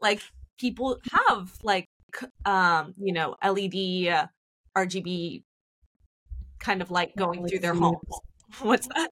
like 0.00 0.20
people 0.58 0.98
have 1.12 1.52
like 1.62 1.88
um 2.44 2.94
you 2.98 3.12
know 3.12 3.36
led 3.42 3.74
uh, 4.08 4.26
rgb 4.76 5.42
kind 6.58 6.82
of 6.82 6.90
like 6.90 7.16
going 7.16 7.46
through 7.46 7.58
their 7.60 7.74
Galaxy. 7.74 8.08
homes 8.08 8.20
what's 8.60 8.86
that 8.88 9.10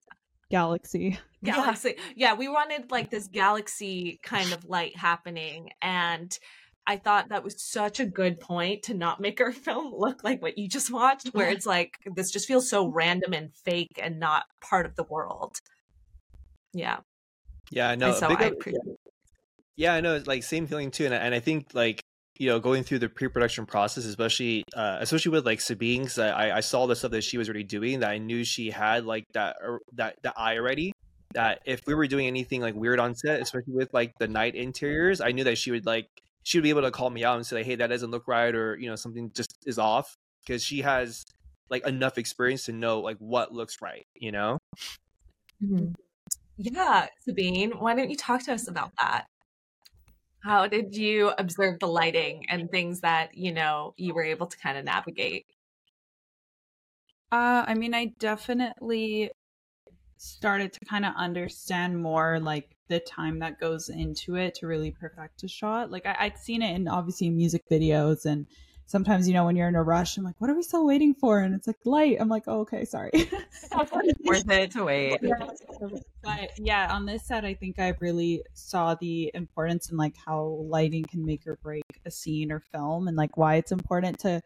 Galaxy. 0.51 1.19
Yeah. 1.43 1.55
galaxy 1.57 1.97
yeah 2.17 2.35
we 2.35 2.49
wanted 2.49 2.91
like 2.91 3.11
this 3.11 3.29
galaxy 3.29 4.19
kind 4.23 4.53
of 4.53 4.65
light 4.65 4.97
happening 4.97 5.71
and 5.83 6.39
i 6.89 6.97
thought 6.97 7.29
that 7.29 7.45
was 7.45 7.63
such 7.63 8.01
a 8.01 8.05
good 8.07 8.41
point 8.41 8.83
to 8.83 8.95
not 8.95 9.21
make 9.21 9.41
our 9.41 9.53
film 9.67 9.95
look 9.97 10.25
like 10.25 10.43
what 10.43 10.59
you 10.59 10.69
just 10.69 10.91
watched 10.93 11.29
where 11.29 11.49
it's 11.49 11.67
like 11.67 11.93
this 12.17 12.31
just 12.33 12.49
feels 12.49 12.69
so 12.69 12.89
random 12.89 13.33
and 13.33 13.51
fake 13.65 14.01
and 14.03 14.19
not 14.19 14.45
part 14.61 14.87
of 14.87 14.97
the 14.97 15.05
world 15.05 15.57
yeah 16.73 16.99
Yeah, 17.71 17.95
no, 17.95 18.13
so 18.13 18.29
i 18.29 18.33
up- 18.33 18.53
appreciate 18.53 18.83
Yeah, 19.77 19.95
I 19.95 20.01
know. 20.01 20.15
It's 20.17 20.27
like 20.27 20.43
same 20.43 20.67
feeling 20.67 20.91
too, 20.91 21.05
and 21.05 21.15
I- 21.15 21.19
and 21.19 21.33
I 21.35 21.39
think 21.41 21.69
like 21.73 22.01
you 22.39 22.49
know 22.49 22.59
going 22.61 22.83
through 22.83 22.99
the 23.01 23.09
pre-production 23.09 23.65
process, 23.67 24.05
especially 24.07 24.65
uh, 24.75 24.97
especially 25.01 25.31
with 25.33 25.47
like 25.47 25.61
Sabine, 25.61 26.03
'cause 26.05 26.19
I 26.19 26.57
I 26.57 26.61
saw 26.61 26.87
the 26.87 26.97
stuff 26.97 27.13
that 27.13 27.23
she 27.23 27.39
was 27.39 27.49
already 27.49 27.63
doing 27.65 28.01
that 28.01 28.11
I 28.11 28.19
knew 28.19 28.43
she 28.45 28.71
had 28.71 29.05
like 29.07 29.25
that 29.35 29.57
er, 29.63 29.79
that 29.95 30.17
that 30.25 30.35
eye 30.37 30.57
already. 30.59 30.93
That 31.35 31.61
if 31.65 31.81
we 31.87 31.95
were 31.95 32.07
doing 32.09 32.27
anything 32.27 32.61
like 32.61 32.75
weird 32.75 32.99
on 32.99 33.15
set, 33.15 33.41
especially 33.41 33.75
with 33.75 33.93
like 33.95 34.13
the 34.19 34.27
night 34.29 34.55
interiors, 34.57 35.21
I 35.21 35.31
knew 35.33 35.45
that 35.45 35.59
she 35.59 35.71
would 35.71 35.87
like 35.87 36.09
she 36.43 36.59
would 36.59 36.63
be 36.63 36.71
able 36.71 36.83
to 36.83 36.91
call 36.91 37.11
me 37.11 37.25
out 37.25 37.37
and 37.37 37.47
say 37.47 37.63
hey, 37.63 37.77
that 37.77 37.89
doesn't 37.89 38.11
look 38.11 38.27
right, 38.29 38.55
or 38.55 38.77
you 38.77 38.89
know 38.89 38.97
something 38.97 39.31
just 39.35 39.57
is 39.67 39.79
off 39.79 40.17
because 40.47 40.63
she 40.63 40.81
has 40.83 41.25
like 41.71 41.87
enough 41.87 42.19
experience 42.19 42.65
to 42.67 42.73
know 42.73 43.01
like 43.01 43.19
what 43.19 43.53
looks 43.53 43.81
right, 43.83 44.07
you 44.15 44.33
know. 44.33 44.59
Mhm. 45.63 45.95
Yeah, 46.57 47.07
Sabine, 47.21 47.73
why 47.73 47.95
don't 47.95 48.11
you 48.11 48.17
talk 48.17 48.43
to 48.45 48.53
us 48.55 48.69
about 48.69 48.93
that? 49.01 49.27
How 50.43 50.67
did 50.67 50.97
you 50.97 51.33
observe 51.39 51.79
the 51.81 51.87
lighting 51.89 52.47
and 52.49 52.71
things 52.71 53.01
that, 53.01 53.37
you 53.37 53.53
know, 53.53 53.95
you 53.97 54.15
were 54.15 54.23
able 54.25 54.47
to 54.47 54.59
kind 54.59 54.79
of 54.79 54.85
navigate? 54.85 55.47
Uh, 57.31 57.65
I 57.67 57.75
mean, 57.75 57.95
I 57.95 58.07
definitely 58.19 59.31
started 60.19 60.73
to 60.75 60.81
kind 60.85 61.05
of 61.05 61.15
understand 61.17 62.01
more 62.01 62.39
like 62.41 62.77
the 62.89 63.01
time 63.01 63.39
that 63.39 63.61
goes 63.61 63.89
into 63.89 64.37
it 64.37 64.55
to 64.57 64.67
really 64.67 64.91
perfect 64.91 65.43
a 65.45 65.49
shot. 65.49 65.91
Like 65.91 66.07
I, 66.07 66.17
I'd 66.21 66.39
seen 66.39 66.63
it 66.63 66.75
in 66.75 66.89
obviously 66.89 67.31
music 67.31 67.63
videos 67.71 68.25
and 68.25 68.47
sometimes, 68.89 69.29
you 69.29 69.35
know, 69.35 69.45
when 69.45 69.55
you're 69.55 69.69
in 69.69 69.77
a 69.77 69.83
rush, 69.83 70.17
I'm 70.17 70.25
like, 70.25 70.35
what 70.39 70.51
are 70.51 70.55
we 70.55 70.63
still 70.63 70.87
waiting 70.87 71.15
for? 71.15 71.41
And 71.41 71.55
it's 71.55 71.67
like 71.67 71.77
light. 71.85 72.17
I'm 72.19 72.29
like, 72.29 72.45
oh, 72.47 72.61
okay, 72.61 72.85
sorry. 72.85 73.11
Worth 74.25 74.51
it 74.51 74.71
to 74.73 74.85
wait. 74.85 75.21
but 76.23 76.51
yeah, 76.59 76.93
on 76.93 77.05
this 77.05 77.27
set, 77.27 77.45
I 77.45 77.55
think 77.55 77.79
I 77.79 77.95
really 78.01 78.43
saw 78.55 78.95
the 78.95 79.31
importance 79.35 79.91
in 79.91 79.99
like 79.99 80.15
how 80.27 80.65
lighting 80.69 81.05
can 81.05 81.25
make 81.25 81.47
or 81.47 81.57
break 81.63 81.85
a 82.07 82.11
scene 82.11 82.51
or 82.51 82.61
film, 82.61 83.09
and 83.09 83.17
like 83.17 83.37
why 83.37 83.57
it's 83.57 83.73
important 83.73 84.19
to 84.21 84.41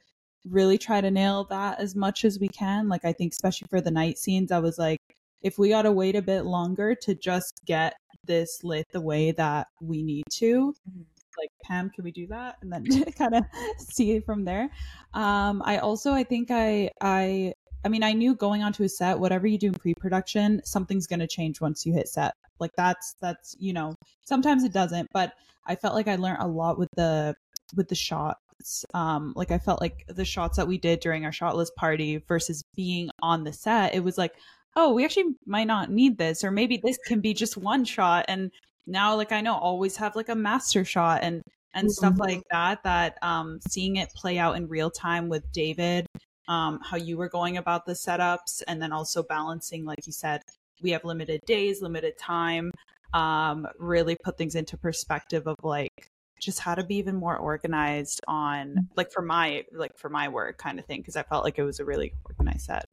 really 0.44 0.76
try 0.76 1.00
to 1.00 1.10
nail 1.10 1.44
that 1.44 1.78
as 1.78 1.94
much 1.94 2.24
as 2.24 2.40
we 2.40 2.48
can. 2.48 2.88
Like 2.88 3.04
I 3.04 3.12
think, 3.12 3.32
especially 3.32 3.68
for 3.70 3.80
the 3.80 3.92
night 3.92 4.18
scenes, 4.18 4.50
I 4.50 4.58
was 4.58 4.76
like, 4.76 5.00
if 5.42 5.58
we 5.58 5.68
got 5.70 5.82
to 5.82 5.92
wait 5.92 6.16
a 6.16 6.22
bit 6.22 6.42
longer 6.44 6.94
to 7.02 7.14
just 7.14 7.60
get 7.66 7.94
this 8.24 8.60
lit 8.62 8.86
the 8.92 9.00
way 9.00 9.32
that 9.32 9.66
we 9.80 10.02
need 10.02 10.24
to, 10.30 10.74
Mhm. 10.88 11.04
like 11.38 11.50
Pam, 11.64 11.90
can 11.90 12.04
we 12.04 12.12
do 12.12 12.26
that? 12.28 12.56
And 12.62 12.72
then 12.72 12.84
kind 13.18 13.34
of 13.34 13.44
see 13.78 14.12
it 14.12 14.24
from 14.24 14.44
there. 14.44 14.70
Um, 15.14 15.62
I 15.64 15.78
also, 15.78 16.12
I 16.12 16.22
think 16.24 16.50
I, 16.50 16.90
I, 17.00 17.52
I 17.84 17.88
mean, 17.88 18.04
I 18.04 18.12
knew 18.12 18.36
going 18.36 18.62
onto 18.62 18.84
a 18.84 18.88
set, 18.88 19.18
whatever 19.18 19.46
you 19.48 19.58
do 19.58 19.68
in 19.68 19.74
pre-production, 19.74 20.60
something's 20.64 21.08
going 21.08 21.18
to 21.20 21.26
change 21.26 21.60
once 21.60 21.84
you 21.84 21.92
hit 21.92 22.08
set. 22.08 22.34
Like 22.60 22.70
that's, 22.76 23.16
that's, 23.20 23.56
you 23.58 23.72
know, 23.72 23.94
sometimes 24.24 24.62
it 24.62 24.72
doesn't, 24.72 25.08
but 25.12 25.32
I 25.66 25.74
felt 25.74 25.94
like 25.94 26.06
I 26.06 26.14
learned 26.14 26.42
a 26.42 26.46
lot 26.46 26.78
with 26.78 26.90
the, 26.96 27.34
with 27.74 27.88
the 27.88 27.96
shots. 27.96 28.84
Um, 28.94 29.32
like 29.34 29.50
I 29.50 29.58
felt 29.58 29.80
like 29.80 30.04
the 30.06 30.24
shots 30.24 30.56
that 30.58 30.68
we 30.68 30.78
did 30.78 31.00
during 31.00 31.24
our 31.24 31.32
shot 31.32 31.56
list 31.56 31.74
party 31.74 32.18
versus 32.28 32.62
being 32.76 33.10
on 33.20 33.42
the 33.42 33.52
set, 33.52 33.94
it 33.96 34.04
was 34.04 34.16
like, 34.16 34.34
oh, 34.76 34.92
we 34.92 35.04
actually 35.04 35.34
might 35.46 35.66
not 35.66 35.90
need 35.90 36.18
this, 36.18 36.44
or 36.44 36.50
maybe 36.50 36.80
this 36.82 36.98
can 37.06 37.20
be 37.20 37.34
just 37.34 37.56
one 37.56 37.84
shot. 37.84 38.24
And 38.28 38.50
now, 38.86 39.16
like 39.16 39.32
I 39.32 39.40
know, 39.40 39.54
always 39.54 39.96
have 39.96 40.16
like 40.16 40.28
a 40.28 40.34
master 40.34 40.84
shot 40.84 41.20
and 41.22 41.42
and 41.74 41.90
stuff 41.90 42.18
like 42.18 42.42
that. 42.50 42.82
That 42.84 43.18
um, 43.22 43.60
seeing 43.68 43.96
it 43.96 44.10
play 44.14 44.38
out 44.38 44.56
in 44.56 44.68
real 44.68 44.90
time 44.90 45.28
with 45.28 45.50
David, 45.52 46.06
um, 46.48 46.80
how 46.82 46.96
you 46.96 47.16
were 47.16 47.28
going 47.28 47.56
about 47.56 47.86
the 47.86 47.92
setups, 47.92 48.62
and 48.66 48.80
then 48.80 48.92
also 48.92 49.22
balancing, 49.22 49.84
like 49.84 50.06
you 50.06 50.12
said, 50.12 50.42
we 50.82 50.90
have 50.90 51.04
limited 51.04 51.40
days, 51.46 51.82
limited 51.82 52.18
time. 52.18 52.70
Um, 53.14 53.66
really 53.78 54.16
put 54.24 54.38
things 54.38 54.54
into 54.54 54.78
perspective 54.78 55.46
of 55.46 55.56
like 55.62 56.08
just 56.40 56.58
how 56.58 56.74
to 56.74 56.82
be 56.82 56.96
even 56.96 57.14
more 57.14 57.36
organized 57.36 58.20
on 58.26 58.88
like 58.96 59.12
for 59.12 59.22
my 59.22 59.64
like 59.72 59.96
for 59.96 60.08
my 60.08 60.28
work 60.28 60.58
kind 60.58 60.78
of 60.78 60.86
thing 60.86 61.00
because 61.00 61.14
I 61.14 61.22
felt 61.22 61.44
like 61.44 61.58
it 61.58 61.62
was 61.62 61.78
a 61.78 61.84
really 61.84 62.14
organized 62.24 62.62
set. 62.62 62.86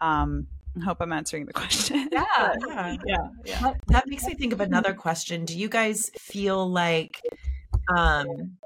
Um, 0.00 0.46
I 0.76 0.84
hope 0.84 0.98
I'm 1.00 1.12
answering 1.12 1.46
the 1.46 1.52
question. 1.52 2.08
Yeah. 2.12 2.24
Yeah. 2.68 2.96
yeah, 3.06 3.28
yeah. 3.44 3.60
That, 3.60 3.76
that 3.88 4.08
makes 4.08 4.24
me 4.24 4.34
think 4.34 4.52
of 4.52 4.60
another 4.60 4.92
question. 4.94 5.44
Do 5.44 5.56
you 5.56 5.68
guys 5.68 6.10
feel 6.18 6.68
like 6.68 7.20
um 7.94 8.56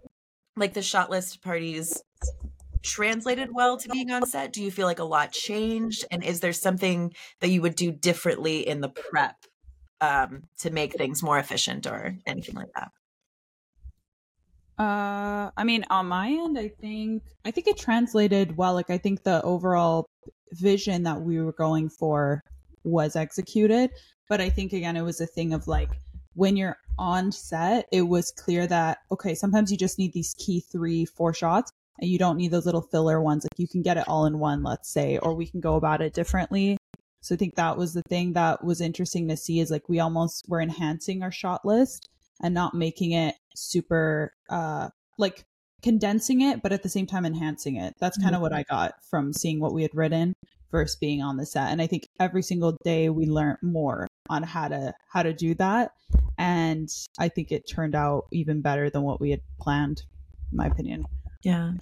like 0.57 0.75
the 0.75 0.83
shot 0.83 1.11
list 1.11 1.43
parties 1.43 2.03
translated 2.83 3.51
well 3.53 3.77
to 3.79 3.89
being 3.89 4.11
on 4.11 4.27
set? 4.27 4.53
Do 4.53 4.63
you 4.63 4.71
feel 4.71 4.87
like 4.87 4.99
a 4.99 5.05
lot 5.05 5.33
changed? 5.33 6.05
And 6.11 6.25
is 6.25 6.41
there 6.41 6.53
something 6.53 7.13
that 7.41 7.49
you 7.49 7.63
would 7.63 7.77
do 7.77 7.93
differently 7.93 8.67
in 8.67 8.81
the 8.81 8.89
prep 8.89 9.37
um 10.01 10.45
to 10.61 10.71
make 10.71 10.95
things 10.95 11.23
more 11.23 11.39
efficient 11.39 11.87
or 11.87 12.17
anything 12.27 12.55
like 12.55 12.73
that? 12.75 12.91
Uh, 14.79 15.51
I 15.57 15.65
mean, 15.65 15.85
on 15.91 16.07
my 16.07 16.29
end, 16.29 16.59
I 16.59 16.69
think 16.69 17.23
I 17.45 17.51
think 17.51 17.67
it 17.67 17.77
translated 17.77 18.57
well. 18.57 18.75
Like, 18.75 18.91
I 18.91 18.99
think 18.99 19.25
the 19.25 19.43
overall 19.43 20.07
vision 20.53 21.03
that 21.03 21.21
we 21.21 21.41
were 21.41 21.53
going 21.53 21.89
for 21.89 22.43
was 22.85 23.17
executed, 23.17 23.91
but 24.29 24.41
I 24.41 24.51
think 24.51 24.73
again, 24.73 24.97
it 24.97 25.03
was 25.03 25.21
a 25.21 25.27
thing 25.27 25.53
of 25.53 25.67
like 25.67 25.91
when 26.35 26.57
you're 26.57 26.77
on 26.97 27.33
set, 27.33 27.87
it 27.93 28.03
was 28.03 28.31
clear 28.31 28.67
that 28.69 28.99
okay, 29.11 29.35
sometimes 29.35 29.73
you 29.73 29.77
just 29.77 29.99
need 29.99 30.13
these 30.13 30.35
key 30.39 30.61
three, 30.61 31.05
four 31.05 31.35
shots, 31.35 31.73
and 32.01 32.09
you 32.09 32.19
don't 32.19 32.37
need 32.37 32.53
those 32.53 32.67
little 32.67 32.83
filler 32.83 33.21
ones. 33.21 33.45
Like, 33.45 33.59
you 33.59 33.67
can 33.67 33.83
get 33.83 33.97
it 33.97 34.07
all 34.07 34.27
in 34.27 34.39
one, 34.39 34.63
let's 34.63 34.93
say, 34.93 35.19
or 35.19 35.35
we 35.35 35.47
can 35.47 35.61
go 35.61 35.75
about 35.75 36.03
it 36.03 36.15
differently. 36.15 36.79
So 37.21 37.35
I 37.35 37.39
think 37.39 37.57
that 37.57 37.77
was 37.77 37.95
the 37.95 38.03
thing 38.03 38.35
that 38.35 38.65
was 38.65 38.81
interesting 38.81 39.27
to 39.29 39.37
see 39.37 39.59
is 39.59 39.73
like 39.73 39.89
we 39.89 39.99
almost 39.99 40.47
were 40.49 40.61
enhancing 40.61 41.23
our 41.25 41.33
shot 41.33 41.65
list 41.65 42.09
and 42.41 42.55
not 42.55 42.75
making 42.75 43.13
it 43.13 43.35
super 43.59 44.33
uh 44.51 44.89
like 45.19 45.45
condensing 45.83 46.41
it 46.41 46.63
but 46.63 46.73
at 46.73 46.83
the 46.83 46.89
same 46.89 47.07
time 47.07 47.25
enhancing 47.25 47.77
it. 47.77 47.95
That's 48.01 48.19
kind 48.19 48.35
of 48.35 48.41
what 48.41 48.53
i 48.53 48.65
got 48.65 48.95
from 49.09 49.33
seeing 49.33 49.61
what 49.61 49.73
we 49.73 49.83
had 49.83 49.95
written 49.95 50.35
versus 50.71 50.97
being 50.97 51.23
on 51.23 51.37
the 51.37 51.47
set 51.47 51.71
and 51.71 51.81
i 51.81 51.87
think 51.87 52.07
every 52.21 52.43
single 52.43 52.77
day 52.85 53.09
we 53.09 53.27
learned 53.27 53.57
more 53.63 54.07
on 54.29 54.43
how 54.43 54.69
to 54.69 54.93
how 55.11 55.23
to 55.23 55.33
do 55.33 55.55
that 55.55 55.93
and 56.37 56.91
i 57.19 57.29
think 57.29 57.51
it 57.51 57.67
turned 57.67 57.95
out 57.95 58.27
even 58.33 58.61
better 58.61 58.91
than 58.91 59.03
what 59.03 59.19
we 59.21 59.31
had 59.31 59.41
planned 59.59 60.03
in 60.51 60.57
my 60.57 60.67
opinion. 60.67 61.07
Yeah. 61.43 61.73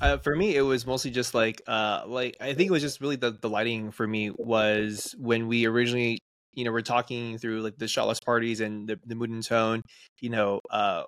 Uh, 0.00 0.16
for 0.16 0.34
me, 0.34 0.56
it 0.56 0.62
was 0.62 0.86
mostly 0.86 1.10
just 1.10 1.34
like, 1.34 1.60
uh, 1.66 2.02
like 2.06 2.36
I 2.40 2.54
think 2.54 2.68
it 2.68 2.70
was 2.70 2.82
just 2.82 3.00
really 3.00 3.16
the, 3.16 3.32
the 3.32 3.50
lighting 3.50 3.90
for 3.90 4.06
me 4.06 4.30
was 4.30 5.14
when 5.18 5.46
we 5.46 5.66
originally, 5.66 6.18
you 6.54 6.64
know, 6.64 6.72
we're 6.72 6.80
talking 6.80 7.38
through 7.38 7.62
like 7.62 7.76
the 7.76 7.88
shot 7.88 8.08
list 8.08 8.24
parties 8.24 8.60
and 8.60 8.88
the, 8.88 8.98
the 9.06 9.14
mood 9.14 9.30
and 9.30 9.44
tone. 9.44 9.82
You 10.20 10.30
know, 10.30 10.60
uh, 10.70 11.04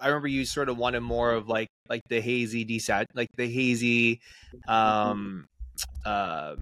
I 0.00 0.08
remember 0.08 0.28
you 0.28 0.44
sort 0.44 0.68
of 0.68 0.76
wanted 0.76 1.00
more 1.00 1.32
of 1.32 1.48
like 1.48 1.68
like 1.88 2.02
the 2.08 2.20
hazy 2.20 2.64
desat, 2.64 3.06
like 3.14 3.28
the 3.36 3.48
hazy, 3.48 4.20
um, 4.68 5.46
uh, 6.04 6.56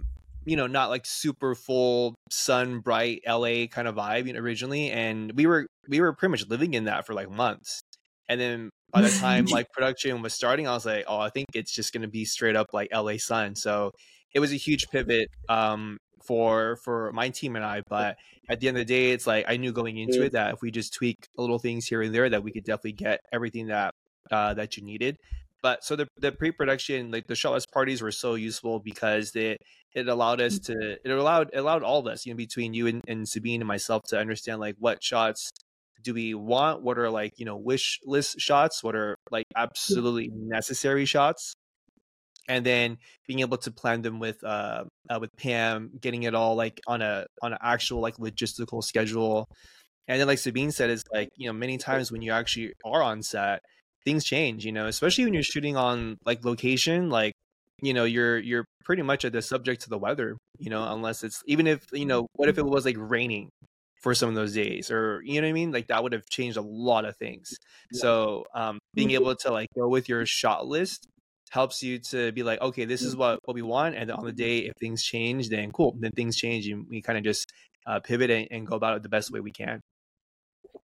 you 0.45 0.57
know, 0.57 0.67
not 0.67 0.91
like 0.91 1.05
super 1.05 1.55
full 1.55 2.15
sun 2.31 2.81
bright 2.81 3.23
LA 3.27 3.67
kind 3.67 3.89
of 3.89 3.97
vibe 3.97 4.27
you 4.27 4.33
know, 4.33 4.41
originally, 4.41 4.91
and 4.91 5.33
we 5.33 5.47
were 5.47 5.67
we 5.89 6.01
were 6.01 6.13
pretty 6.13 6.31
much 6.31 6.49
living 6.49 6.75
in 6.75 6.85
that 6.85 7.07
for 7.07 7.15
like 7.15 7.31
months, 7.31 7.81
and 8.29 8.41
then 8.41 8.71
by 8.91 9.03
the 9.03 9.11
time 9.11 9.45
like 9.51 9.67
production 9.73 10.23
was 10.23 10.35
starting, 10.35 10.69
I 10.69 10.73
was 10.73 10.87
like, 10.87 11.05
oh, 11.09 11.19
I 11.19 11.31
think 11.31 11.47
it's 11.55 11.75
just 11.75 11.93
gonna 11.93 12.09
be 12.09 12.25
straight 12.25 12.57
up 12.57 12.69
like 12.73 12.89
LA 12.93 13.17
sun. 13.19 13.55
So 13.57 13.91
it 14.35 14.41
was 14.41 14.53
a 14.53 14.57
huge 14.57 14.89
pivot 14.91 15.29
um, 15.49 15.99
for 16.29 16.77
for 16.77 17.11
my 17.13 17.31
team 17.31 17.57
and 17.57 17.65
I. 17.65 17.83
But 17.89 18.19
at 18.49 18.61
the 18.61 18.69
end 18.69 18.77
of 18.77 18.87
the 18.87 18.95
day, 18.95 19.11
it's 19.13 19.27
like 19.27 19.47
I 19.49 19.57
knew 19.57 19.73
going 19.73 19.97
into 19.97 20.23
it 20.23 20.29
mm. 20.29 20.33
that 20.33 20.55
if 20.55 20.61
we 20.61 20.71
just 20.71 20.93
tweak 20.93 21.17
little 21.37 21.59
things 21.59 21.87
here 21.87 22.03
and 22.03 22.15
there, 22.15 22.29
that 22.29 22.45
we 22.45 22.53
could 22.53 22.65
definitely 22.65 22.93
get 22.93 23.21
everything 23.33 23.69
that 23.69 23.95
uh, 24.31 24.55
that 24.55 24.77
you 24.77 24.85
needed. 24.85 25.17
But 25.63 25.83
so 25.83 25.97
the 25.97 26.07
the 26.19 26.31
pre 26.31 26.53
production, 26.53 27.11
like 27.11 27.27
the 27.27 27.35
shot 27.35 27.53
list 27.53 27.73
parties, 27.73 28.03
were 28.03 28.13
so 28.13 28.35
useful 28.35 28.79
because 28.79 29.33
they 29.33 29.57
it 29.95 30.07
allowed 30.07 30.41
us 30.41 30.59
mm. 30.59 30.67
to 30.67 30.99
it 31.03 31.11
allowed 31.11 31.51
it 31.53 31.59
allowed 31.59 31.83
all 31.83 31.99
of 31.99 32.07
us, 32.07 32.27
you 32.27 32.33
know, 32.33 32.37
between 32.37 32.75
you 32.75 32.87
and, 32.87 33.03
and 33.09 33.27
Sabine 33.27 33.63
and 33.63 33.69
myself 33.69 34.03
to 34.09 34.19
understand 34.19 34.61
like 34.61 34.77
what 34.79 35.03
shots 35.03 35.51
do 36.05 36.15
we 36.15 36.35
want, 36.35 36.83
what 36.83 36.99
are 36.99 37.11
like 37.11 37.33
you 37.39 37.47
know 37.47 37.57
wish 37.57 37.99
list 38.05 38.39
shots, 38.39 38.85
what 38.85 38.95
are 38.95 39.17
like 39.31 39.47
mm. 39.57 39.63
absolutely 39.63 40.31
necessary 40.35 41.07
shots, 41.07 41.55
and 42.49 42.65
then 42.65 42.99
being 43.27 43.41
able 43.41 43.59
to 43.59 43.71
plan 43.71 44.03
them 44.03 44.19
with 44.19 44.43
uh, 44.43 44.85
uh 45.09 45.19
with 45.21 45.37
Pam, 45.37 45.91
getting 46.01 46.25
it 46.25 46.35
all 46.35 46.57
like 46.57 46.81
on 46.87 47.03
a 47.03 47.27
on 47.43 47.53
an 47.53 47.59
actual 47.63 48.01
like 48.01 48.17
logistical 48.17 48.83
schedule. 48.83 49.49
And 50.09 50.19
then 50.19 50.27
like 50.27 50.39
Sabine 50.39 50.71
said, 50.71 50.89
is 50.89 51.05
like, 51.13 51.29
you 51.37 51.47
know, 51.47 51.53
many 51.53 51.77
times 51.77 52.11
when 52.11 52.23
you 52.23 52.33
actually 52.33 52.73
are 52.83 53.03
on 53.03 53.23
set, 53.23 53.61
things 54.05 54.25
change, 54.25 54.65
you 54.65 54.73
know, 54.73 54.87
especially 54.87 55.25
when 55.25 55.35
you're 55.35 55.43
shooting 55.43 55.77
on 55.77 56.17
like 56.25 56.45
location, 56.45 57.11
like, 57.11 57.35
you 57.83 57.93
know, 57.93 58.05
you're 58.05 58.39
you're 58.39 58.65
pretty 58.85 59.03
much 59.03 59.27
at 59.27 59.33
the 59.33 59.43
subject 59.43 59.83
to 59.83 59.91
the 59.91 59.99
weather, 59.99 60.37
you 60.59 60.71
know, 60.71 60.91
unless 60.93 61.23
it's 61.23 61.43
even 61.47 61.67
if, 61.67 61.85
you 61.93 62.07
know, 62.07 62.27
what 62.33 62.49
if 62.49 62.57
it 62.57 62.65
was 62.65 62.87
like 62.87 62.97
raining 62.99 63.51
for 64.01 64.15
some 64.15 64.29
of 64.31 64.35
those 64.35 64.55
days 64.55 64.91
or 64.91 65.21
you 65.25 65.41
know 65.41 65.47
what 65.47 65.51
I 65.51 65.53
mean? 65.53 65.73
Like 65.73 65.89
that 65.89 66.03
would 66.03 66.13
have 66.13 66.25
changed 66.31 66.57
a 66.57 66.63
lot 66.63 67.05
of 67.05 67.17
things. 67.17 67.55
So 67.93 68.47
um 68.55 68.79
being 68.95 69.11
able 69.11 69.35
to 69.37 69.53
like 69.53 69.69
go 69.77 69.89
with 69.89 70.09
your 70.09 70.25
shot 70.25 70.67
list 70.67 71.07
helps 71.51 71.83
you 71.83 71.99
to 71.99 72.33
be 72.33 72.43
like, 72.43 72.61
okay, 72.61 72.85
this 72.85 73.03
is 73.03 73.17
what, 73.17 73.41
what 73.45 73.55
we 73.55 73.63
want. 73.63 73.97
And 73.97 74.11
on 74.11 74.25
the 74.25 74.33
day, 74.33 74.59
if 74.59 74.75
things 74.81 75.03
change, 75.03 75.49
then 75.49 75.71
cool. 75.73 75.97
Then 75.99 76.13
things 76.13 76.37
change 76.37 76.67
and 76.69 76.87
we 76.89 77.03
kind 77.03 77.19
of 77.19 77.25
just 77.25 77.51
uh, 77.87 78.01
pivot 78.01 78.31
and, 78.31 78.49
and, 78.51 78.67
go 78.67 78.77
about 78.77 78.97
it 78.97 79.03
the 79.03 79.09
best 79.09 79.31
way 79.31 79.41
we 79.41 79.51
can. 79.51 79.81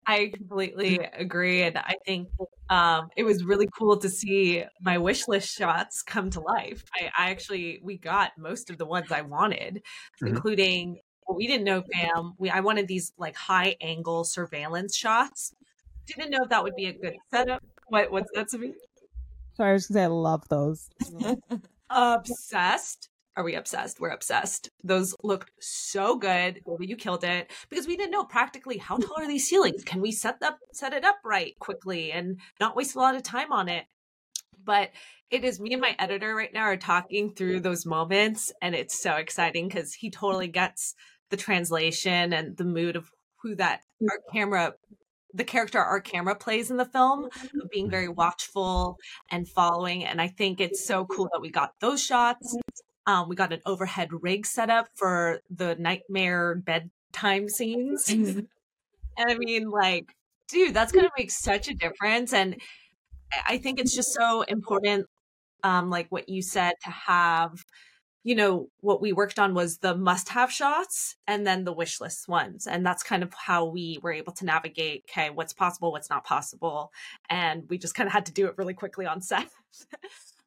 I 0.07 0.31
completely 0.35 0.99
agree. 0.99 1.63
And 1.63 1.77
I 1.77 1.97
think 2.07 2.29
um, 2.71 3.09
it 3.17 3.25
was 3.25 3.45
really 3.45 3.69
cool 3.77 3.99
to 3.99 4.09
see 4.09 4.65
my 4.81 4.99
wish 4.99 5.29
list 5.29 5.55
shots 5.55 6.03
come 6.03 6.31
to 6.31 6.41
life. 6.41 6.85
I, 6.95 7.11
I 7.19 7.31
actually, 7.31 7.81
we 7.83 7.99
got 7.99 8.33
most 8.39 8.71
of 8.71 8.79
the 8.79 8.87
ones 8.87 9.13
I 9.13 9.23
wanted, 9.23 9.83
mm-hmm. 10.23 10.29
including 10.29 11.01
well, 11.27 11.37
we 11.37 11.47
didn't 11.47 11.65
know, 11.65 11.83
fam. 11.93 12.35
We 12.39 12.51
I 12.51 12.61
wanted 12.61 12.87
these 12.87 13.13
like 13.19 13.37
high 13.37 13.77
angle 13.81 14.25
surveillance 14.25 14.97
shots. 14.97 15.53
Didn't 16.07 16.31
know 16.31 16.45
if 16.45 16.51
that 16.51 16.63
would 16.63 16.77
be 16.77 16.87
a 16.87 16.93
good 16.93 17.17
setup. 17.31 17.63
What 17.89 18.13
what's 18.13 18.31
that 18.35 18.49
to 18.49 18.59
me? 18.59 18.75
Sorry, 19.57 19.71
I 19.71 19.73
was 19.73 19.87
gonna 19.87 20.01
say 20.01 20.05
I 20.05 20.09
love 20.09 20.49
those. 20.49 20.91
obsessed. 21.91 23.09
Are 23.37 23.45
we 23.45 23.55
obsessed? 23.55 24.01
We're 24.01 24.11
obsessed. 24.11 24.71
Those 24.85 25.15
looked 25.23 25.51
so 25.61 26.17
good. 26.17 26.61
You 26.79 26.97
killed 26.97 27.25
it. 27.25 27.51
Because 27.71 27.87
we 27.87 27.97
didn't 27.97 28.13
know 28.13 28.25
practically 28.25 28.79
how 28.79 28.97
tall 28.97 29.19
are 29.19 29.27
these 29.27 29.49
ceilings. 29.49 29.85
Can 29.85 30.01
we 30.01 30.13
set 30.13 30.43
up 30.43 30.59
set 30.73 30.93
it 30.93 31.05
up 31.05 31.17
right 31.25 31.59
quickly 31.59 32.13
and 32.13 32.39
not 32.61 32.77
waste 32.77 32.97
a 32.97 32.99
lot 32.99 33.15
of 33.15 33.23
time 33.23 33.53
on 33.53 33.69
it? 33.69 33.85
But 34.63 34.91
it 35.31 35.45
is 35.45 35.59
me 35.59 35.73
and 35.73 35.83
my 35.83 35.97
editor 35.99 36.35
right 36.35 36.53
now 36.53 36.65
are 36.65 36.77
talking 36.77 37.33
through 37.33 37.61
those 37.61 37.87
moments, 37.87 38.53
and 38.61 38.75
it's 38.75 39.01
so 39.01 39.15
exciting 39.15 39.69
because 39.69 39.95
he 39.95 40.11
totally 40.11 40.49
gets 40.49 40.95
the 41.31 41.37
translation 41.37 42.33
and 42.33 42.57
the 42.57 42.65
mood 42.65 42.97
of 42.97 43.11
who 43.43 43.55
that 43.57 43.81
our 44.03 44.19
camera 44.33 44.75
the 45.37 45.45
character 45.45 45.79
our 45.79 46.01
camera 46.01 46.35
plays 46.35 46.71
in 46.71 46.77
the 46.77 46.85
film 46.85 47.25
of 47.25 47.71
being 47.71 47.91
very 47.91 48.09
watchful 48.09 48.97
and 49.31 49.49
following 49.49 50.05
and 50.05 50.21
i 50.21 50.29
think 50.29 50.61
it's 50.61 50.85
so 50.85 51.05
cool 51.07 51.29
that 51.33 51.41
we 51.41 51.51
got 51.51 51.73
those 51.81 52.03
shots. 52.03 52.57
Um, 53.09 53.29
we 53.29 53.37
got 53.37 53.53
an 53.53 53.61
overhead 53.65 54.09
rig 54.11 54.47
set 54.47 54.69
up 54.69 54.89
for 54.97 55.41
the 55.49 55.77
nightmare 55.77 56.57
bedtime 56.57 57.49
scenes. 57.49 58.07
Mm-hmm. 58.07 58.41
and 59.17 59.31
i 59.31 59.37
mean 59.37 59.71
like 59.71 60.15
dude 60.49 60.75
that's 60.75 60.93
gonna 60.93 61.11
make 61.19 61.31
such 61.31 61.69
a 61.69 61.75
difference 61.75 62.33
and 62.33 62.61
i 63.47 63.59
think 63.59 63.81
it's 63.81 63.95
just 63.95 64.13
so 64.13 64.43
important 64.43 65.07
um, 65.63 65.91
like 65.91 66.07
what 66.11 66.29
you 66.29 66.43
said 66.43 66.75
to 66.85 66.91
have 66.91 67.65
you 68.27 68.35
know, 68.35 68.69
what 68.81 69.01
we 69.01 69.13
worked 69.13 69.39
on 69.39 69.55
was 69.55 69.79
the 69.79 69.95
must 69.95 70.31
have 70.31 70.51
shots 70.51 71.15
and 71.29 71.47
then 71.47 71.63
the 71.63 71.73
wish 71.73 72.01
list 72.01 72.27
ones. 72.27 72.67
And 72.67 72.85
that's 72.85 73.05
kind 73.05 73.23
of 73.23 73.33
how 73.33 73.67
we 73.67 74.01
were 74.03 74.13
able 74.13 74.33
to 74.33 74.45
navigate, 74.45 75.05
okay, 75.09 75.31
what's 75.31 75.53
possible, 75.53 75.93
what's 75.93 76.11
not 76.11 76.25
possible. 76.25 76.93
And 77.31 77.63
we 77.69 77.79
just 77.79 77.95
kind 77.95 78.09
of 78.09 78.13
had 78.13 78.27
to 78.27 78.33
do 78.33 78.49
it 78.49 78.59
really 78.59 78.75
quickly 78.75 79.07
on 79.07 79.21
set. 79.23 79.49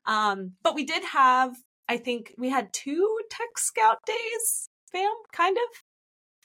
um, 0.05 0.51
but 0.61 0.75
we 0.75 0.83
did 0.83 1.05
have, 1.05 1.55
I 1.87 1.95
think 1.95 2.35
we 2.37 2.49
had 2.49 2.73
two 2.73 3.17
tech 3.31 3.57
scout 3.57 3.99
days, 4.05 4.67
fam, 4.91 5.09
kind 5.31 5.55
of. 5.55 5.81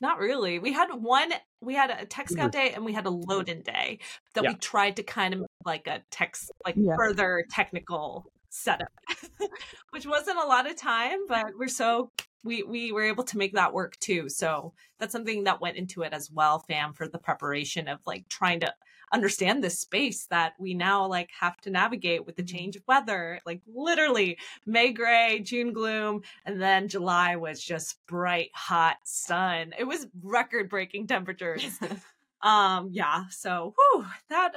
Not 0.00 0.20
really. 0.20 0.60
We 0.60 0.72
had 0.72 0.94
one, 0.94 1.32
we 1.60 1.74
had 1.74 1.90
a 1.90 2.06
tech 2.06 2.28
scout 2.28 2.52
day 2.52 2.74
and 2.74 2.84
we 2.84 2.92
had 2.92 3.06
a 3.06 3.10
load 3.10 3.48
in 3.48 3.62
day 3.62 3.98
that 4.34 4.44
yeah. 4.44 4.50
we 4.50 4.56
tried 4.56 4.96
to 4.96 5.02
kind 5.02 5.34
of 5.34 5.46
like 5.64 5.88
a 5.88 6.02
text, 6.12 6.52
like 6.64 6.76
yeah. 6.78 6.94
further 6.96 7.44
technical 7.50 8.30
setup, 8.54 8.92
which 9.90 10.06
wasn't 10.06 10.38
a 10.38 10.46
lot 10.46 10.70
of 10.70 10.76
time, 10.76 11.26
but 11.28 11.52
we're 11.58 11.68
so 11.68 12.10
we 12.44 12.62
we 12.62 12.92
were 12.92 13.02
able 13.02 13.24
to 13.24 13.38
make 13.38 13.54
that 13.54 13.72
work 13.72 13.98
too. 13.98 14.28
So 14.28 14.72
that's 14.98 15.12
something 15.12 15.44
that 15.44 15.60
went 15.60 15.76
into 15.76 16.02
it 16.02 16.12
as 16.12 16.30
well, 16.30 16.60
fam, 16.60 16.92
for 16.92 17.08
the 17.08 17.18
preparation 17.18 17.88
of 17.88 17.98
like 18.06 18.28
trying 18.28 18.60
to 18.60 18.72
understand 19.12 19.62
this 19.62 19.78
space 19.78 20.26
that 20.26 20.54
we 20.58 20.74
now 20.74 21.06
like 21.06 21.30
have 21.38 21.56
to 21.60 21.70
navigate 21.70 22.26
with 22.26 22.36
the 22.36 22.42
mm-hmm. 22.42 22.56
change 22.56 22.76
of 22.76 22.82
weather. 22.86 23.40
Like 23.44 23.60
literally 23.66 24.38
May 24.66 24.92
gray, 24.92 25.40
June 25.40 25.72
gloom, 25.72 26.22
and 26.44 26.60
then 26.60 26.88
July 26.88 27.36
was 27.36 27.62
just 27.62 28.04
bright, 28.06 28.50
hot 28.54 28.96
sun. 29.04 29.72
It 29.78 29.84
was 29.84 30.06
record 30.22 30.68
breaking 30.68 31.08
temperatures. 31.08 31.78
um, 32.42 32.88
yeah. 32.92 33.24
So 33.30 33.74
whew, 33.76 34.06
that 34.30 34.54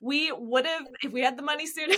we 0.00 0.32
would 0.32 0.66
have 0.66 0.86
if 1.02 1.12
we 1.12 1.22
had 1.22 1.38
the 1.38 1.42
money 1.42 1.66
sooner 1.66 1.94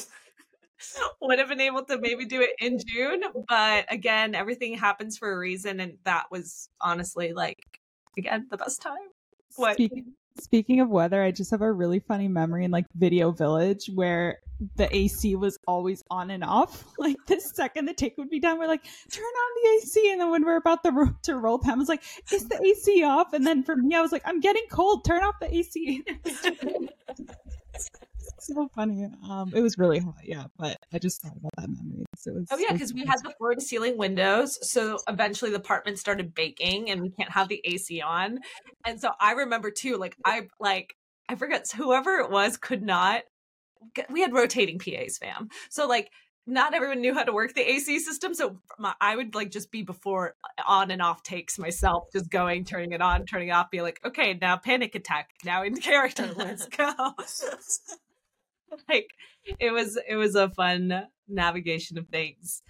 would 1.20 1.38
have 1.38 1.48
been 1.48 1.60
able 1.60 1.84
to 1.84 1.98
maybe 1.98 2.24
do 2.24 2.40
it 2.40 2.50
in 2.58 2.78
June. 2.78 3.22
But 3.48 3.86
again, 3.92 4.34
everything 4.34 4.74
happens 4.74 5.18
for 5.18 5.32
a 5.32 5.38
reason. 5.38 5.80
And 5.80 5.98
that 6.04 6.30
was 6.30 6.68
honestly 6.80 7.32
like, 7.32 7.80
again, 8.18 8.46
the 8.50 8.56
best 8.56 8.82
time. 8.82 8.94
What? 9.56 9.74
Speaking, 9.74 10.12
speaking 10.40 10.80
of 10.80 10.88
weather, 10.88 11.22
I 11.22 11.30
just 11.30 11.50
have 11.50 11.62
a 11.62 11.72
really 11.72 12.00
funny 12.00 12.28
memory 12.28 12.64
in 12.64 12.70
like 12.70 12.86
Video 12.94 13.30
Village 13.30 13.90
where 13.94 14.38
the 14.76 14.94
AC 14.94 15.34
was 15.36 15.58
always 15.66 16.02
on 16.10 16.30
and 16.30 16.44
off. 16.44 16.84
Like 16.98 17.16
the 17.26 17.38
second 17.38 17.84
the 17.86 17.92
take 17.92 18.16
would 18.16 18.30
be 18.30 18.40
done, 18.40 18.58
we're 18.58 18.66
like, 18.66 18.84
turn 19.10 19.24
on 19.24 19.62
the 19.62 19.68
AC. 19.76 20.12
And 20.12 20.20
then 20.20 20.30
when 20.30 20.44
we're 20.44 20.56
about 20.56 20.78
ro- 20.90 21.14
to 21.24 21.36
roll, 21.36 21.58
Pam 21.58 21.78
was 21.78 21.88
like, 21.88 22.02
is 22.32 22.48
the 22.48 22.62
AC 22.62 23.04
off? 23.04 23.34
And 23.34 23.46
then 23.46 23.62
for 23.62 23.76
me, 23.76 23.94
I 23.94 24.00
was 24.00 24.10
like, 24.10 24.22
I'm 24.24 24.40
getting 24.40 24.64
cold. 24.70 25.04
Turn 25.04 25.22
off 25.22 25.34
the 25.40 25.54
AC. 25.54 26.02
so 28.46 28.68
funny. 28.74 29.08
Um, 29.28 29.52
it 29.54 29.60
was 29.60 29.78
really 29.78 29.98
hot, 29.98 30.16
yeah. 30.24 30.44
But 30.58 30.78
I 30.92 30.98
just 30.98 31.22
thought 31.22 31.36
about 31.36 31.52
that 31.56 31.68
memory. 31.68 32.04
So 32.16 32.32
was, 32.32 32.46
oh 32.50 32.58
yeah, 32.58 32.72
because 32.72 32.92
we 32.92 33.04
had 33.04 33.18
the 33.22 33.30
floor 33.30 33.54
to 33.54 33.60
ceiling 33.60 33.96
windows. 33.96 34.58
So 34.68 34.98
eventually 35.08 35.50
the 35.50 35.58
apartment 35.58 35.98
started 35.98 36.34
baking, 36.34 36.90
and 36.90 37.02
we 37.02 37.10
can't 37.10 37.30
have 37.30 37.48
the 37.48 37.60
AC 37.64 38.00
on. 38.00 38.40
And 38.84 39.00
so 39.00 39.10
I 39.20 39.32
remember 39.32 39.70
too, 39.70 39.96
like 39.96 40.16
I 40.24 40.48
like 40.60 40.94
I 41.28 41.34
forget 41.34 41.70
whoever 41.70 42.18
it 42.18 42.30
was 42.30 42.56
could 42.56 42.82
not. 42.82 43.22
We 44.10 44.22
had 44.22 44.32
rotating 44.32 44.78
PAs, 44.78 45.18
fam. 45.18 45.48
So 45.68 45.86
like 45.86 46.10
not 46.46 46.74
everyone 46.74 47.00
knew 47.00 47.14
how 47.14 47.22
to 47.22 47.32
work 47.32 47.54
the 47.54 47.62
AC 47.62 48.00
system. 48.00 48.34
So 48.34 48.58
my, 48.78 48.94
I 49.00 49.16
would 49.16 49.34
like 49.34 49.50
just 49.50 49.70
be 49.70 49.82
before 49.82 50.34
uh, 50.44 50.62
on 50.66 50.90
and 50.90 51.00
off 51.00 51.22
takes 51.22 51.58
myself, 51.58 52.04
just 52.12 52.30
going, 52.30 52.64
turning 52.64 52.92
it 52.92 53.00
on, 53.00 53.24
turning 53.24 53.48
it 53.48 53.52
off, 53.52 53.70
be 53.70 53.80
like, 53.80 54.00
okay, 54.04 54.34
now 54.40 54.56
panic 54.56 54.94
attack, 54.94 55.30
now 55.44 55.62
in 55.62 55.76
character, 55.76 56.30
let's 56.36 56.66
go. 56.68 56.92
like 58.88 59.08
it 59.58 59.72
was 59.72 59.98
it 60.08 60.16
was 60.16 60.34
a 60.34 60.50
fun 60.50 61.06
navigation 61.28 61.98
of 61.98 62.08
things. 62.08 62.62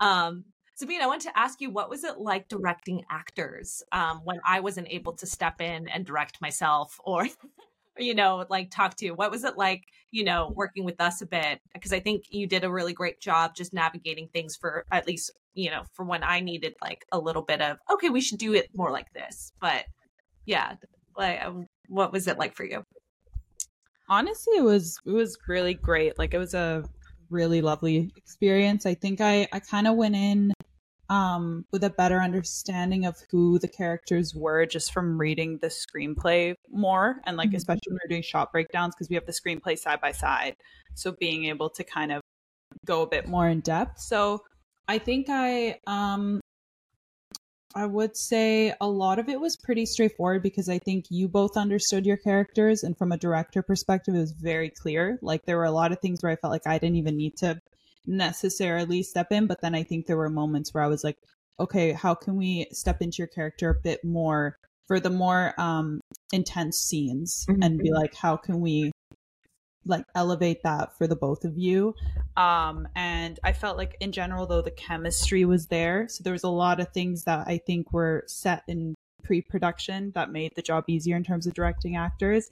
Um 0.00 0.44
Sabine, 0.74 1.02
I 1.02 1.06
want 1.06 1.22
to 1.22 1.38
ask 1.38 1.60
you, 1.60 1.70
what 1.70 1.90
was 1.90 2.02
it 2.02 2.18
like 2.18 2.48
directing 2.48 3.04
actors 3.10 3.82
um, 3.92 4.22
when 4.24 4.40
I 4.44 4.60
wasn't 4.60 4.88
able 4.90 5.12
to 5.12 5.26
step 5.26 5.60
in 5.60 5.86
and 5.88 6.04
direct 6.04 6.40
myself 6.40 6.98
or, 7.04 7.28
you 7.98 8.14
know, 8.14 8.46
like 8.48 8.70
talk 8.70 8.96
to 8.96 9.04
you? 9.04 9.14
What 9.14 9.30
was 9.30 9.44
it 9.44 9.56
like, 9.56 9.84
you 10.10 10.24
know, 10.24 10.52
working 10.56 10.84
with 10.84 11.00
us 11.00 11.20
a 11.20 11.26
bit? 11.26 11.60
Because 11.74 11.92
I 11.92 12.00
think 12.00 12.24
you 12.30 12.46
did 12.46 12.64
a 12.64 12.72
really 12.72 12.94
great 12.94 13.20
job 13.20 13.54
just 13.54 13.74
navigating 13.74 14.28
things 14.32 14.56
for 14.56 14.84
at 14.90 15.06
least, 15.06 15.30
you 15.54 15.70
know, 15.70 15.82
for 15.92 16.04
when 16.04 16.24
I 16.24 16.40
needed 16.40 16.74
like 16.82 17.04
a 17.12 17.18
little 17.18 17.42
bit 17.42 17.60
of, 17.60 17.76
okay, 17.88 18.08
we 18.08 18.22
should 18.22 18.38
do 18.38 18.54
it 18.54 18.70
more 18.74 18.90
like 18.90 19.12
this. 19.12 19.52
But 19.60 19.84
yeah, 20.46 20.76
like, 21.16 21.44
um, 21.44 21.66
what 21.86 22.12
was 22.12 22.26
it 22.26 22.38
like 22.38 22.56
for 22.56 22.64
you? 22.64 22.82
Honestly 24.12 24.58
it 24.58 24.64
was 24.64 24.98
it 25.06 25.10
was 25.10 25.38
really 25.48 25.74
great. 25.74 26.18
Like 26.18 26.34
it 26.34 26.38
was 26.38 26.54
a 26.54 26.84
really 27.30 27.62
lovely 27.62 28.12
experience. 28.16 28.84
I 28.84 28.94
think 28.94 29.20
i 29.20 29.48
i 29.52 29.58
kind 29.58 29.86
of 29.88 29.96
went 29.96 30.14
in 30.14 30.52
um 31.08 31.64
with 31.72 31.82
a 31.82 31.90
better 31.90 32.20
understanding 32.20 33.06
of 33.06 33.16
who 33.30 33.58
the 33.58 33.68
characters 33.68 34.34
were 34.34 34.66
just 34.66 34.92
from 34.92 35.18
reading 35.18 35.58
the 35.62 35.68
screenplay 35.68 36.54
more 36.70 37.20
and 37.24 37.36
like 37.36 37.48
mm-hmm. 37.48 37.56
especially 37.56 37.88
when 37.88 37.98
we're 38.04 38.08
doing 38.14 38.22
shot 38.22 38.52
breakdowns 38.52 38.94
because 38.94 39.08
we 39.08 39.16
have 39.16 39.26
the 39.26 39.32
screenplay 39.32 39.76
side 39.78 40.00
by 40.00 40.12
side. 40.12 40.56
So 40.94 41.12
being 41.12 41.46
able 41.46 41.70
to 41.70 41.82
kind 41.82 42.12
of 42.12 42.20
go 42.86 43.02
a 43.02 43.08
bit 43.08 43.26
more 43.26 43.48
in 43.48 43.60
depth. 43.60 43.98
So 44.00 44.42
i 44.88 44.98
think 44.98 45.26
i 45.30 45.78
um 45.86 46.40
I 47.74 47.86
would 47.86 48.16
say 48.16 48.74
a 48.80 48.88
lot 48.88 49.18
of 49.18 49.28
it 49.28 49.40
was 49.40 49.56
pretty 49.56 49.86
straightforward 49.86 50.42
because 50.42 50.68
I 50.68 50.78
think 50.78 51.06
you 51.10 51.28
both 51.28 51.56
understood 51.56 52.06
your 52.06 52.16
characters, 52.16 52.82
and 52.82 52.96
from 52.96 53.12
a 53.12 53.16
director 53.16 53.62
perspective, 53.62 54.14
it 54.14 54.18
was 54.18 54.32
very 54.32 54.70
clear. 54.70 55.18
Like 55.22 55.44
there 55.46 55.56
were 55.56 55.64
a 55.64 55.70
lot 55.70 55.92
of 55.92 56.00
things 56.00 56.22
where 56.22 56.32
I 56.32 56.36
felt 56.36 56.52
like 56.52 56.66
I 56.66 56.78
didn't 56.78 56.96
even 56.96 57.16
need 57.16 57.36
to 57.38 57.60
necessarily 58.06 59.02
step 59.02 59.32
in, 59.32 59.46
but 59.46 59.60
then 59.60 59.74
I 59.74 59.82
think 59.82 60.06
there 60.06 60.16
were 60.16 60.28
moments 60.28 60.74
where 60.74 60.82
I 60.82 60.88
was 60.88 61.04
like, 61.04 61.16
okay, 61.60 61.92
how 61.92 62.14
can 62.14 62.36
we 62.36 62.66
step 62.72 63.00
into 63.00 63.18
your 63.18 63.28
character 63.28 63.70
a 63.70 63.80
bit 63.80 64.04
more 64.04 64.58
for 64.86 64.98
the 64.98 65.10
more 65.10 65.54
um 65.58 66.00
intense 66.32 66.78
scenes 66.78 67.46
mm-hmm. 67.48 67.62
and 67.62 67.78
be 67.78 67.92
like, 67.92 68.14
how 68.14 68.36
can 68.36 68.60
we 68.60 68.90
like 69.84 70.04
elevate 70.14 70.62
that 70.62 70.96
for 70.96 71.06
the 71.06 71.16
both 71.16 71.44
of 71.44 71.58
you. 71.58 71.94
Um 72.36 72.88
and 72.94 73.38
i 73.44 73.52
felt 73.52 73.76
like 73.76 73.96
in 74.00 74.12
general 74.12 74.46
though 74.46 74.62
the 74.62 74.70
chemistry 74.70 75.44
was 75.44 75.66
there. 75.66 76.08
So 76.08 76.22
there 76.22 76.32
was 76.32 76.44
a 76.44 76.48
lot 76.48 76.80
of 76.80 76.88
things 76.92 77.24
that 77.24 77.46
i 77.46 77.58
think 77.58 77.92
were 77.92 78.24
set 78.26 78.62
in 78.68 78.94
pre-production 79.22 80.12
that 80.14 80.30
made 80.32 80.52
the 80.56 80.62
job 80.62 80.84
easier 80.88 81.16
in 81.16 81.24
terms 81.24 81.46
of 81.46 81.54
directing 81.54 81.96
actors. 81.96 82.50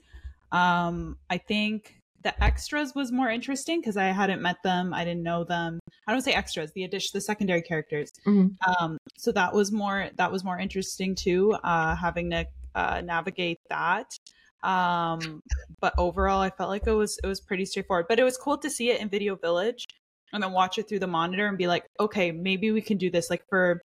Um 0.51 1.17
i 1.29 1.37
think 1.37 1.95
the 2.23 2.43
extras 2.43 2.93
was 2.93 3.11
more 3.11 3.29
interesting 3.29 3.81
because 3.81 3.97
i 3.97 4.05
hadn't 4.05 4.41
met 4.41 4.57
them 4.63 4.93
i 4.93 5.03
didn't 5.03 5.23
know 5.23 5.43
them. 5.43 5.79
I 6.07 6.11
don't 6.11 6.21
say 6.21 6.33
extras 6.33 6.71
the 6.73 6.83
addition 6.83 7.11
the 7.13 7.21
secondary 7.21 7.61
characters. 7.61 8.11
Mm-hmm. 8.27 8.83
um 8.83 8.97
so 9.17 9.31
that 9.31 9.53
was 9.53 9.71
more 9.71 10.09
that 10.17 10.31
was 10.31 10.43
more 10.43 10.59
interesting 10.59 11.15
too 11.15 11.53
uh 11.63 11.95
having 11.95 12.29
to 12.31 12.45
uh, 12.73 13.01
navigate 13.01 13.59
that 13.69 14.17
um, 14.63 15.41
but 15.79 15.93
overall, 15.97 16.41
I 16.41 16.49
felt 16.49 16.69
like 16.69 16.87
it 16.87 16.91
was 16.91 17.19
it 17.23 17.27
was 17.27 17.39
pretty 17.39 17.65
straightforward. 17.65 18.05
But 18.07 18.19
it 18.19 18.23
was 18.23 18.37
cool 18.37 18.57
to 18.57 18.69
see 18.69 18.91
it 18.91 19.01
in 19.01 19.09
Video 19.09 19.35
Village 19.35 19.85
and 20.33 20.41
then 20.41 20.51
watch 20.51 20.77
it 20.77 20.87
through 20.87 20.99
the 20.99 21.07
monitor 21.07 21.47
and 21.47 21.57
be 21.57 21.67
like, 21.67 21.85
okay, 21.99 22.31
maybe 22.31 22.71
we 22.71 22.81
can 22.81 22.97
do 22.97 23.09
this. 23.09 23.29
Like 23.29 23.43
for 23.49 23.81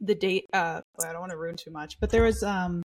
the 0.00 0.14
date, 0.14 0.46
uh, 0.52 0.82
well, 0.98 1.08
I 1.08 1.12
don't 1.12 1.20
want 1.20 1.32
to 1.32 1.38
ruin 1.38 1.56
too 1.56 1.70
much, 1.70 1.98
but 2.00 2.10
there 2.10 2.24
was 2.24 2.42
um, 2.42 2.82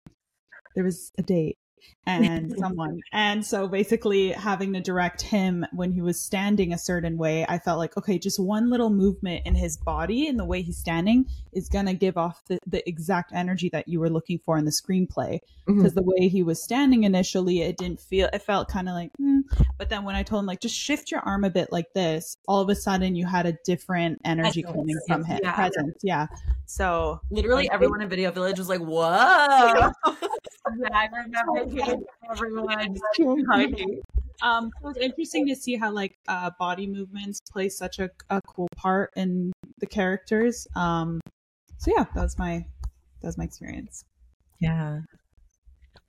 there 0.75 0.83
was 0.83 1.11
a 1.17 1.23
date 1.23 1.57
and 2.05 2.53
someone. 2.57 3.01
And 3.11 3.45
so 3.45 3.67
basically 3.67 4.31
having 4.31 4.73
to 4.73 4.81
direct 4.81 5.21
him 5.21 5.65
when 5.71 5.91
he 5.91 6.01
was 6.01 6.19
standing 6.19 6.73
a 6.73 6.77
certain 6.77 7.17
way, 7.17 7.45
I 7.47 7.59
felt 7.59 7.77
like, 7.77 7.97
okay, 7.97 8.17
just 8.17 8.39
one 8.39 8.69
little 8.69 8.89
movement 8.89 9.43
in 9.45 9.55
his 9.55 9.77
body 9.77 10.27
and 10.27 10.39
the 10.39 10.45
way 10.45 10.61
he's 10.61 10.77
standing 10.77 11.27
is 11.51 11.69
going 11.69 11.85
to 11.87 11.93
give 11.93 12.17
off 12.17 12.41
the, 12.47 12.59
the 12.65 12.87
exact 12.87 13.31
energy 13.33 13.69
that 13.69 13.87
you 13.87 13.99
were 13.99 14.09
looking 14.09 14.39
for 14.39 14.57
in 14.57 14.65
the 14.65 14.71
screenplay. 14.71 15.39
Because 15.65 15.93
mm-hmm. 15.93 15.95
the 15.95 16.03
way 16.03 16.27
he 16.29 16.43
was 16.43 16.63
standing 16.63 17.03
initially, 17.03 17.61
it 17.61 17.77
didn't 17.77 17.99
feel, 17.99 18.29
it 18.31 18.41
felt 18.41 18.69
kind 18.69 18.87
of 18.87 18.95
like, 18.95 19.11
mm. 19.19 19.41
but 19.77 19.89
then 19.89 20.05
when 20.05 20.15
I 20.15 20.23
told 20.23 20.41
him, 20.41 20.45
like, 20.45 20.61
just 20.61 20.75
shift 20.75 21.11
your 21.11 21.19
arm 21.21 21.43
a 21.43 21.49
bit 21.49 21.71
like 21.71 21.93
this, 21.93 22.37
all 22.47 22.61
of 22.61 22.69
a 22.69 22.75
sudden 22.75 23.15
you 23.15 23.25
had 23.25 23.45
a 23.45 23.57
different 23.65 24.21
energy 24.23 24.63
coming 24.63 24.97
from 25.07 25.25
him. 25.25 25.39
Yeah. 25.43 25.55
Presence. 25.55 25.97
Yeah. 26.03 26.27
So 26.65 27.19
literally 27.29 27.69
everyone 27.69 28.01
in 28.01 28.09
Video 28.09 28.31
Village 28.31 28.57
was 28.57 28.69
like, 28.69 28.79
whoa. 28.79 29.91
I 30.93 31.07
remember 31.25 31.65
everyone 32.29 32.97
Um, 34.41 34.71
so 34.81 34.89
it's 34.89 34.99
interesting 34.99 35.47
to 35.47 35.55
see 35.55 35.75
how 35.77 35.91
like 35.91 36.15
uh, 36.27 36.51
body 36.59 36.85
movements 36.85 37.41
play 37.51 37.69
such 37.69 37.97
a, 37.97 38.11
a 38.29 38.39
cool 38.45 38.67
part 38.75 39.11
in 39.15 39.51
the 39.79 39.87
characters. 39.87 40.67
Um, 40.75 41.19
so 41.77 41.91
yeah, 41.95 42.05
that 42.13 42.21
was 42.21 42.37
my 42.37 42.65
that 43.21 43.27
was 43.27 43.37
my 43.37 43.45
experience. 43.45 44.05
Yeah. 44.59 44.99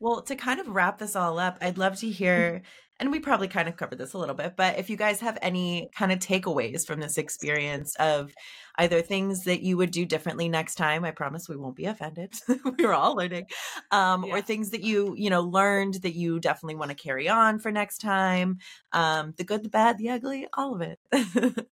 Well, 0.01 0.23
to 0.23 0.37
kind 0.37 0.61
of 0.61 0.69
wrap 0.69 0.99
this 0.99 1.17
all 1.17 1.39
up, 1.39 1.59
I'd 1.61 1.79
love 1.79 1.97
to 2.01 2.09
hear 2.09 2.63
and 3.01 3.13
we 3.13 3.21
probably 3.21 3.49
kind 3.49 3.69
of 3.69 3.77
covered 3.77 3.99
this 3.99 4.13
a 4.13 4.19
little 4.19 4.35
bit, 4.35 4.55
but 4.57 4.79
if 4.79 4.91
you 4.91 4.97
guys 4.97 5.21
have 5.21 5.39
any 5.41 5.89
kind 5.95 6.11
of 6.11 6.19
takeaways 6.19 6.87
from 6.87 7.01
this 7.01 7.17
experience 7.17 7.95
of 7.97 8.35
either 8.77 9.03
things 9.03 9.45
that 9.45 9.63
you 9.63 9.77
would 9.77 9.91
do 9.91 10.05
differently 10.05 10.49
next 10.49 10.75
time, 10.75 11.05
I 11.05 11.13
promise 11.13 11.49
we 11.49 11.57
won't 11.57 11.77
be 11.77 11.85
offended. 11.85 12.35
We're 12.79 12.93
all 12.93 13.15
learning. 13.15 13.47
Um, 13.91 14.25
yeah. 14.25 14.35
or 14.35 14.41
things 14.41 14.71
that 14.71 14.83
you, 14.83 15.15
you 15.17 15.31
know, 15.31 15.43
learned 15.43 15.95
that 16.03 16.15
you 16.15 16.41
definitely 16.41 16.75
want 16.75 16.91
to 16.91 16.97
carry 16.97 17.29
on 17.29 17.61
for 17.61 17.71
next 17.71 17.99
time. 17.99 18.59
Um, 18.93 19.35
the 19.37 19.45
good, 19.45 19.63
the 19.63 19.69
bad, 19.69 19.99
the 19.99 20.11
ugly, 20.11 20.49
all 20.55 20.75
of 20.75 20.81
it. 20.81 20.99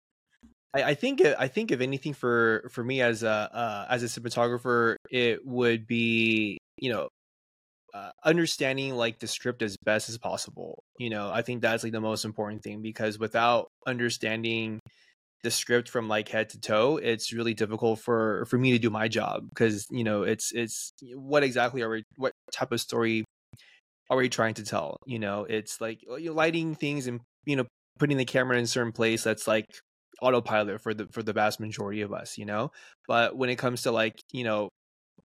I, 0.74 0.82
I 0.82 0.94
think 0.94 1.20
I 1.20 1.48
think 1.48 1.70
if 1.70 1.80
anything 1.80 2.14
for 2.14 2.68
for 2.72 2.82
me 2.82 3.02
as 3.02 3.22
a 3.22 3.28
uh, 3.28 3.86
as 3.90 4.02
a 4.02 4.06
cinematographer, 4.06 4.96
it 5.10 5.46
would 5.46 5.86
be 5.86 6.56
you 6.78 6.90
know 6.90 7.08
uh, 7.94 8.10
understanding 8.24 8.94
like 8.94 9.18
the 9.18 9.26
script 9.26 9.62
as 9.62 9.76
best 9.84 10.08
as 10.08 10.18
possible. 10.18 10.82
You 10.98 11.10
know, 11.10 11.30
I 11.32 11.42
think 11.42 11.62
that's 11.62 11.82
like 11.84 11.92
the 11.92 12.00
most 12.00 12.24
important 12.24 12.62
thing 12.62 12.82
because 12.82 13.18
without 13.18 13.68
understanding 13.86 14.80
the 15.42 15.50
script 15.50 15.88
from 15.88 16.08
like 16.08 16.28
head 16.28 16.50
to 16.50 16.60
toe, 16.60 16.96
it's 16.96 17.32
really 17.32 17.54
difficult 17.54 17.98
for 18.00 18.46
for 18.46 18.58
me 18.58 18.72
to 18.72 18.78
do 18.78 18.90
my 18.90 19.08
job 19.08 19.48
because 19.48 19.86
you 19.90 20.04
know 20.04 20.22
it's 20.22 20.52
it's 20.52 20.92
what 21.14 21.42
exactly 21.42 21.82
are 21.82 21.90
we 21.90 22.04
what 22.16 22.32
type 22.52 22.72
of 22.72 22.80
story 22.80 23.24
are 24.10 24.16
we 24.16 24.28
trying 24.28 24.54
to 24.54 24.64
tell? 24.64 24.96
You 25.06 25.18
know, 25.18 25.44
it's 25.48 25.80
like 25.80 26.00
uh, 26.10 26.16
you're 26.16 26.34
lighting 26.34 26.74
things 26.74 27.06
and 27.06 27.20
you 27.44 27.56
know 27.56 27.66
putting 27.98 28.16
the 28.16 28.24
camera 28.24 28.56
in 28.56 28.64
a 28.64 28.68
certain 28.68 28.92
place 28.92 29.22
that's 29.22 29.46
like 29.46 29.66
autopilot 30.20 30.80
for 30.80 30.94
the 30.94 31.06
for 31.08 31.22
the 31.22 31.32
vast 31.32 31.58
majority 31.58 32.00
of 32.02 32.12
us 32.12 32.38
you 32.38 32.44
know 32.44 32.70
but 33.08 33.36
when 33.36 33.50
it 33.50 33.56
comes 33.56 33.82
to 33.82 33.90
like 33.90 34.20
you 34.32 34.44
know 34.44 34.68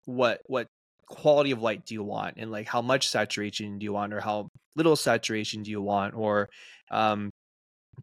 what 0.07 0.41
what 0.47 0.67
quality 1.09 1.51
of 1.51 1.63
light 1.63 1.87
do 1.87 1.95
you 1.95 2.03
want? 2.03 2.35
And 2.37 2.51
like 2.51 2.67
how 2.67 2.83
much 2.83 3.09
saturation 3.09 3.79
do 3.79 3.85
you 3.85 3.93
want 3.93 4.13
or 4.13 4.21
how 4.21 4.49
little 4.75 4.97
saturation 4.97 5.63
do 5.63 5.71
you 5.71 5.83
want? 5.83 6.15
Or 6.15 6.49
um 6.91 7.31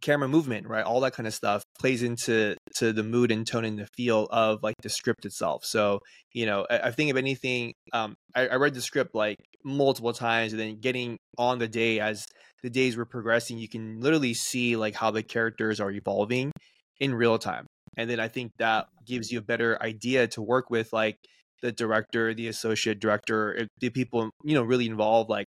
camera 0.01 0.28
movement 0.28 0.68
right? 0.68 0.84
All 0.84 1.01
that 1.01 1.14
kind 1.14 1.28
of 1.28 1.34
stuff 1.34 1.64
plays 1.80 2.01
into 2.04 2.56
to 2.78 2.93
the 2.93 3.04
mood 3.04 3.32
and 3.32 3.45
tone 3.45 3.66
and 3.66 3.78
the 3.78 3.88
feel 3.95 4.28
of 4.32 4.64
like 4.64 4.76
the 4.82 4.89
script 4.89 5.26
itself. 5.26 5.64
So 5.66 5.99
you 6.34 6.45
know 6.45 6.66
i, 6.70 6.80
I 6.80 6.91
think 6.91 7.10
if 7.10 7.16
anything 7.16 7.74
um 7.93 8.16
I, 8.36 8.47
I, 8.47 8.56
read 8.56 8.74
the 8.74 8.82
script 8.82 9.16
like 9.16 9.38
multiple 9.64 10.14
times 10.14 10.51
and 10.51 10.60
then 10.60 10.80
getting 10.80 11.18
on 11.38 11.60
the 11.60 11.68
day 11.68 11.99
as 11.99 12.26
the 12.64 12.70
days 12.70 12.97
were 12.97 13.06
progressing 13.06 13.58
you 13.58 13.70
can 13.70 13.99
literally 14.01 14.34
see 14.34 14.76
like 14.76 14.95
how 14.95 15.12
the 15.12 15.24
characters 15.24 15.80
are 15.80 15.91
evolving 15.91 16.51
in 16.99 17.14
real 17.14 17.38
time. 17.38 17.66
And 17.97 18.10
then 18.10 18.20
i 18.20 18.28
think 18.28 18.51
that 18.58 18.88
gives 19.06 19.32
you 19.32 19.39
a 19.39 19.43
better 19.43 19.82
idea 19.82 20.28
to 20.30 20.41
work 20.41 20.70
with 20.70 20.91
like 20.91 21.18
the 21.64 21.72
director, 21.72 22.34
the 22.34 22.47
associate 22.49 22.99
director, 22.99 23.68
the 23.80 23.89
people 23.89 24.30
you 24.43 24.53
know 24.53 24.64
really 24.64 24.86
involved, 24.86 25.30
like 25.30 25.47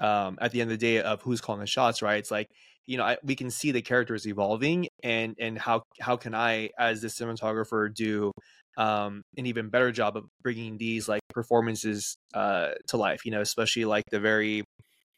um, 0.00 0.38
at 0.40 0.52
the 0.52 0.62
end 0.62 0.70
of 0.70 0.78
the 0.78 0.86
day 0.86 1.02
of 1.02 1.20
who's 1.22 1.40
calling 1.42 1.60
the 1.60 1.66
shots, 1.66 2.00
right? 2.00 2.18
It's 2.18 2.30
like 2.30 2.48
you 2.86 2.96
know 2.96 3.04
I, 3.04 3.18
we 3.22 3.34
can 3.34 3.50
see 3.50 3.72
the 3.72 3.82
characters 3.82 4.26
evolving, 4.26 4.88
and 5.02 5.34
and 5.38 5.58
how 5.58 5.82
how 6.00 6.16
can 6.16 6.34
I 6.34 6.70
as 6.78 7.02
the 7.02 7.08
cinematographer 7.08 7.92
do 7.92 8.32
um, 8.78 9.22
an 9.36 9.46
even 9.46 9.68
better 9.68 9.90
job 9.92 10.16
of 10.16 10.24
bringing 10.42 10.78
these 10.78 11.08
like 11.08 11.22
performances 11.34 12.16
uh, 12.32 12.70
to 12.88 12.96
life? 12.96 13.26
You 13.26 13.32
know, 13.32 13.40
especially 13.40 13.84
like 13.84 14.04
the 14.10 14.20
very 14.20 14.62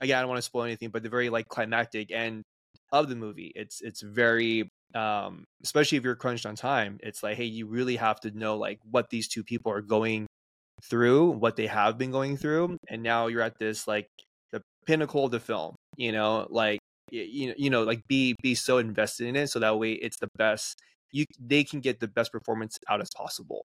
again 0.01 0.19
I 0.19 0.23
don't 0.23 0.31
want 0.31 0.39
to 0.39 0.43
spoil 0.43 0.65
anything, 0.65 0.89
but 0.89 1.03
the 1.03 1.11
very 1.11 1.29
like 1.29 1.47
climactic 1.49 2.11
end 2.11 2.43
of 2.91 3.11
the 3.11 3.17
movie. 3.17 3.53
It's 3.55 3.83
it's 3.83 4.01
very 4.01 4.71
um 4.95 5.45
especially 5.63 5.99
if 5.99 6.05
you're 6.05 6.17
crunched 6.17 6.47
on 6.47 6.57
time 6.57 6.99
it's 7.03 7.23
like 7.23 7.37
hey 7.37 7.45
you 7.45 7.67
really 7.67 7.97
have 7.97 8.19
to 8.19 8.31
know 8.31 8.57
like 8.57 8.79
what 8.91 9.11
these 9.11 9.29
two 9.29 9.45
people 9.45 9.71
are 9.71 9.83
going 9.83 10.27
through 10.83 11.31
what 11.31 11.57
they 11.57 11.67
have 11.67 11.99
been 11.99 12.11
going 12.11 12.37
through 12.37 12.77
and 12.89 13.03
now 13.03 13.27
you're 13.27 13.43
at 13.43 13.59
this 13.59 13.87
like 13.87 14.09
the 14.53 14.63
pinnacle 14.87 15.25
of 15.25 15.31
the 15.31 15.41
film 15.41 15.75
you 15.97 16.13
know 16.13 16.47
like 16.51 16.79
you 17.11 17.49
know 17.49 17.55
you 17.57 17.71
know 17.71 17.83
like 17.83 18.03
be 18.09 18.35
be 18.43 18.55
so 18.55 18.79
invested 18.79 19.27
in 19.27 19.37
it 19.37 19.49
so 19.49 19.59
that 19.59 19.79
way 19.79 19.93
it's 19.93 20.19
the 20.19 20.29
best 20.37 20.81
you 21.11 21.25
they 21.41 21.65
can 21.65 21.81
get 21.81 22.01
the 22.01 22.09
best 22.09 22.33
performance 22.33 22.79
out 22.89 23.01
as 23.01 23.09
possible 23.17 23.65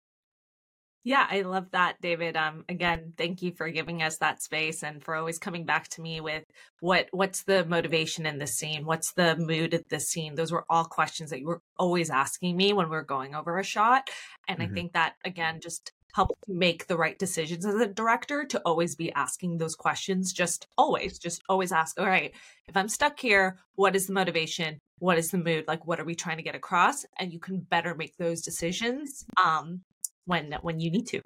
yeah, 1.04 1.26
I 1.28 1.40
love 1.42 1.72
that, 1.72 2.00
David. 2.00 2.36
Um, 2.36 2.64
again, 2.68 3.14
thank 3.16 3.42
you 3.42 3.50
for 3.50 3.68
giving 3.70 4.02
us 4.02 4.18
that 4.18 4.40
space 4.40 4.84
and 4.84 5.02
for 5.02 5.16
always 5.16 5.38
coming 5.38 5.64
back 5.64 5.88
to 5.88 6.00
me 6.00 6.20
with 6.20 6.44
what 6.78 7.08
what's 7.10 7.42
the 7.42 7.64
motivation 7.64 8.24
in 8.24 8.38
the 8.38 8.46
scene, 8.46 8.86
what's 8.86 9.12
the 9.12 9.36
mood 9.36 9.74
of 9.74 9.82
the 9.88 9.98
scene. 9.98 10.36
Those 10.36 10.52
were 10.52 10.64
all 10.70 10.84
questions 10.84 11.30
that 11.30 11.40
you 11.40 11.46
were 11.46 11.60
always 11.76 12.08
asking 12.08 12.56
me 12.56 12.72
when 12.72 12.88
we 12.88 12.96
are 12.96 13.02
going 13.02 13.34
over 13.34 13.58
a 13.58 13.64
shot, 13.64 14.10
and 14.46 14.60
mm-hmm. 14.60 14.70
I 14.70 14.74
think 14.74 14.92
that 14.92 15.14
again 15.24 15.58
just 15.60 15.90
help 16.14 16.30
make 16.46 16.86
the 16.86 16.96
right 16.96 17.18
decisions 17.18 17.64
as 17.64 17.74
a 17.74 17.86
director 17.86 18.44
to 18.44 18.60
always 18.64 18.94
be 18.94 19.12
asking 19.14 19.58
those 19.58 19.74
questions. 19.74 20.32
Just 20.32 20.66
always 20.76 21.18
just 21.18 21.42
always 21.48 21.72
ask 21.72 21.98
all 21.98 22.06
right 22.06 22.32
if 22.68 22.76
i'm 22.76 22.88
stuck 22.88 23.18
here 23.18 23.56
what 23.74 23.96
is 23.96 24.06
the 24.06 24.12
motivation? 24.12 24.78
What 24.98 25.18
is 25.18 25.30
the 25.30 25.38
mood? 25.38 25.64
Like 25.66 25.86
what 25.86 25.98
are 25.98 26.04
we 26.04 26.14
trying 26.14 26.36
to 26.36 26.42
get 26.42 26.54
across? 26.54 27.04
And 27.18 27.32
you 27.32 27.40
can 27.40 27.60
better 27.60 27.94
make 27.94 28.16
those 28.18 28.42
decisions 28.42 29.24
um 29.42 29.80
when 30.26 30.52
when 30.62 30.80
you 30.80 30.90
need 30.90 31.06
to. 31.08 31.20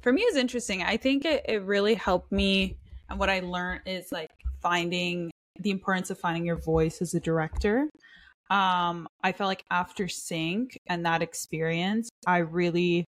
For 0.00 0.12
me 0.12 0.22
it's 0.22 0.36
interesting. 0.36 0.82
I 0.82 0.96
think 0.96 1.24
it, 1.24 1.44
it 1.48 1.62
really 1.62 1.94
helped 1.94 2.30
me 2.30 2.76
and 3.08 3.18
what 3.18 3.30
i 3.30 3.40
learned 3.40 3.82
is 3.86 4.12
like 4.12 4.30
finding 4.62 5.30
the 5.60 5.70
importance 5.70 6.10
of 6.10 6.18
finding 6.18 6.44
your 6.44 6.60
voice 6.60 7.00
as 7.00 7.14
a 7.14 7.20
director. 7.20 7.88
Um 8.50 9.08
i 9.22 9.32
felt 9.32 9.48
like 9.48 9.64
after 9.70 10.08
sync 10.08 10.78
and 10.88 11.06
that 11.06 11.22
experience 11.22 12.10
i 12.26 12.38
really 12.38 13.04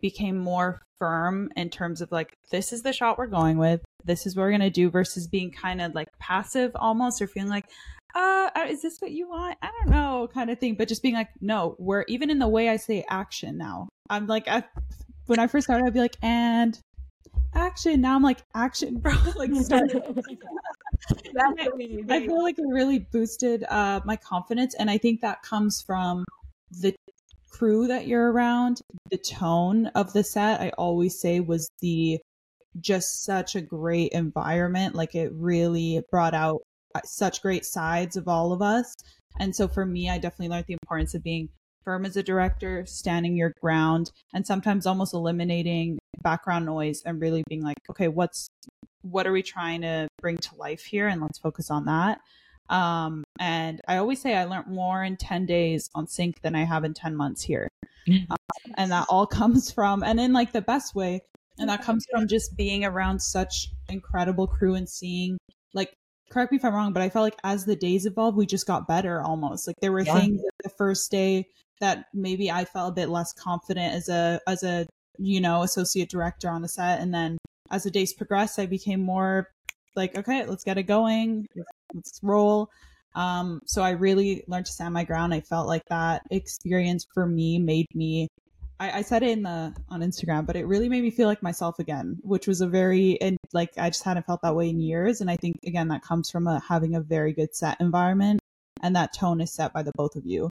became 0.00 0.38
more 0.38 0.80
firm 0.98 1.50
in 1.56 1.70
terms 1.70 2.00
of 2.00 2.12
like 2.12 2.34
this 2.50 2.72
is 2.72 2.82
the 2.82 2.92
shot 2.92 3.16
we're 3.16 3.26
going 3.26 3.56
with 3.56 3.80
this 4.04 4.26
is 4.26 4.36
what 4.36 4.42
we're 4.42 4.50
going 4.50 4.60
to 4.60 4.70
do 4.70 4.90
versus 4.90 5.26
being 5.26 5.50
kind 5.50 5.80
of 5.80 5.94
like 5.94 6.08
passive 6.18 6.70
almost 6.74 7.22
or 7.22 7.26
feeling 7.26 7.48
like 7.48 7.64
uh 8.14 8.50
is 8.68 8.82
this 8.82 8.98
what 8.98 9.12
you 9.12 9.28
want 9.28 9.56
i 9.62 9.70
don't 9.78 9.90
know 9.90 10.28
kind 10.34 10.50
of 10.50 10.58
thing 10.58 10.74
but 10.74 10.88
just 10.88 11.02
being 11.02 11.14
like 11.14 11.28
no 11.40 11.74
we're 11.78 12.04
even 12.08 12.28
in 12.28 12.38
the 12.38 12.48
way 12.48 12.68
i 12.68 12.76
say 12.76 13.04
action 13.08 13.56
now 13.56 13.88
i'm 14.10 14.26
like 14.26 14.46
I, 14.48 14.62
when 15.30 15.38
I 15.38 15.46
first 15.46 15.66
started, 15.66 15.86
I'd 15.86 15.94
be 15.94 16.00
like, 16.00 16.16
and 16.22 16.76
action. 17.54 18.00
Now 18.00 18.16
I'm 18.16 18.22
like, 18.22 18.42
action, 18.54 18.98
bro. 18.98 19.14
like, 19.36 19.54
start. 19.54 19.92
I 21.38 22.26
feel 22.26 22.42
like 22.42 22.58
it 22.58 22.66
really 22.66 22.98
boosted 22.98 23.64
uh, 23.68 24.00
my 24.04 24.16
confidence, 24.16 24.74
and 24.74 24.90
I 24.90 24.98
think 24.98 25.20
that 25.20 25.42
comes 25.42 25.82
from 25.82 26.24
the 26.80 26.94
crew 27.60 27.86
that 27.86 28.06
you're 28.06 28.32
around. 28.32 28.80
The 29.10 29.18
tone 29.18 29.88
of 29.88 30.14
the 30.14 30.24
set, 30.24 30.62
I 30.62 30.70
always 30.78 31.20
say, 31.20 31.40
was 31.40 31.70
the 31.80 32.18
just 32.80 33.22
such 33.22 33.54
a 33.54 33.60
great 33.60 34.12
environment. 34.12 34.94
Like 34.94 35.14
it 35.14 35.30
really 35.34 36.00
brought 36.10 36.32
out 36.32 36.62
uh, 36.94 37.00
such 37.04 37.42
great 37.42 37.66
sides 37.66 38.16
of 38.16 38.28
all 38.28 38.54
of 38.54 38.62
us. 38.62 38.94
And 39.38 39.54
so 39.54 39.68
for 39.68 39.84
me, 39.84 40.08
I 40.08 40.16
definitely 40.16 40.48
learned 40.48 40.64
the 40.68 40.78
importance 40.82 41.14
of 41.14 41.22
being 41.22 41.50
firm 41.84 42.06
as 42.06 42.16
a 42.16 42.22
director, 42.22 42.86
standing 42.86 43.36
your 43.36 43.52
ground, 43.60 44.10
and 44.32 44.46
sometimes 44.46 44.86
almost 44.86 45.12
eliminating 45.12 45.98
background 46.22 46.64
noise 46.64 47.02
and 47.04 47.20
really 47.20 47.44
being 47.46 47.62
like, 47.62 47.76
okay, 47.90 48.08
what's 48.08 48.48
what 49.02 49.26
are 49.26 49.32
we 49.32 49.42
trying 49.42 49.82
to 49.82 50.08
bring 50.22 50.38
to 50.38 50.56
life 50.56 50.84
here, 50.84 51.08
and 51.08 51.20
let's 51.20 51.38
focus 51.38 51.70
on 51.70 51.84
that. 51.84 52.20
Um, 52.70 53.24
and 53.38 53.80
I 53.86 53.96
always 53.96 54.20
say 54.20 54.34
I 54.34 54.44
learned 54.44 54.68
more 54.68 55.02
in 55.02 55.16
10 55.16 55.44
days 55.44 55.90
on 55.94 56.06
sync 56.06 56.40
than 56.40 56.54
I 56.54 56.64
have 56.64 56.84
in 56.84 56.94
10 56.94 57.14
months 57.16 57.42
here. 57.42 57.68
Um, 58.08 58.36
and 58.76 58.90
that 58.90 59.06
all 59.08 59.26
comes 59.40 59.70
from, 59.70 60.02
and 60.02 60.18
in 60.18 60.32
like 60.32 60.52
the 60.52 60.62
best 60.62 60.96
way, 60.96 61.20
and 61.58 61.68
that 61.68 61.82
comes 61.82 62.04
from 62.10 62.26
just 62.26 62.56
being 62.56 62.84
around 62.84 63.20
such 63.20 63.68
incredible 63.88 64.48
crew 64.48 64.74
and 64.74 64.88
seeing 64.88 65.38
like 65.74 65.92
correct 66.30 66.50
me 66.50 66.56
if 66.56 66.64
I'm 66.64 66.74
wrong, 66.74 66.92
but 66.92 67.02
I 67.02 67.10
felt 67.10 67.24
like 67.24 67.38
as 67.44 67.66
the 67.66 67.76
days 67.76 68.06
evolved, 68.06 68.36
we 68.36 68.46
just 68.46 68.66
got 68.66 68.88
better 68.88 69.20
almost. 69.20 69.66
Like 69.66 69.76
there 69.80 69.92
were 69.92 70.00
yeah. 70.00 70.18
things 70.18 70.40
the 70.64 70.70
first 70.70 71.10
day 71.10 71.46
that 71.80 72.06
maybe 72.14 72.50
I 72.50 72.64
felt 72.64 72.90
a 72.90 72.94
bit 72.94 73.10
less 73.10 73.32
confident 73.32 73.94
as 73.94 74.08
a 74.08 74.40
as 74.46 74.62
a 74.62 74.86
you 75.18 75.40
know 75.40 75.62
associate 75.62 76.08
director 76.08 76.48
on 76.48 76.62
the 76.62 76.68
set, 76.68 77.00
and 77.00 77.12
then 77.12 77.38
as 77.70 77.84
the 77.84 77.90
days 77.90 78.14
progressed, 78.14 78.58
I 78.58 78.66
became 78.66 79.00
more 79.00 79.48
like 79.94 80.16
okay, 80.16 80.46
let's 80.46 80.64
get 80.64 80.78
it 80.78 80.84
going, 80.84 81.46
let's 81.54 81.68
roll. 82.22 82.70
Um, 83.14 83.60
so 83.66 83.82
I 83.82 83.90
really 83.90 84.44
learned 84.46 84.66
to 84.66 84.72
stand 84.72 84.94
my 84.94 85.04
ground. 85.04 85.34
I 85.34 85.40
felt 85.40 85.66
like 85.66 85.84
that 85.88 86.22
experience 86.30 87.06
for 87.12 87.26
me 87.26 87.58
made 87.58 87.86
me 87.94 88.28
I, 88.80 88.98
I 88.98 89.02
said 89.02 89.22
it 89.22 89.30
in 89.30 89.42
the 89.42 89.74
on 89.90 90.00
Instagram, 90.00 90.46
but 90.46 90.56
it 90.56 90.66
really 90.66 90.88
made 90.88 91.02
me 91.02 91.10
feel 91.10 91.28
like 91.28 91.42
myself 91.42 91.78
again, 91.78 92.18
which 92.22 92.48
was 92.48 92.62
a 92.62 92.66
very 92.66 93.20
and 93.20 93.36
like 93.52 93.72
I 93.76 93.90
just 93.90 94.02
hadn't 94.02 94.26
felt 94.26 94.40
that 94.42 94.56
way 94.56 94.70
in 94.70 94.80
years. 94.80 95.20
And 95.20 95.30
I 95.30 95.36
think 95.36 95.56
again 95.64 95.88
that 95.88 96.02
comes 96.02 96.30
from 96.30 96.46
a, 96.46 96.60
having 96.66 96.96
a 96.96 97.00
very 97.00 97.32
good 97.34 97.54
set 97.54 97.76
environment, 97.78 98.40
and 98.82 98.96
that 98.96 99.12
tone 99.12 99.40
is 99.40 99.52
set 99.52 99.72
by 99.74 99.82
the 99.82 99.92
both 99.96 100.16
of 100.16 100.24
you. 100.24 100.48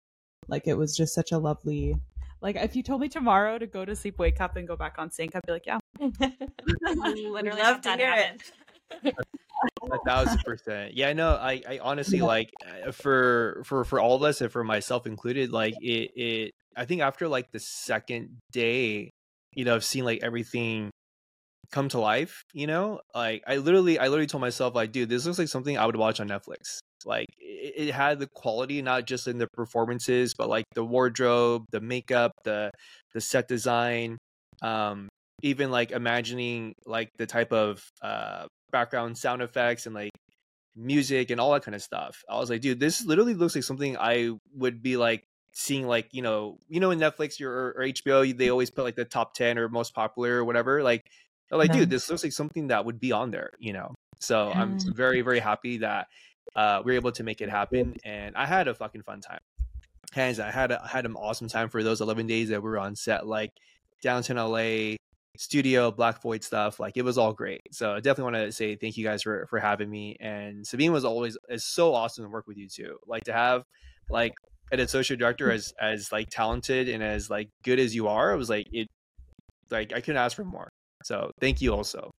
Like 0.47 0.67
it 0.67 0.77
was 0.77 0.95
just 0.95 1.13
such 1.13 1.31
a 1.31 1.39
lovely. 1.39 1.95
Like 2.41 2.55
if 2.55 2.75
you 2.75 2.83
told 2.83 3.01
me 3.01 3.09
tomorrow 3.09 3.57
to 3.57 3.67
go 3.67 3.83
to 3.83 3.95
sleep, 3.95 4.19
wake 4.19 4.39
up, 4.39 4.55
and 4.55 4.67
go 4.67 4.77
back 4.77 4.95
on 4.99 5.11
sync, 5.11 5.35
I'd 5.35 5.45
be 5.45 5.51
like, 5.51 5.65
yeah. 5.65 5.79
Literally 5.99 7.61
love 7.61 7.81
to 7.81 7.97
hear 7.97 8.13
it. 8.15 9.15
thousand 10.09 10.39
percent 10.43 10.93
yeah 10.95 11.13
no 11.13 11.35
i 11.35 11.61
i 11.69 11.79
honestly 11.81 12.21
like 12.21 12.49
uh, 12.65 12.91
for 12.91 13.61
for 13.65 13.83
for 13.83 13.99
all 13.99 14.15
of 14.15 14.23
us 14.23 14.41
and 14.41 14.51
for 14.51 14.63
myself 14.63 15.05
included 15.05 15.51
like 15.51 15.73
it 15.81 16.11
it 16.15 16.51
I 16.79 16.85
think 16.85 17.01
after 17.01 17.27
like 17.27 17.51
the 17.51 17.59
second 17.59 18.37
day, 18.53 19.11
you 19.53 19.65
know, 19.65 19.75
of 19.75 19.83
seeing 19.83 20.05
like 20.05 20.23
everything 20.23 20.91
come 21.71 21.89
to 21.89 21.99
life, 21.99 22.41
you 22.53 22.67
know, 22.67 23.01
like 23.13 23.43
I 23.45 23.57
literally, 23.57 23.99
I 23.99 24.07
literally 24.07 24.27
told 24.27 24.39
myself, 24.39 24.75
like, 24.75 24.93
dude, 24.93 25.09
this 25.09 25.25
looks 25.25 25.37
like 25.37 25.49
something 25.49 25.77
I 25.77 25.85
would 25.85 25.97
watch 25.97 26.21
on 26.21 26.29
Netflix. 26.29 26.79
Like 27.03 27.27
it, 27.37 27.89
it 27.89 27.93
had 27.93 28.19
the 28.19 28.29
quality, 28.33 28.81
not 28.81 29.05
just 29.05 29.27
in 29.27 29.39
the 29.39 29.47
performances, 29.53 30.33
but 30.33 30.47
like 30.47 30.63
the 30.73 30.85
wardrobe, 30.85 31.65
the 31.71 31.81
makeup, 31.81 32.31
the 32.45 32.71
the 33.13 33.19
set 33.19 33.49
design, 33.49 34.17
um, 34.61 35.08
even 35.41 35.71
like 35.71 35.91
imagining 35.91 36.75
like 36.85 37.11
the 37.17 37.25
type 37.25 37.51
of 37.51 37.83
uh 38.01 38.45
background 38.71 39.17
sound 39.17 39.41
effects 39.41 39.85
and 39.85 39.95
like 39.95 40.11
music 40.75 41.29
and 41.29 41.39
all 41.39 41.51
that 41.53 41.63
kind 41.63 41.75
of 41.75 41.81
stuff. 41.81 42.23
I 42.29 42.37
was 42.37 42.49
like, 42.49 42.61
dude, 42.61 42.79
this 42.79 43.03
literally 43.05 43.33
looks 43.33 43.55
like 43.55 43.63
something 43.63 43.97
I 43.97 44.31
would 44.55 44.81
be 44.81 44.97
like 44.97 45.25
seeing 45.51 45.87
like 45.87 46.07
you 46.11 46.21
know 46.21 46.57
you 46.67 46.79
know 46.79 46.91
in 46.91 46.99
netflix 46.99 47.41
or, 47.41 47.71
or 47.71 47.83
hbo 47.83 48.37
they 48.37 48.49
always 48.49 48.69
put 48.69 48.83
like 48.83 48.95
the 48.95 49.03
top 49.03 49.33
10 49.33 49.57
or 49.57 49.67
most 49.67 49.93
popular 49.93 50.37
or 50.37 50.45
whatever? 50.45 50.83
Like 50.83 51.05
like 51.51 51.71
dude 51.71 51.89
this 51.89 52.07
looks 52.09 52.23
like 52.23 52.33
something 52.33 52.67
that 52.67 52.85
would 52.85 52.99
be 52.99 53.11
on 53.11 53.31
there 53.31 53.51
you 53.59 53.73
know? 53.73 53.95
So 54.19 54.51
i'm 54.51 54.77
very 54.93 55.21
very 55.21 55.39
happy 55.39 55.79
that 55.79 56.07
uh 56.55 56.81
we 56.85 56.93
are 56.93 56.95
able 56.95 57.11
to 57.13 57.23
make 57.23 57.41
it 57.41 57.49
happen 57.49 57.95
and 58.03 58.35
i 58.35 58.45
had 58.45 58.67
a 58.67 58.75
fucking 58.75 59.01
fun 59.01 59.21
time. 59.21 59.39
Hands 60.13 60.39
i 60.39 60.51
had 60.51 60.71
a, 60.71 60.87
had 60.87 61.05
an 61.05 61.15
awesome 61.15 61.47
time 61.47 61.69
for 61.69 61.83
those 61.83 61.99
11 61.99 62.27
days 62.27 62.49
that 62.49 62.61
we 62.61 62.69
were 62.69 62.79
on 62.79 62.95
set 62.95 63.25
like 63.25 63.51
downtown 64.03 64.37
la 64.37 64.95
studio 65.39 65.89
black 65.89 66.21
void 66.21 66.43
stuff 66.43 66.81
like 66.81 66.97
it 66.97 67.01
was 67.01 67.17
all 67.17 67.31
great 67.31 67.61
so 67.71 67.93
i 67.93 67.95
definitely 67.95 68.25
want 68.25 68.35
to 68.35 68.51
say 68.51 68.75
thank 68.75 68.97
you 68.97 69.05
guys 69.05 69.23
for 69.23 69.47
for 69.49 69.57
having 69.57 69.89
me 69.89 70.17
and 70.19 70.67
sabine 70.67 70.91
was 70.91 71.05
always 71.05 71.37
is 71.47 71.63
so 71.63 71.93
awesome 71.93 72.25
to 72.25 72.29
work 72.29 72.45
with 72.45 72.57
you 72.57 72.67
too 72.67 72.97
like 73.07 73.23
to 73.23 73.31
have 73.31 73.63
like 74.09 74.33
an 74.71 74.79
associate 74.79 75.19
director 75.19 75.51
as 75.51 75.73
as 75.79 76.11
like 76.11 76.29
talented 76.29 76.89
and 76.89 77.03
as 77.03 77.29
like 77.29 77.49
good 77.63 77.79
as 77.79 77.95
you 77.95 78.07
are, 78.07 78.33
it 78.33 78.37
was 78.37 78.49
like 78.49 78.67
it 78.71 78.87
like 79.71 79.93
I 79.93 80.01
couldn't 80.01 80.17
ask 80.17 80.35
for 80.35 80.45
more. 80.45 80.69
So 81.03 81.31
thank 81.39 81.61
you 81.61 81.73
also. 81.73 82.11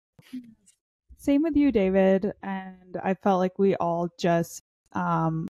Same 1.19 1.43
with 1.43 1.57
you, 1.57 1.71
David. 1.71 2.33
And 2.43 2.97
I 3.03 3.15
felt 3.15 3.41
like 3.41 3.59
we 3.59 3.77
all 3.77 4.09
just 4.19 4.63
um 4.93 5.49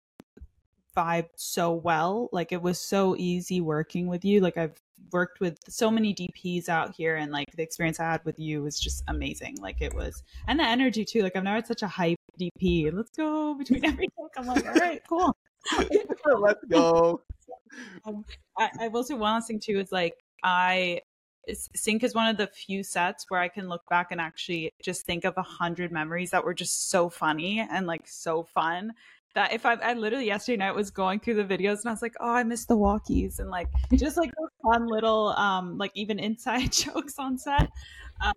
vibe 0.97 1.29
so 1.37 1.73
well. 1.73 2.29
Like 2.33 2.53
it 2.53 2.62
was 2.62 2.81
so 2.81 3.14
easy 3.16 3.61
working 3.61 4.09
with 4.09 4.25
you. 4.25 4.41
Like 4.41 4.57
I've 4.57 4.81
worked 5.13 5.41
with 5.41 5.59
so 5.69 5.91
many 5.91 6.15
DPs 6.15 6.69
out 6.69 6.95
here 6.95 7.17
and 7.17 7.33
like 7.33 7.51
the 7.57 7.63
experience 7.63 8.01
I 8.01 8.05
had 8.05 8.25
with 8.25 8.39
you 8.39 8.63
was 8.63 8.79
just 8.79 9.03
amazing. 9.09 9.57
Like 9.61 9.81
it 9.81 9.95
was 9.95 10.23
and 10.47 10.59
the 10.59 10.65
energy 10.65 11.05
too. 11.05 11.23
Like 11.23 11.37
I've 11.37 11.45
never 11.45 11.57
had 11.57 11.67
such 11.67 11.83
a 11.83 11.89
hype 11.89 12.19
DP. 12.41 12.93
Let's 12.93 13.11
go 13.11 13.55
between 13.55 13.85
every 13.85 14.09
talk. 14.09 14.33
I'm 14.37 14.47
like, 14.47 14.67
all 14.67 14.75
right, 14.75 15.03
cool. 15.09 15.37
Let's 16.39 16.65
go. 16.69 17.23
Um, 18.07 18.25
I, 18.59 18.71
I 18.81 18.89
will 18.89 19.05
say 19.05 19.13
one 19.13 19.35
last 19.35 19.47
thing 19.49 19.61
too 19.61 19.79
is 19.79 19.93
like 19.93 20.15
I 20.43 21.03
sync 21.53 22.03
is 22.03 22.15
one 22.15 22.29
of 22.29 22.37
the 22.37 22.47
few 22.47 22.83
sets 22.83 23.27
where 23.29 23.41
I 23.41 23.49
can 23.49 23.69
look 23.69 23.83
back 23.89 24.09
and 24.11 24.21
actually 24.21 24.73
just 24.83 25.07
think 25.07 25.25
of 25.25 25.35
a 25.37 25.43
hundred 25.43 25.93
memories 25.93 26.31
that 26.31 26.45
were 26.45 26.55
just 26.55 26.91
so 26.91 27.09
funny 27.09 27.61
and 27.61 27.87
like 27.87 28.07
so 28.07 28.43
fun. 28.43 28.93
That 29.39 29.53
if 29.53 29.64
I, 29.64 29.74
I 29.74 29.93
literally 29.93 30.26
yesterday 30.26 30.57
night 30.57 30.74
was 30.74 30.91
going 30.91 31.20
through 31.20 31.34
the 31.34 31.45
videos 31.45 31.78
and 31.78 31.86
I 31.86 31.91
was 31.93 32.03
like, 32.03 32.16
oh, 32.18 32.28
I 32.28 32.43
miss 32.43 32.64
the 32.64 32.76
walkies 32.76 33.39
and 33.39 33.49
like 33.51 33.68
just 33.95 34.16
like 34.16 34.32
those 34.36 34.51
fun 34.64 34.89
little 34.89 35.28
um 35.36 35.78
like 35.78 35.93
even 35.95 36.18
inside 36.18 36.72
jokes 36.72 37.20
on 37.20 37.39
set. 37.39 37.70
Uh, 38.20 38.32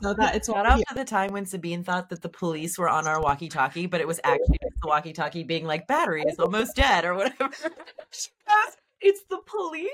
so 0.00 0.14
that 0.14 0.34
it's 0.34 0.46
shout 0.48 0.64
out 0.64 0.78
to 0.78 0.94
the 0.94 1.04
time 1.04 1.30
when 1.34 1.44
Sabine 1.44 1.84
thought 1.84 2.08
that 2.08 2.22
the 2.22 2.30
police 2.30 2.78
were 2.78 2.88
on 2.88 3.06
our 3.06 3.20
walkie-talkie, 3.20 3.84
but 3.84 4.00
it 4.00 4.06
was 4.06 4.18
actually 4.24 4.56
the 4.62 4.88
walkie-talkie 4.88 5.42
being 5.42 5.66
like 5.66 5.86
battery 5.86 6.24
is 6.26 6.38
almost 6.38 6.74
dead 6.74 7.04
or 7.04 7.14
whatever. 7.14 7.50
goes, 7.50 8.76
it's 9.02 9.24
the 9.28 9.40
police. 9.44 9.90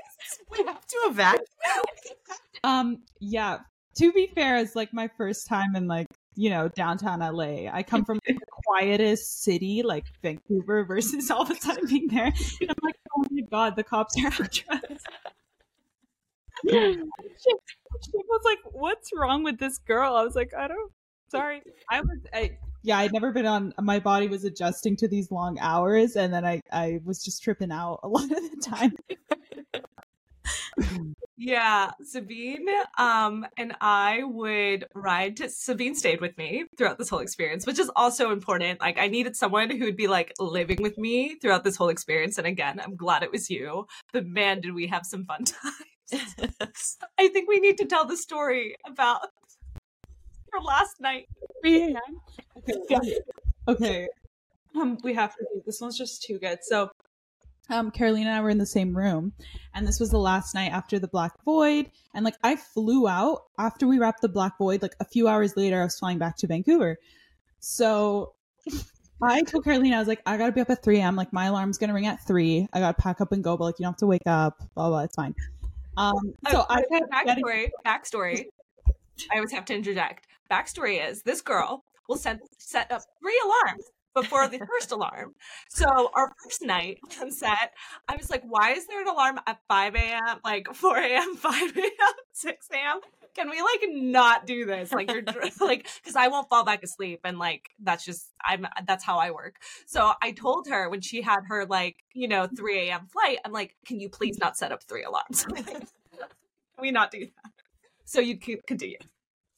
We 0.48 0.64
have 0.64 0.86
to 0.86 0.96
evacuate. 1.06 1.48
um. 2.62 2.98
Yeah. 3.18 3.58
To 3.96 4.12
be 4.12 4.28
fair, 4.32 4.58
it's 4.58 4.76
like 4.76 4.94
my 4.94 5.08
first 5.08 5.48
time 5.48 5.74
in 5.74 5.88
like 5.88 6.06
you 6.36 6.50
know 6.50 6.68
downtown 6.68 7.18
LA. 7.18 7.68
I 7.68 7.82
come 7.82 8.04
from 8.04 8.20
the 8.24 8.38
quietest 8.66 9.42
city 9.42 9.82
like 9.82 10.04
Vancouver 10.22 10.84
versus 10.88 11.30
all 11.30 11.42
of 11.42 11.50
a 11.50 11.54
sudden 11.56 11.86
being 11.86 12.08
there. 12.08 12.32
And 12.60 12.70
I'm 12.70 12.76
like, 12.82 12.96
oh 13.16 13.24
my 13.30 13.42
god, 13.50 13.76
the 13.76 13.84
cops 13.84 14.16
are 14.22 14.26
after 14.28 14.62
us 14.72 15.02
she, 16.68 16.74
she 16.74 18.12
was 18.14 18.40
like, 18.44 18.58
"What's 18.72 19.10
wrong 19.14 19.42
with 19.42 19.58
this 19.58 19.78
girl?" 19.78 20.14
I 20.14 20.22
was 20.22 20.36
like, 20.36 20.52
"I 20.54 20.68
don't. 20.68 20.92
Sorry, 21.28 21.60
I 21.90 22.00
was. 22.00 22.18
I, 22.32 22.58
yeah, 22.82 22.98
I'd 22.98 23.12
never 23.12 23.32
been 23.32 23.46
on. 23.46 23.74
My 23.80 23.98
body 23.98 24.28
was 24.28 24.44
adjusting 24.44 24.96
to 24.96 25.08
these 25.08 25.32
long 25.32 25.58
hours, 25.58 26.14
and 26.14 26.32
then 26.32 26.44
I 26.44 26.60
I 26.70 27.00
was 27.04 27.24
just 27.24 27.42
tripping 27.42 27.72
out 27.72 28.00
a 28.04 28.08
lot 28.08 28.24
of 28.24 28.30
the 28.30 28.62
time. 28.64 28.92
Yeah, 31.36 31.90
Sabine 32.02 32.68
um 32.98 33.46
and 33.56 33.74
I 33.80 34.22
would 34.24 34.86
ride 34.94 35.36
to 35.38 35.48
Sabine 35.48 35.94
stayed 35.94 36.20
with 36.20 36.36
me 36.38 36.64
throughout 36.76 36.98
this 36.98 37.08
whole 37.08 37.20
experience, 37.20 37.66
which 37.66 37.78
is 37.78 37.90
also 37.96 38.32
important. 38.32 38.80
Like 38.80 38.98
I 38.98 39.08
needed 39.08 39.36
someone 39.36 39.70
who 39.70 39.84
would 39.84 39.96
be 39.96 40.08
like 40.08 40.32
living 40.38 40.82
with 40.82 40.98
me 40.98 41.36
throughout 41.40 41.64
this 41.64 41.76
whole 41.76 41.88
experience. 41.88 42.38
And 42.38 42.46
again, 42.46 42.80
I'm 42.80 42.96
glad 42.96 43.22
it 43.22 43.32
was 43.32 43.50
you. 43.50 43.86
But 44.12 44.26
man, 44.26 44.60
did 44.60 44.74
we 44.74 44.86
have 44.88 45.04
some 45.04 45.24
fun 45.24 45.44
times. 46.12 46.98
I 47.18 47.28
think 47.28 47.48
we 47.48 47.60
need 47.60 47.78
to 47.78 47.86
tell 47.86 48.04
the 48.04 48.16
story 48.16 48.76
about 48.86 49.20
for 50.50 50.60
last 50.60 51.00
night. 51.00 51.26
3 51.62 51.82
a.m. 51.82 51.96
Okay. 52.68 53.20
okay. 53.68 54.08
Um, 54.76 54.98
we 55.02 55.14
have 55.14 55.34
to 55.36 55.46
do 55.54 55.62
this 55.66 55.80
one's 55.80 55.98
just 55.98 56.22
too 56.22 56.38
good. 56.38 56.58
So 56.62 56.90
um 57.72 57.90
Carolina 57.90 58.30
and 58.30 58.38
I 58.38 58.40
were 58.42 58.50
in 58.50 58.58
the 58.58 58.66
same 58.66 58.96
room 58.96 59.32
and 59.74 59.86
this 59.86 59.98
was 59.98 60.10
the 60.10 60.18
last 60.18 60.54
night 60.54 60.72
after 60.72 60.98
the 60.98 61.08
Black 61.08 61.32
Void 61.44 61.90
and 62.14 62.24
like 62.24 62.36
I 62.42 62.56
flew 62.56 63.08
out 63.08 63.44
after 63.58 63.86
we 63.86 63.98
wrapped 63.98 64.20
the 64.20 64.28
Black 64.28 64.58
Void 64.58 64.82
like 64.82 64.94
a 65.00 65.04
few 65.04 65.28
hours 65.28 65.56
later 65.56 65.80
I 65.80 65.84
was 65.84 65.98
flying 65.98 66.18
back 66.18 66.36
to 66.38 66.46
Vancouver. 66.46 66.98
So 67.60 68.34
I 69.22 69.42
told 69.42 69.64
Carolina 69.64 69.96
I 69.96 69.98
was 69.98 70.08
like 70.08 70.22
I 70.26 70.36
got 70.36 70.46
to 70.46 70.52
be 70.52 70.60
up 70.60 70.70
at 70.70 70.82
3 70.82 70.98
a.m. 70.98 71.16
like 71.16 71.32
my 71.32 71.46
alarm's 71.46 71.78
to 71.78 71.92
ring 71.92 72.06
at 72.06 72.24
3. 72.26 72.68
I 72.72 72.80
got 72.80 72.96
to 72.96 73.02
pack 73.02 73.20
up 73.20 73.32
and 73.32 73.42
go 73.42 73.56
but 73.56 73.64
like 73.64 73.78
you 73.78 73.84
don't 73.84 73.92
have 73.92 73.98
to 73.98 74.06
wake 74.06 74.26
up 74.26 74.58
blah 74.74 74.88
blah 74.88 75.00
it's 75.00 75.16
fine. 75.16 75.34
Um, 75.96 76.34
so 76.50 76.64
I 76.68 76.82
kept 76.82 77.10
getting 77.26 77.44
backstory. 77.44 77.70
Backstory. 77.84 78.44
I 79.30 79.36
always 79.36 79.52
have 79.52 79.64
to 79.66 79.74
interject. 79.74 80.26
Backstory 80.50 81.06
is 81.06 81.22
this 81.22 81.42
girl 81.42 81.84
will 82.08 82.16
set 82.16 82.40
set 82.58 82.90
up 82.90 83.02
three 83.20 83.40
alarms 83.44 83.84
before 84.14 84.48
the 84.48 84.58
first 84.58 84.92
alarm. 84.92 85.34
So 85.68 86.10
our 86.14 86.32
first 86.42 86.62
night 86.62 86.98
on 87.20 87.30
set, 87.30 87.72
I 88.08 88.16
was 88.16 88.30
like, 88.30 88.42
why 88.44 88.72
is 88.72 88.86
there 88.86 89.00
an 89.02 89.08
alarm 89.08 89.40
at 89.46 89.58
5 89.68 89.94
a.m., 89.94 90.38
like 90.44 90.66
4 90.72 90.96
a.m., 90.98 91.36
5 91.36 91.76
a.m., 91.76 92.12
6 92.32 92.68
a.m.? 92.72 93.00
Can 93.34 93.48
we 93.48 93.62
like 93.62 93.80
not 93.88 94.46
do 94.46 94.66
this? 94.66 94.92
Like 94.92 95.10
you're 95.10 95.22
like, 95.60 95.88
because 96.02 96.16
I 96.16 96.28
won't 96.28 96.48
fall 96.50 96.64
back 96.64 96.82
asleep, 96.82 97.20
and 97.24 97.38
like 97.38 97.70
that's 97.82 98.04
just 98.04 98.30
I'm 98.44 98.66
that's 98.86 99.02
how 99.02 99.18
I 99.18 99.30
work. 99.30 99.56
So 99.86 100.12
I 100.20 100.32
told 100.32 100.68
her 100.68 100.90
when 100.90 101.00
she 101.00 101.22
had 101.22 101.40
her 101.48 101.64
like 101.64 101.96
you 102.12 102.28
know 102.28 102.46
3 102.54 102.90
a.m. 102.90 103.06
flight, 103.06 103.38
I'm 103.42 103.52
like, 103.52 103.74
can 103.86 104.00
you 104.00 104.10
please 104.10 104.38
not 104.38 104.58
set 104.58 104.70
up 104.70 104.82
three 104.82 105.02
alarms? 105.02 105.46
can 105.46 105.86
we 106.78 106.90
not 106.90 107.10
do 107.10 107.20
that? 107.20 107.52
So 108.04 108.20
you 108.20 108.36
continue. 108.36 108.98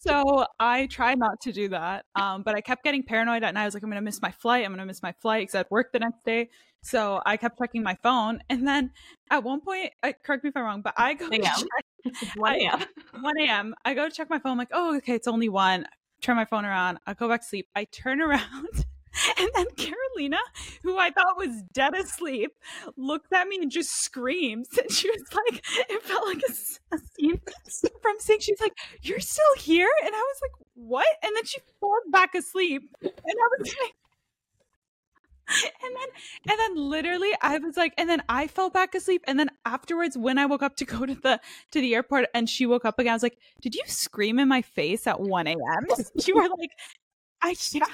So 0.06 0.44
I 0.60 0.86
tried 0.86 1.18
not 1.18 1.40
to 1.42 1.52
do 1.52 1.68
that, 1.70 2.04
um, 2.14 2.42
but 2.42 2.54
I 2.54 2.60
kept 2.60 2.84
getting 2.84 3.02
paranoid 3.02 3.42
at 3.42 3.54
night. 3.54 3.62
I 3.62 3.64
was 3.64 3.72
like, 3.72 3.82
I'm 3.82 3.88
going 3.88 4.00
to 4.00 4.04
miss 4.04 4.20
my 4.20 4.30
flight. 4.30 4.64
I'm 4.64 4.70
going 4.70 4.80
to 4.80 4.86
miss 4.86 5.02
my 5.02 5.12
flight 5.12 5.42
because 5.42 5.54
I 5.54 5.58
had 5.58 5.66
work 5.70 5.92
the 5.92 5.98
next 5.98 6.24
day. 6.24 6.50
So 6.82 7.22
I 7.24 7.38
kept 7.38 7.58
checking 7.58 7.82
my 7.82 7.96
phone. 8.02 8.40
And 8.50 8.68
then 8.68 8.90
at 9.30 9.42
one 9.42 9.62
point, 9.62 9.92
uh, 10.02 10.12
correct 10.22 10.44
me 10.44 10.50
if 10.50 10.56
I'm 10.56 10.64
wrong, 10.64 10.82
but 10.82 10.92
I 10.98 11.14
go 11.14 11.28
1 11.30 11.40
a.m. 11.40 11.66
1 12.36 12.54
a.m. 12.54 12.84
1 13.20 13.38
a.m. 13.40 13.74
I 13.86 13.94
go 13.94 14.06
to 14.06 14.14
check 14.14 14.28
my 14.28 14.38
phone. 14.38 14.52
I'm 14.52 14.58
like, 14.58 14.68
oh, 14.72 14.96
okay, 14.98 15.14
it's 15.14 15.26
only 15.26 15.48
one. 15.48 15.86
Turn 16.20 16.36
my 16.36 16.44
phone 16.44 16.66
around. 16.66 16.98
I 17.06 17.14
go 17.14 17.28
back 17.28 17.40
to 17.40 17.46
sleep. 17.46 17.68
I 17.74 17.84
turn 17.84 18.20
around. 18.20 18.84
And 19.38 19.50
then 19.54 19.66
Carolina, 19.76 20.38
who 20.82 20.98
I 20.98 21.10
thought 21.10 21.36
was 21.36 21.62
dead 21.72 21.94
asleep, 21.94 22.52
looked 22.96 23.32
at 23.32 23.48
me 23.48 23.58
and 23.62 23.70
just 23.70 23.90
screams. 23.90 24.68
And 24.78 24.90
she 24.90 25.10
was 25.10 25.22
like, 25.32 25.64
it 25.88 26.02
felt 26.02 26.26
like 26.26 26.42
a, 26.48 26.96
a 26.96 26.98
scene 26.98 27.40
from 28.02 28.16
Sync. 28.18 28.42
She's 28.42 28.60
like, 28.60 28.76
You're 29.02 29.20
still 29.20 29.54
here? 29.58 29.90
And 30.04 30.14
I 30.14 30.18
was 30.18 30.40
like, 30.42 30.66
What? 30.74 31.06
And 31.22 31.34
then 31.34 31.44
she 31.44 31.60
falls 31.80 32.04
back 32.10 32.34
asleep. 32.34 32.82
And 33.02 33.12
I 33.26 33.48
was 33.58 33.74
like, 33.82 33.94
and 35.48 35.94
then 35.94 36.08
and 36.50 36.58
then 36.58 36.76
literally 36.88 37.30
i 37.42 37.58
was 37.58 37.76
like 37.76 37.92
and 37.98 38.08
then 38.08 38.22
i 38.28 38.46
fell 38.46 38.70
back 38.70 38.94
asleep 38.94 39.22
and 39.26 39.38
then 39.38 39.50
afterwards 39.66 40.16
when 40.16 40.38
i 40.38 40.46
woke 40.46 40.62
up 40.62 40.74
to 40.76 40.84
go 40.86 41.04
to 41.04 41.14
the 41.14 41.38
to 41.70 41.80
the 41.82 41.94
airport 41.94 42.26
and 42.34 42.48
she 42.48 42.64
woke 42.64 42.84
up 42.84 42.98
again 42.98 43.12
i 43.12 43.14
was 43.14 43.22
like 43.22 43.36
did 43.60 43.74
you 43.74 43.82
scream 43.86 44.38
in 44.38 44.48
my 44.48 44.62
face 44.62 45.06
at 45.06 45.20
1 45.20 45.46
a.m 45.46 45.58
you 46.26 46.34
were 46.34 46.48
like 46.48 46.70
I 47.44 47.54
yeah, 47.72 47.84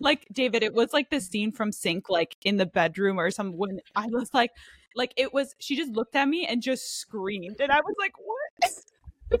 like 0.00 0.26
David, 0.32 0.64
it 0.64 0.74
was 0.74 0.92
like 0.92 1.08
the 1.08 1.16
mm-hmm. 1.16 1.24
scene 1.24 1.52
from 1.52 1.70
Sync, 1.70 2.10
like 2.10 2.36
in 2.44 2.56
the 2.56 2.66
bedroom 2.66 3.18
or 3.18 3.30
something. 3.30 3.56
When 3.56 3.80
I 3.94 4.06
was 4.10 4.34
like, 4.34 4.50
like 4.96 5.14
it 5.16 5.32
was, 5.32 5.54
she 5.60 5.76
just 5.76 5.92
looked 5.92 6.16
at 6.16 6.28
me 6.28 6.46
and 6.46 6.60
just 6.60 6.98
screamed, 6.98 7.60
and 7.60 7.70
I 7.70 7.80
was 7.80 7.94
like, 7.98 8.12
what? 8.18 9.40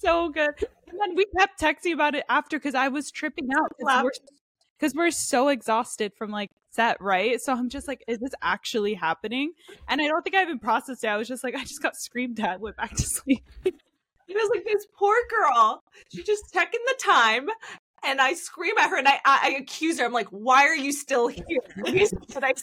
so 0.00 0.30
good. 0.30 0.54
And 0.88 0.98
then 0.98 1.14
we 1.14 1.26
kept 1.38 1.60
texting 1.60 1.92
about 1.92 2.14
it 2.14 2.24
after 2.28 2.58
because 2.58 2.74
I 2.74 2.88
was 2.88 3.10
tripping 3.10 3.48
out 3.54 3.72
because 3.78 4.94
we're, 4.94 5.04
we're 5.04 5.10
so 5.10 5.48
exhausted 5.48 6.12
from 6.16 6.30
like 6.30 6.50
set, 6.70 7.00
right? 7.02 7.38
So 7.40 7.52
I'm 7.52 7.68
just 7.68 7.86
like, 7.86 8.02
is 8.08 8.18
this 8.18 8.32
actually 8.40 8.94
happening? 8.94 9.52
And 9.88 10.00
I 10.00 10.06
don't 10.06 10.22
think 10.22 10.36
I 10.36 10.42
even 10.42 10.58
processed 10.58 11.04
it. 11.04 11.08
I 11.08 11.16
was 11.18 11.28
just 11.28 11.44
like, 11.44 11.54
I 11.58 11.64
just 11.64 11.82
got 11.82 11.96
screamed 11.96 12.40
at, 12.40 12.60
went 12.60 12.76
back 12.78 12.94
to 12.94 13.02
sleep. 13.02 13.44
It 14.28 14.34
was 14.34 14.50
like 14.54 14.64
this 14.64 14.86
poor 14.96 15.16
girl. 15.28 15.82
She 16.12 16.22
just 16.22 16.52
checking 16.52 16.80
the 16.86 16.96
time, 17.00 17.48
and 18.04 18.20
I 18.20 18.34
scream 18.34 18.76
at 18.78 18.90
her 18.90 18.96
and 18.96 19.08
I 19.08 19.20
I, 19.24 19.40
I 19.42 19.56
accuse 19.60 19.98
her. 19.98 20.04
I'm 20.04 20.12
like, 20.12 20.28
"Why 20.28 20.66
are 20.66 20.76
you 20.76 20.92
still 20.92 21.28
here?" 21.28 21.60
But 21.76 22.44
I 22.44 22.54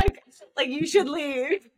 like, 0.00 0.22
like 0.56 0.68
you 0.68 0.86
should 0.86 1.08
leave. 1.08 1.68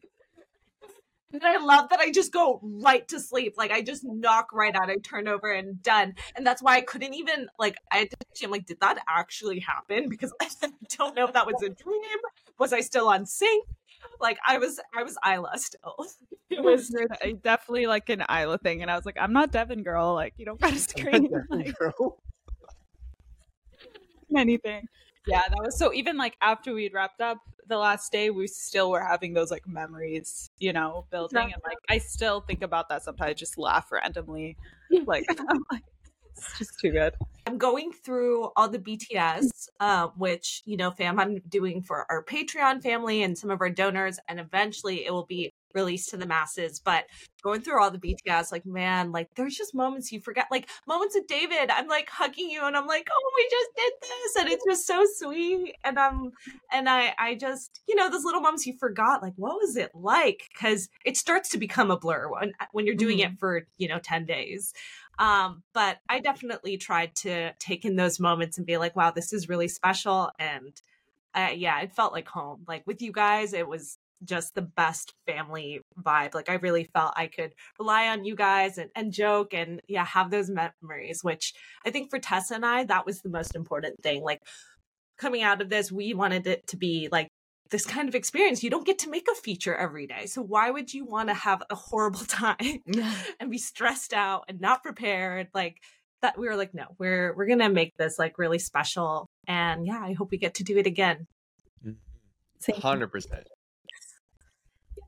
And 1.32 1.44
I 1.44 1.58
love 1.58 1.90
that 1.90 2.00
I 2.00 2.10
just 2.10 2.32
go 2.32 2.58
right 2.62 3.06
to 3.08 3.20
sleep. 3.20 3.54
Like 3.58 3.70
I 3.70 3.82
just 3.82 4.02
knock 4.02 4.52
right 4.52 4.74
out. 4.74 4.88
I 4.88 4.96
turn 4.96 5.28
over 5.28 5.52
and 5.52 5.82
done. 5.82 6.14
And 6.36 6.46
that's 6.46 6.62
why 6.62 6.76
I 6.76 6.80
couldn't 6.80 7.14
even 7.14 7.48
like 7.58 7.76
I 7.92 7.98
had 7.98 8.10
to 8.10 8.44
I'm 8.44 8.50
like, 8.50 8.66
did 8.66 8.80
that 8.80 8.98
actually 9.08 9.60
happen? 9.60 10.08
Because 10.08 10.32
I 10.40 10.48
don't 10.96 11.14
know 11.14 11.26
if 11.26 11.34
that 11.34 11.46
was 11.46 11.62
a 11.62 11.68
dream. 11.68 12.18
Was 12.58 12.72
I 12.72 12.80
still 12.80 13.08
on 13.08 13.26
sync? 13.26 13.66
Like 14.20 14.38
I 14.46 14.58
was 14.58 14.80
I 14.96 15.02
was 15.02 15.16
Isla 15.26 15.58
still. 15.58 16.06
It 16.50 16.62
was 16.62 16.90
definitely 17.42 17.86
like 17.86 18.08
an 18.08 18.22
Isla 18.22 18.56
thing. 18.56 18.80
And 18.80 18.90
I 18.90 18.96
was 18.96 19.04
like, 19.04 19.18
I'm 19.20 19.34
not 19.34 19.52
Devin 19.52 19.82
girl. 19.82 20.14
Like, 20.14 20.32
you 20.38 20.46
don't 20.46 20.58
gotta 20.58 20.78
scream 20.78 21.28
like, 21.50 21.74
anything. 24.36 24.88
Yeah, 25.26 25.42
that 25.46 25.58
was 25.58 25.78
so 25.78 25.92
even 25.92 26.16
like 26.16 26.38
after 26.40 26.72
we'd 26.72 26.94
wrapped 26.94 27.20
up 27.20 27.38
the 27.66 27.76
last 27.76 28.10
day, 28.10 28.30
we 28.30 28.46
still 28.46 28.90
were 28.90 29.02
having 29.02 29.34
those 29.34 29.50
like 29.50 29.68
memories, 29.68 30.50
you 30.58 30.72
know, 30.72 31.04
building 31.10 31.52
and 31.52 31.62
like 31.64 31.76
I 31.90 31.98
still 31.98 32.40
think 32.40 32.62
about 32.62 32.88
that 32.88 33.02
sometimes, 33.02 33.30
I 33.30 33.34
just 33.34 33.58
laugh 33.58 33.92
randomly. 33.92 34.56
Like, 35.04 35.26
I'm 35.28 35.64
like 35.70 35.84
it's 36.38 36.58
just 36.58 36.78
too 36.78 36.90
good. 36.90 37.14
I'm 37.46 37.56
going 37.56 37.92
through 37.92 38.50
all 38.56 38.68
the 38.68 38.78
BTS, 38.78 39.68
uh, 39.80 40.08
which, 40.16 40.62
you 40.66 40.76
know, 40.76 40.90
fam, 40.90 41.18
I'm 41.18 41.38
doing 41.48 41.82
for 41.82 42.04
our 42.10 42.22
Patreon 42.22 42.82
family 42.82 43.22
and 43.22 43.38
some 43.38 43.50
of 43.50 43.60
our 43.62 43.70
donors, 43.70 44.18
and 44.28 44.38
eventually 44.38 45.06
it 45.06 45.12
will 45.12 45.24
be 45.24 45.54
released 45.74 46.10
to 46.10 46.16
the 46.16 46.26
masses. 46.26 46.78
But 46.78 47.06
going 47.42 47.60
through 47.60 47.82
all 47.82 47.90
the 47.90 47.98
BTS, 47.98 48.52
like, 48.52 48.66
man, 48.66 49.12
like 49.12 49.34
there's 49.34 49.56
just 49.56 49.74
moments 49.74 50.12
you 50.12 50.20
forget, 50.20 50.46
like 50.50 50.68
moments 50.86 51.16
of 51.16 51.26
David. 51.26 51.70
I'm 51.70 51.88
like 51.88 52.08
hugging 52.10 52.50
you 52.50 52.64
and 52.64 52.76
I'm 52.76 52.86
like, 52.86 53.08
oh, 53.10 53.32
we 53.36 53.48
just 53.50 53.70
did 53.76 53.92
this. 54.02 54.36
And 54.36 54.48
it's 54.50 54.64
just 54.66 54.86
so 54.86 55.06
sweet. 55.16 55.74
And 55.84 55.98
I'm, 55.98 56.32
and 56.72 56.88
I 56.88 57.14
I 57.18 57.34
just, 57.34 57.80
you 57.88 57.94
know, 57.94 58.10
those 58.10 58.24
little 58.24 58.40
moments 58.40 58.66
you 58.66 58.76
forgot, 58.78 59.22
like, 59.22 59.34
what 59.36 59.58
was 59.60 59.76
it 59.76 59.90
like? 59.94 60.48
Because 60.52 60.88
it 61.04 61.16
starts 61.16 61.48
to 61.50 61.58
become 61.58 61.90
a 61.90 61.98
blur 61.98 62.28
when 62.28 62.52
when 62.72 62.86
you're 62.86 62.94
doing 62.94 63.18
mm-hmm. 63.18 63.34
it 63.34 63.38
for, 63.38 63.66
you 63.78 63.88
know, 63.88 64.00
10 64.02 64.26
days. 64.26 64.74
Um, 65.18 65.62
but 65.74 65.98
I 66.08 66.20
definitely 66.20 66.76
tried 66.76 67.14
to 67.16 67.52
take 67.58 67.84
in 67.84 67.96
those 67.96 68.20
moments 68.20 68.56
and 68.56 68.66
be 68.66 68.76
like, 68.76 68.94
wow, 68.94 69.10
this 69.10 69.32
is 69.32 69.48
really 69.48 69.68
special. 69.68 70.30
And 70.38 70.80
uh, 71.34 71.50
yeah, 71.54 71.80
it 71.80 71.92
felt 71.92 72.12
like 72.12 72.28
home. 72.28 72.64
Like 72.68 72.84
with 72.86 73.02
you 73.02 73.12
guys, 73.12 73.52
it 73.52 73.66
was 73.66 73.98
just 74.24 74.54
the 74.54 74.62
best 74.62 75.14
family 75.26 75.80
vibe. 76.00 76.34
Like 76.34 76.48
I 76.48 76.54
really 76.54 76.84
felt 76.84 77.14
I 77.16 77.26
could 77.26 77.54
rely 77.78 78.08
on 78.08 78.24
you 78.24 78.34
guys 78.34 78.78
and, 78.78 78.90
and 78.94 79.12
joke 79.12 79.54
and 79.54 79.80
yeah, 79.88 80.04
have 80.04 80.30
those 80.30 80.50
memories, 80.50 81.22
which 81.22 81.54
I 81.84 81.90
think 81.90 82.10
for 82.10 82.18
Tessa 82.18 82.54
and 82.54 82.66
I, 82.66 82.84
that 82.84 83.06
was 83.06 83.20
the 83.20 83.28
most 83.28 83.54
important 83.54 84.02
thing. 84.02 84.22
Like 84.22 84.42
coming 85.18 85.42
out 85.42 85.60
of 85.60 85.68
this, 85.68 85.92
we 85.92 86.14
wanted 86.14 86.46
it 86.46 86.66
to 86.68 86.76
be 86.76 87.08
like 87.10 87.28
this 87.70 87.84
kind 87.84 88.08
of 88.08 88.14
experience. 88.14 88.62
You 88.62 88.70
don't 88.70 88.86
get 88.86 88.98
to 89.00 89.10
make 89.10 89.26
a 89.30 89.34
feature 89.34 89.74
every 89.74 90.06
day. 90.06 90.26
So 90.26 90.42
why 90.42 90.70
would 90.70 90.92
you 90.92 91.04
want 91.04 91.28
to 91.28 91.34
have 91.34 91.62
a 91.70 91.74
horrible 91.74 92.20
time 92.26 92.82
and 93.40 93.50
be 93.50 93.58
stressed 93.58 94.12
out 94.12 94.44
and 94.48 94.60
not 94.60 94.82
prepared? 94.82 95.48
Like 95.54 95.76
that 96.22 96.38
we 96.38 96.48
were 96.48 96.56
like, 96.56 96.74
no, 96.74 96.86
we're 96.98 97.34
we're 97.36 97.46
gonna 97.46 97.70
make 97.70 97.96
this 97.96 98.18
like 98.18 98.38
really 98.38 98.58
special. 98.58 99.28
And 99.46 99.86
yeah, 99.86 100.00
I 100.02 100.12
hope 100.12 100.30
we 100.30 100.38
get 100.38 100.54
to 100.54 100.64
do 100.64 100.78
it 100.78 100.86
again. 100.86 101.26
Mm-hmm. 101.84 102.80
Hundred 102.80 103.08
percent. 103.12 103.46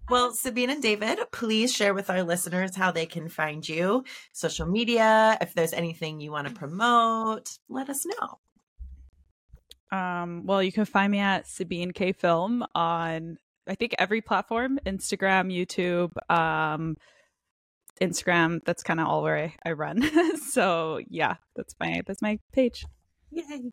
Well, 0.09 0.33
Sabine 0.33 0.71
and 0.71 0.83
David, 0.83 1.21
please 1.31 1.73
share 1.73 1.95
with 1.95 2.11
our 2.11 2.25
listeners 2.25 2.75
how 2.75 2.91
they 2.91 3.07
can 3.07 3.29
find 3.29 3.67
you, 3.69 4.03
social 4.33 4.67
media, 4.67 5.39
if 5.41 5.55
there's 5.55 5.73
anything 5.73 6.19
you 6.19 6.33
want 6.33 6.49
to 6.49 6.53
promote, 6.53 7.59
let 7.69 7.89
us 7.89 8.05
know. 8.05 8.41
Um, 9.93 10.47
well, 10.47 10.63
you 10.63 10.73
can 10.73 10.85
find 10.85 11.11
me 11.11 11.19
at 11.19 11.47
Sabine 11.47 11.93
K 11.93 12.13
Film 12.13 12.65
on 12.75 13.39
I 13.67 13.75
think 13.75 13.95
every 13.99 14.21
platform: 14.21 14.79
Instagram, 14.87 15.53
YouTube, 15.53 16.11
um, 16.35 16.97
Instagram. 18.01 18.61
That's 18.65 18.83
kind 18.83 19.01
of 19.01 19.07
all 19.07 19.23
where 19.23 19.39
I, 19.39 19.55
I 19.65 19.73
run. 19.73 20.03
so 20.51 21.01
yeah, 21.09 21.37
that's 21.57 21.75
my 21.79 22.03
that's 22.07 22.23
my 22.23 22.39
page. 22.53 22.85
Yay. 23.31 23.73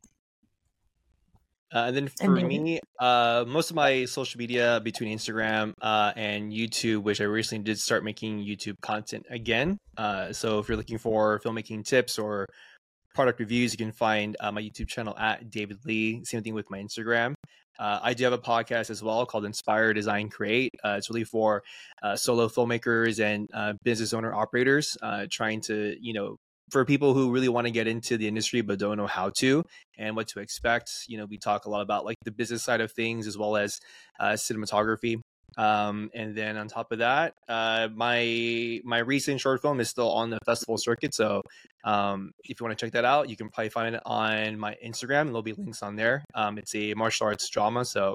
Uh, 1.74 1.86
and 1.88 1.96
then 1.96 2.08
for 2.08 2.38
and 2.38 2.48
me, 2.48 2.80
uh, 3.00 3.44
most 3.46 3.70
of 3.70 3.76
my 3.76 4.06
social 4.06 4.38
media 4.38 4.80
between 4.82 5.16
Instagram 5.16 5.74
uh, 5.82 6.14
and 6.16 6.54
YouTube, 6.54 7.04
which 7.04 7.20
I 7.20 7.26
recently 7.26 7.66
did 7.66 7.78
start 7.78 8.06
making 8.06 8.46
YouTube 8.46 8.80
content 8.82 9.26
again. 9.30 9.78
Uh, 9.98 10.32
so 10.32 10.60
if 10.60 10.70
you're 10.70 10.78
looking 10.78 10.98
for 10.98 11.42
filmmaking 11.44 11.86
tips 11.86 12.18
or 12.18 12.48
product 13.14 13.40
reviews, 13.40 13.74
you 13.74 13.78
can 13.78 13.92
find 13.92 14.38
uh, 14.40 14.52
my 14.52 14.62
YouTube 14.62 14.88
channel 14.88 15.18
at 15.18 15.50
David 15.50 15.80
Lee. 15.86 16.24
Same 16.24 16.44
thing 16.44 16.54
with 16.54 16.70
my 16.70 16.80
Instagram. 16.80 17.34
Uh, 17.80 18.00
I 18.02 18.14
do 18.14 18.24
have 18.24 18.34
a 18.34 18.40
podcast 18.40 18.90
as 18.90 19.04
well 19.04 19.26
called 19.26 19.46
Inspire 19.46 19.94
Design 19.94 20.30
Create. 20.30 20.72
Uh, 20.84 20.96
it's 20.98 21.10
really 21.10 21.24
for 21.24 21.64
uh, 22.02 22.16
solo 22.16 22.48
filmmakers 22.48 23.24
and 23.24 23.48
uh, 23.54 23.74
business 23.84 24.14
owner 24.14 24.34
operators 24.34 24.98
uh, 25.02 25.28
trying 25.32 25.62
to, 25.62 25.96
you 26.00 26.14
know, 26.14 26.38
for 26.72 26.84
people 26.86 27.14
who 27.14 27.32
really 27.32 27.48
want 27.48 27.66
to 27.66 27.72
get 27.72 27.88
into 27.88 28.18
the 28.18 28.28
industry 28.28 28.62
but 28.62 28.78
don't 28.78 28.98
know 28.98 29.08
how 29.08 29.30
to 29.38 29.64
and 29.98 30.16
what 30.16 30.28
to 30.28 30.40
expect. 30.40 30.92
You 31.08 31.18
know, 31.18 31.26
we 31.26 31.38
talk 31.38 31.66
a 31.66 31.70
lot 31.70 31.82
about 31.82 32.04
like 32.04 32.18
the 32.26 32.32
business 32.32 32.64
side 32.64 32.82
of 32.82 32.92
things 32.92 33.26
as 33.26 33.38
well 33.38 33.56
as 33.56 33.80
cinematography. 34.22 35.22
Um, 35.58 36.12
and 36.14 36.36
then 36.36 36.56
on 36.56 36.68
top 36.68 36.92
of 36.92 37.00
that, 37.00 37.34
uh, 37.50 37.90
my 37.94 38.80
my 38.84 39.00
recent 39.00 39.42
short 39.42 39.62
film 39.62 39.80
is 39.80 39.90
still 39.90 40.12
on 40.12 40.30
the 40.30 40.38
festival 40.46 40.78
circuit. 40.78 41.16
So 41.16 41.42
um, 41.84 42.32
if 42.44 42.60
you 42.60 42.66
want 42.66 42.78
to 42.78 42.86
check 42.86 42.94
that 42.94 43.06
out, 43.06 43.30
you 43.30 43.36
can 43.36 43.50
probably 43.50 43.70
find 43.70 43.96
it 43.96 44.02
on 44.06 44.60
my 44.60 44.76
Instagram. 44.86 45.26
There'll 45.26 45.42
be 45.42 45.54
links 45.54 45.82
on 45.82 45.96
there. 45.96 46.24
Um, 46.36 46.58
it's 46.58 46.76
a 46.76 46.94
martial 46.94 47.28
arts 47.28 47.50
drama. 47.50 47.86
So 47.86 48.14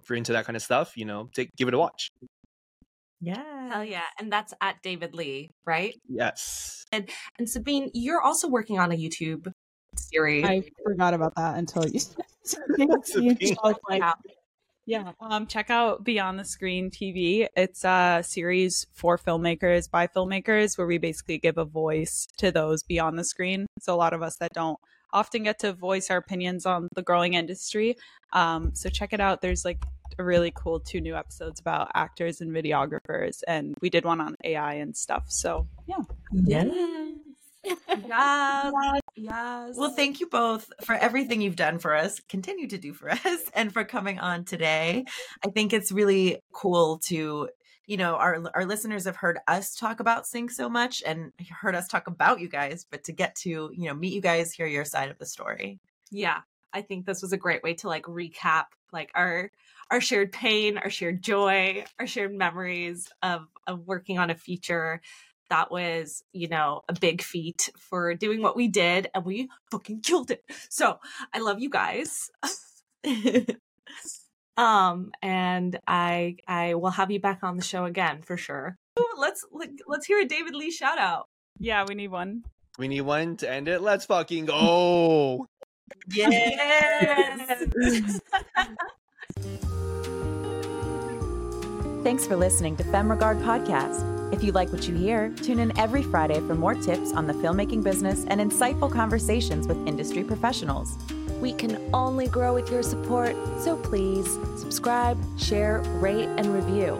if 0.00 0.10
you're 0.10 0.16
into 0.18 0.32
that 0.32 0.44
kind 0.44 0.56
of 0.56 0.62
stuff, 0.62 0.96
you 0.96 1.06
know, 1.06 1.30
take 1.34 1.50
give 1.56 1.68
it 1.68 1.74
a 1.74 1.78
watch. 1.78 2.10
Yeah. 3.20 3.70
Hell 3.72 3.84
yeah. 3.84 4.02
And 4.18 4.30
that's 4.30 4.52
at 4.60 4.82
David 4.82 5.14
Lee, 5.14 5.50
right? 5.64 5.94
Yes. 6.06 6.84
And 6.92 7.08
and 7.38 7.48
Sabine, 7.48 7.90
you're 7.94 8.20
also 8.20 8.48
working 8.48 8.78
on 8.78 8.92
a 8.92 8.94
YouTube 8.94 9.50
series. 9.96 10.44
I 10.44 10.62
forgot 10.84 11.14
about 11.14 11.34
that 11.36 11.56
until 11.56 11.88
you. 11.88 12.00
Sabine. 12.44 13.56
Wow. 13.88 14.14
Yeah, 14.86 15.12
um, 15.20 15.46
check 15.46 15.70
out 15.70 16.04
Beyond 16.04 16.38
the 16.38 16.44
Screen 16.44 16.90
TV. 16.90 17.46
It's 17.56 17.84
a 17.84 18.22
series 18.22 18.86
for 18.92 19.16
filmmakers 19.16 19.90
by 19.90 20.06
filmmakers 20.06 20.76
where 20.76 20.86
we 20.86 20.98
basically 20.98 21.38
give 21.38 21.56
a 21.56 21.64
voice 21.64 22.26
to 22.36 22.52
those 22.52 22.82
beyond 22.82 23.18
the 23.18 23.24
screen. 23.24 23.66
So 23.80 23.94
a 23.94 23.96
lot 23.96 24.12
of 24.12 24.22
us 24.22 24.36
that 24.36 24.52
don't 24.52 24.78
often 25.10 25.44
get 25.44 25.58
to 25.60 25.72
voice 25.72 26.10
our 26.10 26.18
opinions 26.18 26.66
on 26.66 26.88
the 26.94 27.02
growing 27.02 27.32
industry. 27.32 27.96
Um, 28.34 28.74
so 28.74 28.90
check 28.90 29.14
it 29.14 29.20
out. 29.20 29.40
There's 29.40 29.64
like 29.64 29.82
a 30.18 30.24
really 30.24 30.52
cool 30.54 30.80
two 30.80 31.00
new 31.00 31.16
episodes 31.16 31.60
about 31.60 31.90
actors 31.94 32.42
and 32.42 32.52
videographers, 32.52 33.42
and 33.48 33.74
we 33.80 33.88
did 33.88 34.04
one 34.04 34.20
on 34.20 34.34
AI 34.44 34.74
and 34.74 34.94
stuff. 34.94 35.24
So 35.28 35.66
yeah, 35.86 36.02
Yes. 36.30 36.68
Yes. 38.06 39.00
Yes. 39.16 39.74
Well, 39.76 39.92
thank 39.94 40.20
you 40.20 40.26
both 40.26 40.72
for 40.82 40.94
everything 40.94 41.40
you've 41.40 41.56
done 41.56 41.78
for 41.78 41.94
us, 41.94 42.20
continue 42.28 42.66
to 42.68 42.78
do 42.78 42.92
for 42.92 43.10
us, 43.24 43.44
and 43.54 43.72
for 43.72 43.84
coming 43.84 44.18
on 44.18 44.44
today. 44.44 45.04
I 45.44 45.50
think 45.50 45.72
it's 45.72 45.92
really 45.92 46.38
cool 46.52 46.98
to, 47.06 47.48
you 47.86 47.96
know, 47.96 48.16
our 48.16 48.42
our 48.54 48.64
listeners 48.66 49.04
have 49.04 49.16
heard 49.16 49.38
us 49.46 49.74
talk 49.74 50.00
about 50.00 50.26
Sync 50.26 50.50
so 50.50 50.68
much 50.68 51.02
and 51.06 51.32
heard 51.60 51.74
us 51.76 51.86
talk 51.88 52.08
about 52.08 52.40
you 52.40 52.48
guys, 52.48 52.86
but 52.90 53.04
to 53.04 53.12
get 53.12 53.36
to, 53.36 53.70
you 53.72 53.88
know, 53.88 53.94
meet 53.94 54.12
you 54.14 54.20
guys, 54.20 54.52
hear 54.52 54.66
your 54.66 54.84
side 54.84 55.10
of 55.10 55.18
the 55.18 55.26
story. 55.26 55.78
yeah 56.10 56.40
i 56.72 56.80
think 56.82 57.06
this 57.06 57.22
was 57.22 57.32
a 57.32 57.36
great 57.36 57.62
way 57.62 57.74
to 57.74 57.88
like 57.88 58.04
recap 58.04 58.64
like 58.92 59.10
our 59.14 59.50
our 59.90 60.00
shared 60.00 60.32
pain 60.32 60.78
our 60.78 60.90
shared 60.90 61.22
joy 61.22 61.84
our 61.98 62.06
shared 62.06 62.34
memories 62.34 63.08
of 63.22 63.46
of 63.66 63.86
working 63.86 64.18
on 64.18 64.30
a 64.30 64.34
feature 64.34 65.00
that 65.50 65.70
was 65.70 66.22
you 66.32 66.48
know 66.48 66.82
a 66.88 66.94
big 66.94 67.22
feat 67.22 67.70
for 67.78 68.14
doing 68.14 68.42
what 68.42 68.56
we 68.56 68.68
did 68.68 69.08
and 69.14 69.24
we 69.24 69.48
fucking 69.70 70.00
killed 70.00 70.30
it 70.30 70.42
so 70.68 70.98
i 71.32 71.38
love 71.38 71.60
you 71.60 71.70
guys 71.70 72.30
um 74.56 75.12
and 75.22 75.78
i 75.86 76.36
i 76.48 76.74
will 76.74 76.90
have 76.90 77.10
you 77.10 77.20
back 77.20 77.40
on 77.42 77.56
the 77.56 77.62
show 77.62 77.84
again 77.84 78.22
for 78.22 78.36
sure 78.36 78.76
Ooh, 78.98 79.06
let's 79.18 79.44
let's 79.86 80.06
hear 80.06 80.20
a 80.20 80.24
david 80.24 80.54
lee 80.54 80.70
shout 80.70 80.98
out 80.98 81.28
yeah, 81.58 81.84
we 81.88 81.94
need 81.94 82.08
one. 82.08 82.44
We 82.78 82.88
need 82.88 83.02
one 83.02 83.36
to 83.38 83.50
end 83.50 83.68
it. 83.68 83.80
Let's 83.80 84.04
fucking 84.06 84.46
go. 84.46 85.46
Yes. 86.08 88.20
Thanks 92.02 92.26
for 92.26 92.36
listening 92.36 92.76
to 92.76 92.84
Femme 92.84 93.10
Regard 93.10 93.38
Podcast. 93.38 94.13
If 94.34 94.42
you 94.42 94.50
like 94.50 94.72
what 94.72 94.88
you 94.88 94.96
hear, 94.96 95.32
tune 95.44 95.60
in 95.60 95.78
every 95.78 96.02
Friday 96.02 96.40
for 96.40 96.56
more 96.56 96.74
tips 96.74 97.12
on 97.12 97.28
the 97.28 97.32
filmmaking 97.34 97.84
business 97.84 98.24
and 98.26 98.40
insightful 98.40 98.90
conversations 98.90 99.68
with 99.68 99.76
industry 99.86 100.24
professionals. 100.24 100.98
We 101.40 101.52
can 101.52 101.78
only 101.94 102.26
grow 102.26 102.52
with 102.52 102.68
your 102.68 102.82
support, 102.82 103.36
so 103.60 103.76
please 103.76 104.26
subscribe, 104.56 105.16
share, 105.38 105.82
rate, 106.00 106.26
and 106.36 106.52
review. 106.52 106.98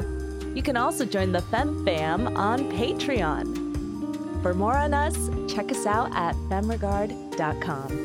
You 0.55 0.63
can 0.63 0.77
also 0.77 1.05
join 1.05 1.33
the 1.33 1.43
Fem 1.43 1.85
Fam 1.85 2.37
on 2.37 2.71
Patreon. 2.71 4.41
For 4.41 4.55
more 4.55 4.77
on 4.77 4.95
us, 4.95 5.29
check 5.53 5.73
us 5.73 5.87
out 5.87 6.15
at 6.15 6.37
femregard.com. 6.49 8.04